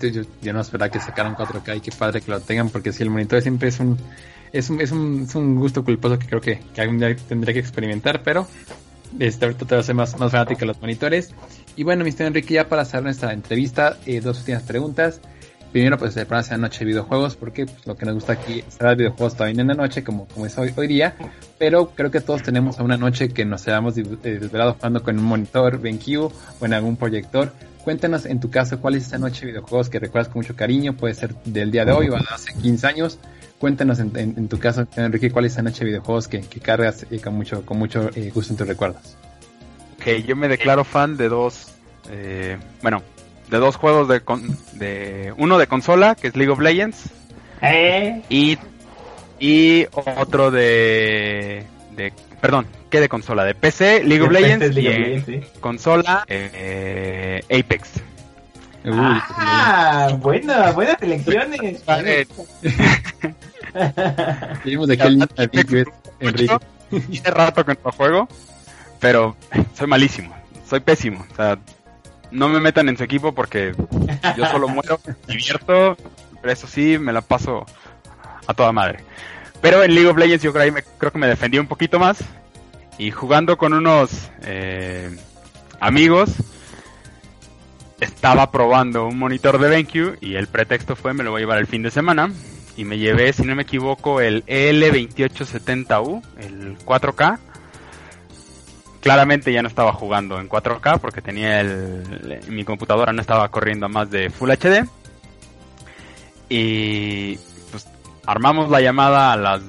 Yo, 0.00 0.22
yo 0.42 0.52
no 0.52 0.60
esperaba 0.60 0.90
que 0.90 0.98
sacaran 0.98 1.36
4K 1.36 1.76
y 1.76 1.80
qué 1.82 1.92
padre 1.92 2.20
que 2.20 2.32
lo 2.32 2.40
tengan, 2.40 2.68
porque 2.70 2.92
si 2.92 3.04
el 3.04 3.10
monitor 3.10 3.40
siempre 3.42 3.68
es 3.68 3.78
un, 3.78 3.96
es 4.52 4.70
un, 4.70 4.80
es 4.80 4.90
un, 4.90 5.22
es 5.22 5.36
un 5.36 5.54
gusto 5.54 5.84
culposo 5.84 6.18
que 6.18 6.26
creo 6.26 6.40
que, 6.40 6.58
que 6.74 6.80
algún 6.80 6.98
día 6.98 7.14
tendré 7.28 7.52
que 7.52 7.60
experimentar, 7.60 8.24
pero 8.24 8.48
este, 9.18 9.44
ahorita 9.44 9.66
te 9.66 9.74
voy 9.74 9.78
a 9.78 9.80
hacer 9.80 9.94
más, 9.94 10.18
más 10.18 10.32
fanático 10.32 10.60
de 10.60 10.66
los 10.66 10.80
monitores. 10.80 11.34
Y 11.76 11.84
bueno, 11.84 12.04
Mr. 12.04 12.22
Enrique, 12.22 12.54
ya 12.54 12.68
para 12.68 12.84
cerrar 12.84 13.04
nuestra 13.04 13.32
entrevista, 13.32 13.96
eh, 14.06 14.20
dos 14.20 14.38
últimas 14.40 14.62
preguntas. 14.62 15.20
Primero, 15.72 15.98
pues 15.98 16.16
el 16.16 16.24
programa 16.24 16.42
sea 16.42 16.56
noche 16.56 16.80
de 16.80 16.86
videojuegos, 16.86 17.36
porque 17.36 17.66
pues, 17.66 17.86
lo 17.86 17.94
que 17.94 18.06
nos 18.06 18.14
gusta 18.14 18.32
aquí 18.32 18.64
es 18.66 18.76
hablar 18.80 18.96
de 18.96 19.04
videojuegos 19.04 19.36
también 19.36 19.60
en 19.60 19.66
la 19.68 19.74
noche, 19.74 20.02
como, 20.02 20.26
como 20.28 20.46
es 20.46 20.56
hoy, 20.56 20.72
hoy 20.74 20.86
día. 20.86 21.14
Pero 21.58 21.90
creo 21.90 22.10
que 22.10 22.20
todos 22.20 22.42
tenemos 22.42 22.78
una 22.78 22.96
noche 22.96 23.28
que 23.28 23.44
nos 23.44 23.68
hayamos 23.68 23.98
eh, 23.98 24.02
desvelado 24.02 24.74
jugando 24.74 25.02
con 25.02 25.18
un 25.18 25.24
monitor 25.24 25.78
BenQ 25.78 26.32
o 26.60 26.66
en 26.66 26.72
algún 26.72 26.96
proyector. 26.96 27.52
Cuéntanos 27.84 28.24
en 28.26 28.40
tu 28.40 28.50
caso 28.50 28.80
cuál 28.80 28.94
es 28.94 29.06
esa 29.06 29.18
noche 29.18 29.44
de 29.44 29.52
videojuegos 29.52 29.88
que 29.90 29.98
recuerdas 29.98 30.28
con 30.28 30.40
mucho 30.40 30.56
cariño, 30.56 30.94
puede 30.94 31.14
ser 31.14 31.34
del 31.44 31.70
día 31.70 31.84
de 31.84 31.92
hoy 31.92 32.08
o 32.08 32.16
hace 32.16 32.54
15 32.54 32.86
años. 32.86 33.18
Cuéntanos 33.58 33.98
en, 33.98 34.12
en- 34.16 34.34
en 34.36 34.48
tu 34.48 34.58
caso, 34.58 34.86
Enrique, 34.96 35.30
cuál 35.30 35.44
es 35.46 35.52
esa 35.52 35.62
noche 35.62 35.80
de 35.80 35.86
videojuegos 35.86 36.28
que, 36.28 36.40
que 36.42 36.60
cargas 36.60 37.04
eh, 37.10 37.18
con 37.20 37.34
mucho, 37.34 37.64
con 37.66 37.78
mucho 37.78 38.08
eh, 38.14 38.30
gusto 38.32 38.52
en 38.52 38.56
tus 38.56 38.68
recuerdos. 38.68 39.16
Ok, 39.96 40.24
yo 40.26 40.36
me 40.36 40.46
declaro 40.48 40.84
fan 40.84 41.16
de 41.16 41.28
dos, 41.28 41.68
eh, 42.10 42.56
bueno, 42.82 43.02
de 43.50 43.58
dos 43.58 43.74
juegos 43.76 44.06
de, 44.08 44.20
con- 44.20 44.56
de 44.74 45.32
uno 45.38 45.58
de 45.58 45.66
consola, 45.66 46.14
que 46.14 46.28
es 46.28 46.36
League 46.36 46.52
of 46.52 46.60
Legends, 46.60 47.10
Eh, 47.62 48.22
y, 48.28 48.56
y 49.40 49.86
otro 49.92 50.52
de, 50.52 51.64
de, 51.96 52.12
perdón, 52.40 52.66
¿qué 52.90 53.00
de 53.00 53.08
consola? 53.08 53.44
De 53.44 53.56
PC, 53.56 54.04
League 54.04 54.22
of 54.22 54.30
este 54.30 54.40
Legends, 54.40 54.64
es 54.66 54.74
League 54.76 54.88
of 54.90 54.94
y 54.94 55.02
en 55.02 55.02
Legends, 55.26 55.26
sí. 55.26 55.60
consola, 55.60 56.24
eh, 56.28 57.40
Apex. 57.50 57.88
Uy, 58.84 58.92
Ah, 59.36 60.16
buena, 60.20 60.72
buenas 60.72 60.96
selecciones. 60.98 61.84
Vale. 61.86 62.26
Seguimos 64.62 64.88
de 64.88 64.94
Enrique. 66.20 66.56
Tiene 67.10 67.30
rato 67.30 67.64
que 67.64 67.76
no 67.84 67.92
juego, 67.92 68.28
pero 68.98 69.36
soy 69.74 69.86
malísimo, 69.86 70.34
soy 70.68 70.80
pésimo. 70.80 71.24
O 71.30 71.34
sea, 71.36 71.58
no 72.30 72.48
me 72.48 72.60
metan 72.60 72.88
en 72.88 72.96
su 72.96 73.04
equipo 73.04 73.32
porque 73.32 73.74
yo 74.36 74.46
solo 74.46 74.68
muero, 74.68 74.98
divierto, 75.26 75.96
pero 76.40 76.52
eso 76.52 76.66
sí, 76.66 76.98
me 76.98 77.12
la 77.12 77.20
paso 77.20 77.66
a 78.46 78.54
toda 78.54 78.72
madre. 78.72 79.00
Pero 79.60 79.82
en 79.82 79.94
League 79.94 80.08
of 80.08 80.16
Legends 80.16 80.42
yo 80.44 80.52
creo, 80.52 80.64
ahí 80.64 80.70
me- 80.70 80.82
creo 80.82 81.12
que 81.12 81.18
me 81.18 81.26
defendí 81.26 81.58
un 81.58 81.66
poquito 81.66 81.98
más 81.98 82.18
y 82.96 83.10
jugando 83.10 83.58
con 83.58 83.72
unos 83.74 84.30
eh, 84.42 85.14
amigos 85.80 86.30
estaba 88.00 88.50
probando 88.50 89.06
un 89.06 89.18
monitor 89.18 89.58
de 89.58 89.68
BenQ 89.68 90.22
y 90.22 90.34
el 90.34 90.46
pretexto 90.46 90.96
fue 90.96 91.14
me 91.14 91.24
lo 91.24 91.30
voy 91.30 91.40
a 91.40 91.42
llevar 91.42 91.58
el 91.58 91.66
fin 91.66 91.82
de 91.82 91.90
semana 91.90 92.30
y 92.78 92.84
me 92.84 92.96
llevé, 92.96 93.32
si 93.32 93.42
no 93.42 93.56
me 93.56 93.62
equivoco, 93.62 94.20
el 94.20 94.46
L2870U, 94.46 96.22
el 96.38 96.78
4K. 96.78 97.38
Claramente 99.00 99.52
ya 99.52 99.62
no 99.62 99.68
estaba 99.68 99.92
jugando 99.92 100.38
en 100.38 100.48
4K 100.48 101.00
porque 101.00 101.20
tenía 101.20 101.60
el, 101.60 102.40
mi 102.46 102.64
computadora 102.64 103.12
no 103.12 103.20
estaba 103.20 103.48
corriendo 103.48 103.86
a 103.86 103.88
más 103.88 104.08
de 104.10 104.30
Full 104.30 104.50
HD. 104.52 104.88
Y 106.48 107.36
pues 107.72 107.88
armamos 108.26 108.70
la 108.70 108.80
llamada 108.80 109.32
a 109.32 109.36
las 109.36 109.60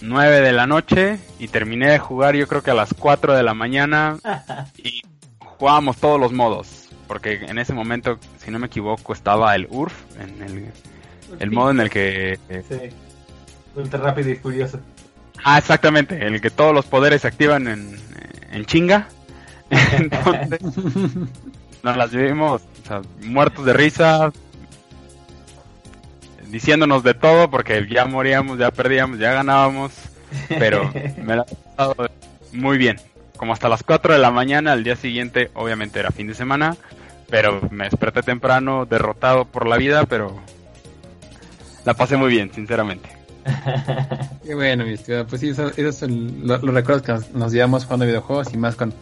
9 0.00 0.40
de 0.40 0.52
la 0.52 0.66
noche 0.66 1.18
y 1.38 1.48
terminé 1.48 1.90
de 1.90 1.98
jugar 1.98 2.34
yo 2.36 2.48
creo 2.48 2.62
que 2.62 2.70
a 2.70 2.74
las 2.74 2.94
4 2.94 3.36
de 3.36 3.42
la 3.42 3.52
mañana 3.52 4.16
y 4.78 5.02
jugábamos 5.38 5.98
todos 5.98 6.18
los 6.18 6.32
modos. 6.32 6.87
Porque 7.08 7.34
en 7.34 7.58
ese 7.58 7.72
momento, 7.72 8.18
si 8.38 8.50
no 8.52 8.60
me 8.60 8.68
equivoco, 8.68 9.12
estaba 9.12 9.54
el 9.56 9.66
URF, 9.70 9.94
en 10.20 10.42
el, 10.42 10.66
el 11.40 11.50
modo 11.50 11.72
en 11.72 11.80
el 11.80 11.90
que... 11.90 12.38
Sí. 12.68 12.76
Ultra 13.74 14.00
rápido 14.00 14.30
y 14.30 14.36
furioso. 14.36 14.78
Ah, 15.42 15.58
exactamente, 15.58 16.14
en 16.24 16.34
el 16.34 16.40
que 16.40 16.50
todos 16.50 16.74
los 16.74 16.86
poderes 16.86 17.22
se 17.22 17.28
activan 17.28 17.66
en, 17.66 17.98
en 18.52 18.64
chinga. 18.66 19.08
Entonces, 19.70 20.60
nos 21.82 21.96
las 21.96 22.10
vivimos 22.10 22.62
o 22.84 22.86
sea, 22.86 23.02
muertos 23.22 23.64
de 23.64 23.72
risa, 23.72 24.32
diciéndonos 26.48 27.02
de 27.02 27.14
todo 27.14 27.50
porque 27.50 27.86
ya 27.88 28.04
moríamos, 28.06 28.58
ya 28.58 28.70
perdíamos, 28.70 29.18
ya 29.18 29.32
ganábamos, 29.32 29.92
pero 30.48 30.90
me 31.22 31.36
la 31.36 31.42
he 31.42 31.54
pasado 31.76 32.10
muy 32.52 32.78
bien. 32.78 32.98
Como 33.38 33.54
hasta 33.54 33.70
las 33.70 33.82
4 33.82 34.12
de 34.12 34.18
la 34.18 34.30
mañana, 34.30 34.72
al 34.72 34.84
día 34.84 34.96
siguiente, 34.96 35.50
obviamente 35.54 35.98
era 35.98 36.10
fin 36.10 36.26
de 36.26 36.34
semana, 36.34 36.76
pero 37.30 37.60
me 37.70 37.84
desperté 37.84 38.22
temprano, 38.22 38.84
derrotado 38.84 39.46
por 39.46 39.66
la 39.66 39.78
vida, 39.78 40.04
pero 40.04 40.36
la 41.86 41.94
pasé 41.94 42.18
muy 42.18 42.28
bien, 42.28 42.52
sinceramente. 42.52 43.08
Qué 44.44 44.54
bueno, 44.54 44.84
mi 44.84 44.92
estimado. 44.92 45.26
Pues 45.26 45.40
sí, 45.40 45.50
esos, 45.50 45.78
esos 45.78 45.94
son 45.94 46.46
los, 46.46 46.62
los 46.62 46.74
recuerdos 46.74 47.02
que 47.02 47.12
nos, 47.12 47.30
nos, 47.30 47.52
llevamos 47.52 47.84
jugando 47.84 48.04
videojuegos 48.04 48.52
y 48.52 48.56
más 48.56 48.76
con, 48.76 48.92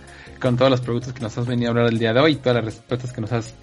con 0.40 0.56
todos 0.56 0.70
los 0.70 0.80
productos 0.82 1.12
que 1.12 1.20
nos 1.20 1.36
has 1.38 1.46
venido 1.46 1.70
a 1.70 1.70
hablar 1.70 1.86
el 1.86 1.98
día 1.98 2.12
de 2.12 2.20
hoy 2.20 2.32
y 2.32 2.36
todas 2.36 2.56
las 2.56 2.64
respuestas 2.66 3.12
que 3.12 3.20
nos 3.20 3.32
has 3.32 3.54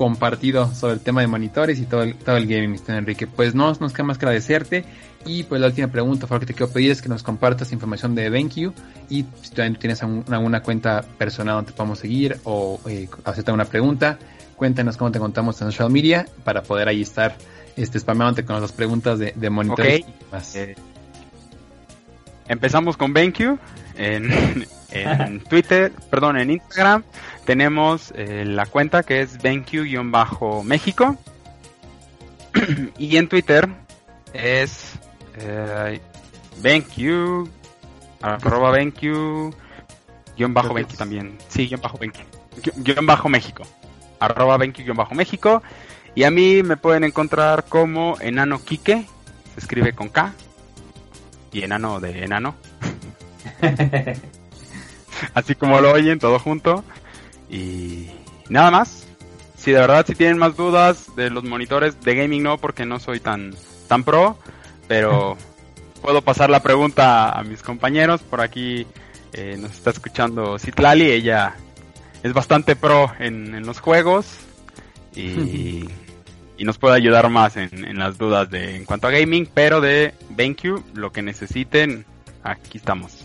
compartido 0.00 0.74
sobre 0.74 0.94
el 0.94 1.00
tema 1.00 1.20
de 1.20 1.26
monitores 1.26 1.78
y 1.78 1.84
todo 1.84 2.04
el, 2.04 2.14
todo 2.14 2.38
el 2.38 2.46
gaming, 2.46 2.70
Mr. 2.70 2.94
Enrique. 2.94 3.26
Pues 3.26 3.54
no 3.54 3.66
nos 3.78 3.92
queda 3.92 4.04
más 4.04 4.16
que 4.16 4.24
agradecerte. 4.24 4.86
Y 5.26 5.42
pues 5.42 5.60
la 5.60 5.66
última 5.66 5.88
pregunta, 5.88 6.20
por 6.20 6.30
favor, 6.30 6.40
que 6.40 6.46
te 6.46 6.54
quiero 6.54 6.72
pedir 6.72 6.90
es 6.90 7.02
que 7.02 7.10
nos 7.10 7.22
compartas 7.22 7.70
información 7.70 8.14
de 8.14 8.30
BenQ 8.30 8.72
y 9.10 9.26
si 9.42 9.50
también 9.54 9.76
tienes 9.76 10.02
alguna, 10.02 10.62
cuenta 10.62 11.04
personal 11.18 11.56
donde 11.56 11.72
te 11.72 11.76
podamos 11.76 11.98
seguir 11.98 12.38
o 12.44 12.80
eh, 12.88 13.10
hacerte 13.24 13.52
una 13.52 13.66
pregunta, 13.66 14.18
cuéntanos 14.56 14.96
cómo 14.96 15.12
te 15.12 15.18
contamos 15.18 15.60
en 15.60 15.70
social 15.70 15.90
media 15.90 16.26
para 16.44 16.62
poder 16.62 16.88
ahí 16.88 17.02
estar 17.02 17.36
este 17.76 18.00
spameándote 18.00 18.46
con 18.46 18.58
las 18.58 18.72
preguntas 18.72 19.18
de, 19.18 19.34
de 19.36 19.50
monitores 19.50 20.00
okay. 20.00 20.14
y 20.18 20.32
más. 20.32 20.56
Eh, 20.56 20.76
empezamos 22.48 22.96
con 22.96 23.12
BenQ 23.12 23.58
en, 24.00 24.66
en 24.90 25.40
Twitter, 25.40 25.92
perdón, 26.10 26.38
en 26.38 26.50
Instagram 26.50 27.04
tenemos 27.44 28.12
eh, 28.16 28.44
la 28.46 28.66
cuenta 28.66 29.02
que 29.02 29.20
es 29.20 29.38
BenQ-México 29.42 31.16
y 32.98 33.16
en 33.16 33.28
Twitter 33.28 33.68
es 34.32 34.92
eh, 35.38 36.00
BenQ 36.62 37.48
arroba 38.22 38.70
BenQ 38.70 39.54
bajo 40.48 40.72
BenQ 40.72 40.96
también, 40.96 41.36
sí, 41.48 41.66
guion 41.68 41.80
bajo 41.80 41.98
BenQ 41.98 42.40
guion 42.76 43.06
bajo 43.06 43.28
México. 43.28 43.64
Arroba 44.18 44.56
BenQ 44.56 44.78
guion 44.78 44.96
bajo 44.96 45.14
México. 45.14 45.62
Y 46.14 46.24
a 46.24 46.30
mí 46.30 46.62
me 46.62 46.76
pueden 46.76 47.04
encontrar 47.04 47.64
como 47.66 48.18
Enano 48.20 48.62
Quique, 48.62 49.06
se 49.54 49.60
escribe 49.60 49.92
con 49.92 50.08
K. 50.08 50.32
Y 51.52 51.62
enano 51.62 52.00
de 52.00 52.24
enano. 52.24 52.54
Así 55.34 55.54
como 55.54 55.80
lo 55.80 55.92
oyen, 55.92 56.18
todo 56.18 56.38
junto. 56.38 56.84
Y 57.48 58.08
nada 58.48 58.70
más. 58.70 59.06
Si 59.56 59.72
de 59.72 59.80
verdad 59.80 60.06
si 60.06 60.14
tienen 60.14 60.38
más 60.38 60.56
dudas 60.56 61.14
de 61.16 61.28
los 61.28 61.44
monitores 61.44 62.00
de 62.00 62.14
gaming 62.14 62.42
no, 62.42 62.56
porque 62.56 62.86
no 62.86 62.98
soy 62.98 63.20
tan 63.20 63.54
tan 63.88 64.04
pro, 64.04 64.38
pero 64.88 65.36
puedo 66.02 66.22
pasar 66.22 66.48
la 66.48 66.62
pregunta 66.62 67.30
a 67.30 67.42
mis 67.42 67.62
compañeros. 67.62 68.22
Por 68.22 68.40
aquí 68.40 68.86
eh, 69.32 69.56
nos 69.58 69.72
está 69.72 69.90
escuchando 69.90 70.58
Citlali, 70.58 71.10
ella 71.10 71.56
es 72.22 72.32
bastante 72.32 72.76
pro 72.76 73.12
en, 73.18 73.54
en 73.54 73.66
los 73.66 73.80
juegos 73.80 74.38
y, 75.14 75.20
y, 76.58 76.64
nos 76.64 76.78
puede 76.78 76.96
ayudar 76.96 77.28
más 77.30 77.56
en, 77.56 77.84
en, 77.84 77.98
las 77.98 78.18
dudas 78.18 78.50
de 78.50 78.76
en 78.76 78.84
cuanto 78.84 79.08
a 79.08 79.10
gaming, 79.10 79.48
pero 79.52 79.80
de 79.80 80.14
BenQ, 80.30 80.94
lo 80.94 81.10
que 81.12 81.22
necesiten, 81.22 82.04
aquí 82.42 82.78
estamos. 82.78 83.24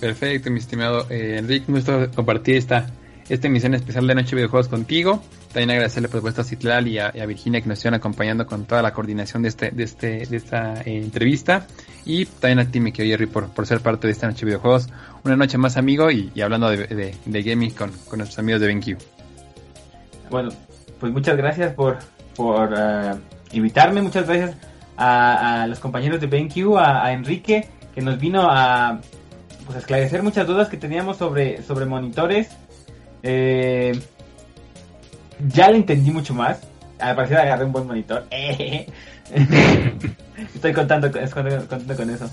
Perfecto, 0.00 0.50
mi 0.50 0.58
estimado 0.58 1.06
eh, 1.10 1.36
Enrique, 1.38 1.72
gusta 1.72 2.10
compartir 2.14 2.56
esta, 2.56 2.86
esta 3.28 3.46
emisión 3.46 3.74
especial 3.74 4.06
de 4.06 4.14
Noche 4.14 4.30
de 4.30 4.36
Videojuegos 4.36 4.68
contigo. 4.68 5.22
También 5.52 5.70
agradecerle 5.70 6.08
por 6.08 6.18
supuesto 6.18 6.42
a 6.42 6.44
Citlal 6.44 6.86
y 6.86 6.98
a, 6.98 7.10
Virginia 7.26 7.62
que 7.62 7.68
nos 7.68 7.78
están 7.78 7.94
acompañando 7.94 8.46
con 8.46 8.66
toda 8.66 8.82
la 8.82 8.92
coordinación 8.92 9.42
de 9.42 9.48
este, 9.48 9.70
de 9.70 9.84
este, 9.84 10.26
de 10.26 10.36
esta 10.36 10.82
eh, 10.82 10.98
entrevista. 10.98 11.66
Y 12.04 12.26
también 12.26 12.58
a 12.58 12.70
ti, 12.70 12.78
mi 12.78 12.92
querido 12.92 13.14
Jerry, 13.14 13.26
por, 13.26 13.48
por 13.48 13.66
ser 13.66 13.80
parte 13.80 14.06
de 14.06 14.12
esta 14.12 14.26
noche 14.26 14.40
de 14.40 14.46
videojuegos. 14.46 14.90
Una 15.24 15.34
noche 15.34 15.56
más 15.56 15.78
amigo 15.78 16.10
y, 16.10 16.30
y 16.34 16.42
hablando 16.42 16.68
de, 16.68 17.14
de, 17.24 17.42
gaming 17.42 17.70
con, 17.70 17.90
con 18.06 18.18
nuestros 18.18 18.38
amigos 18.38 18.60
de 18.60 18.66
BenQ. 18.66 18.98
Bueno, 20.28 20.50
pues 21.00 21.10
muchas 21.10 21.38
gracias 21.38 21.72
por, 21.72 21.98
por 22.34 22.70
uh, 22.72 23.18
invitarme, 23.52 24.02
muchas 24.02 24.26
gracias 24.26 24.56
a, 24.98 25.62
a, 25.62 25.66
los 25.66 25.80
compañeros 25.80 26.20
de 26.20 26.26
BenQ, 26.26 26.76
a 26.78 27.12
Enrique, 27.12 27.66
que 27.94 28.02
nos 28.02 28.18
vino 28.18 28.46
a 28.50 29.00
pues, 29.66 29.78
esclarecer 29.78 30.22
muchas 30.22 30.46
dudas 30.46 30.68
que 30.68 30.76
teníamos 30.76 31.16
sobre, 31.16 31.62
sobre 31.62 31.86
monitores. 31.86 32.48
Eh, 33.22 34.00
ya 35.48 35.70
le 35.70 35.78
entendí 35.78 36.10
mucho 36.10 36.34
más. 36.34 36.60
Al 36.98 37.16
parecer 37.16 37.38
agarré 37.38 37.64
un 37.64 37.72
buen 37.72 37.86
monitor. 37.86 38.24
Estoy 40.54 40.72
contando, 40.72 41.10
contando 41.10 41.96
con 41.96 42.10
eso. 42.10 42.30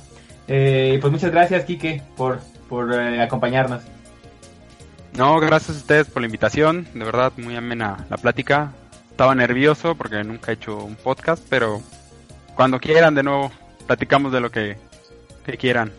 Eh, 0.47 0.99
pues 1.01 1.11
muchas 1.11 1.31
gracias, 1.31 1.65
Kike, 1.65 2.03
por, 2.15 2.39
por 2.69 2.93
eh, 2.93 3.21
acompañarnos. 3.21 3.81
No, 5.17 5.39
gracias 5.39 5.77
a 5.77 5.79
ustedes 5.79 6.07
por 6.07 6.21
la 6.21 6.27
invitación. 6.27 6.88
De 6.93 7.03
verdad, 7.03 7.34
muy 7.38 7.55
amena 7.55 8.05
la 8.09 8.17
plática. 8.17 8.73
Estaba 9.09 9.36
nervioso 9.36 9.95
porque 9.95 10.23
nunca 10.23 10.51
he 10.51 10.55
hecho 10.55 10.77
un 10.77 10.95
podcast, 10.95 11.43
pero 11.49 11.81
cuando 12.55 12.79
quieran, 12.79 13.15
de 13.15 13.23
nuevo, 13.23 13.51
platicamos 13.86 14.31
de 14.31 14.39
lo 14.39 14.51
que 14.51 14.77
quieran. 15.59 15.91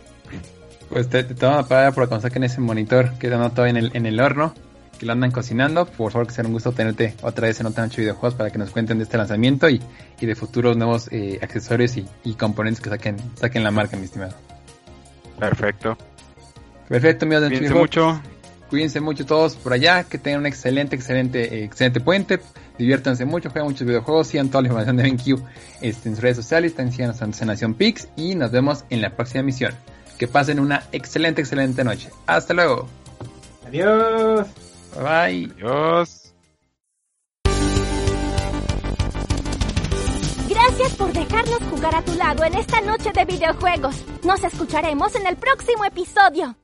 Pues 0.89 1.09
te, 1.09 1.25
te 1.25 1.35
tomo 1.35 1.57
la 1.57 1.63
palabra 1.65 1.93
por 1.93 2.09
cuando 2.09 2.27
saquen 2.27 2.45
ese 2.45 2.61
monitor 2.61 3.13
que 3.19 3.27
anda 3.29 3.51
todavía 3.51 3.71
en 3.71 3.77
el, 3.77 3.91
en 3.95 4.07
el 4.07 4.21
horno, 4.21 4.55
que 4.99 5.07
lo 5.07 5.13
andan 5.13 5.31
cocinando. 5.31 5.87
Por 5.87 6.13
favor, 6.13 6.27
que 6.27 6.35
sea 6.35 6.45
un 6.45 6.53
gusto 6.53 6.73
tenerte 6.73 7.15
otra 7.23 7.49
vez 7.49 7.61
en 7.61 7.67
otra 7.67 7.85
noche 7.85 7.97
de 7.97 8.03
videojuegos 8.03 8.35
para 8.35 8.51
que 8.51 8.59
nos 8.59 8.71
cuenten 8.71 8.99
de 8.99 9.05
este 9.05 9.17
lanzamiento 9.17 9.69
y, 9.69 9.81
y 10.21 10.27
de 10.27 10.35
futuros 10.35 10.77
nuevos 10.77 11.09
eh, 11.11 11.39
accesorios 11.43 11.97
y, 11.97 12.07
y, 12.25 12.35
componentes 12.35 12.83
que 12.83 12.91
saquen, 12.91 13.17
saquen 13.35 13.65
la 13.65 13.71
marca, 13.71 13.97
mi 13.97 14.05
estimado. 14.05 14.35
Perfecto. 15.39 15.97
Perfecto, 16.89 17.25
amigos 17.25 17.43
de 17.45 17.49
Cuídense 17.49 17.75
mucho. 17.75 18.21
Cuídense 18.71 19.01
mucho 19.01 19.25
todos 19.27 19.57
por 19.57 19.73
allá, 19.73 20.05
que 20.05 20.19
tengan 20.19 20.41
un 20.41 20.47
excelente, 20.47 20.97
excelente, 20.97 21.55
eh, 21.55 21.65
excelente 21.65 22.01
puente. 22.01 22.41
Diviértanse 22.79 23.25
mucho, 23.25 23.51
jueguen 23.51 23.71
muchos 23.71 23.87
videojuegos, 23.87 24.27
sigan 24.27 24.49
toda 24.49 24.63
la 24.63 24.69
información 24.69 24.97
de 24.97 25.03
BenQ 25.05 25.43
este, 25.81 26.09
en 26.09 26.17
sus 26.17 26.23
redes 26.23 26.37
sociales, 26.37 26.75
también 26.75 26.93
sigan 26.93 27.41
a 27.41 27.45
Nación 27.45 27.75
Pix 27.75 28.09
y 28.17 28.35
nos 28.35 28.51
vemos 28.51 28.85
en 28.91 29.01
la 29.01 29.11
próxima 29.11 29.41
emisión. 29.41 29.75
Que 30.19 30.29
pasen 30.29 30.61
una 30.61 30.85
excelente, 30.93 31.41
excelente 31.41 31.85
noche. 31.85 32.11
Hasta 32.27 32.55
luego. 32.55 32.89
Adiós. 33.67 34.47
Bye 34.95 35.03
bye. 35.03 35.53
Adiós. 35.57 36.33
Gracias 40.49 40.93
por 40.97 41.13
dejarnos 41.13 41.59
jugar 41.71 41.95
a 41.95 42.03
tu 42.03 42.15
lado 42.15 42.45
en 42.45 42.55
esta 42.55 42.81
noche 42.81 43.11
de 43.13 43.25
videojuegos. 43.25 44.05
Nos 44.25 44.43
escucharemos 44.45 45.15
en 45.17 45.27
el 45.27 45.37
próximo 45.37 45.85
episodio. 45.85 46.57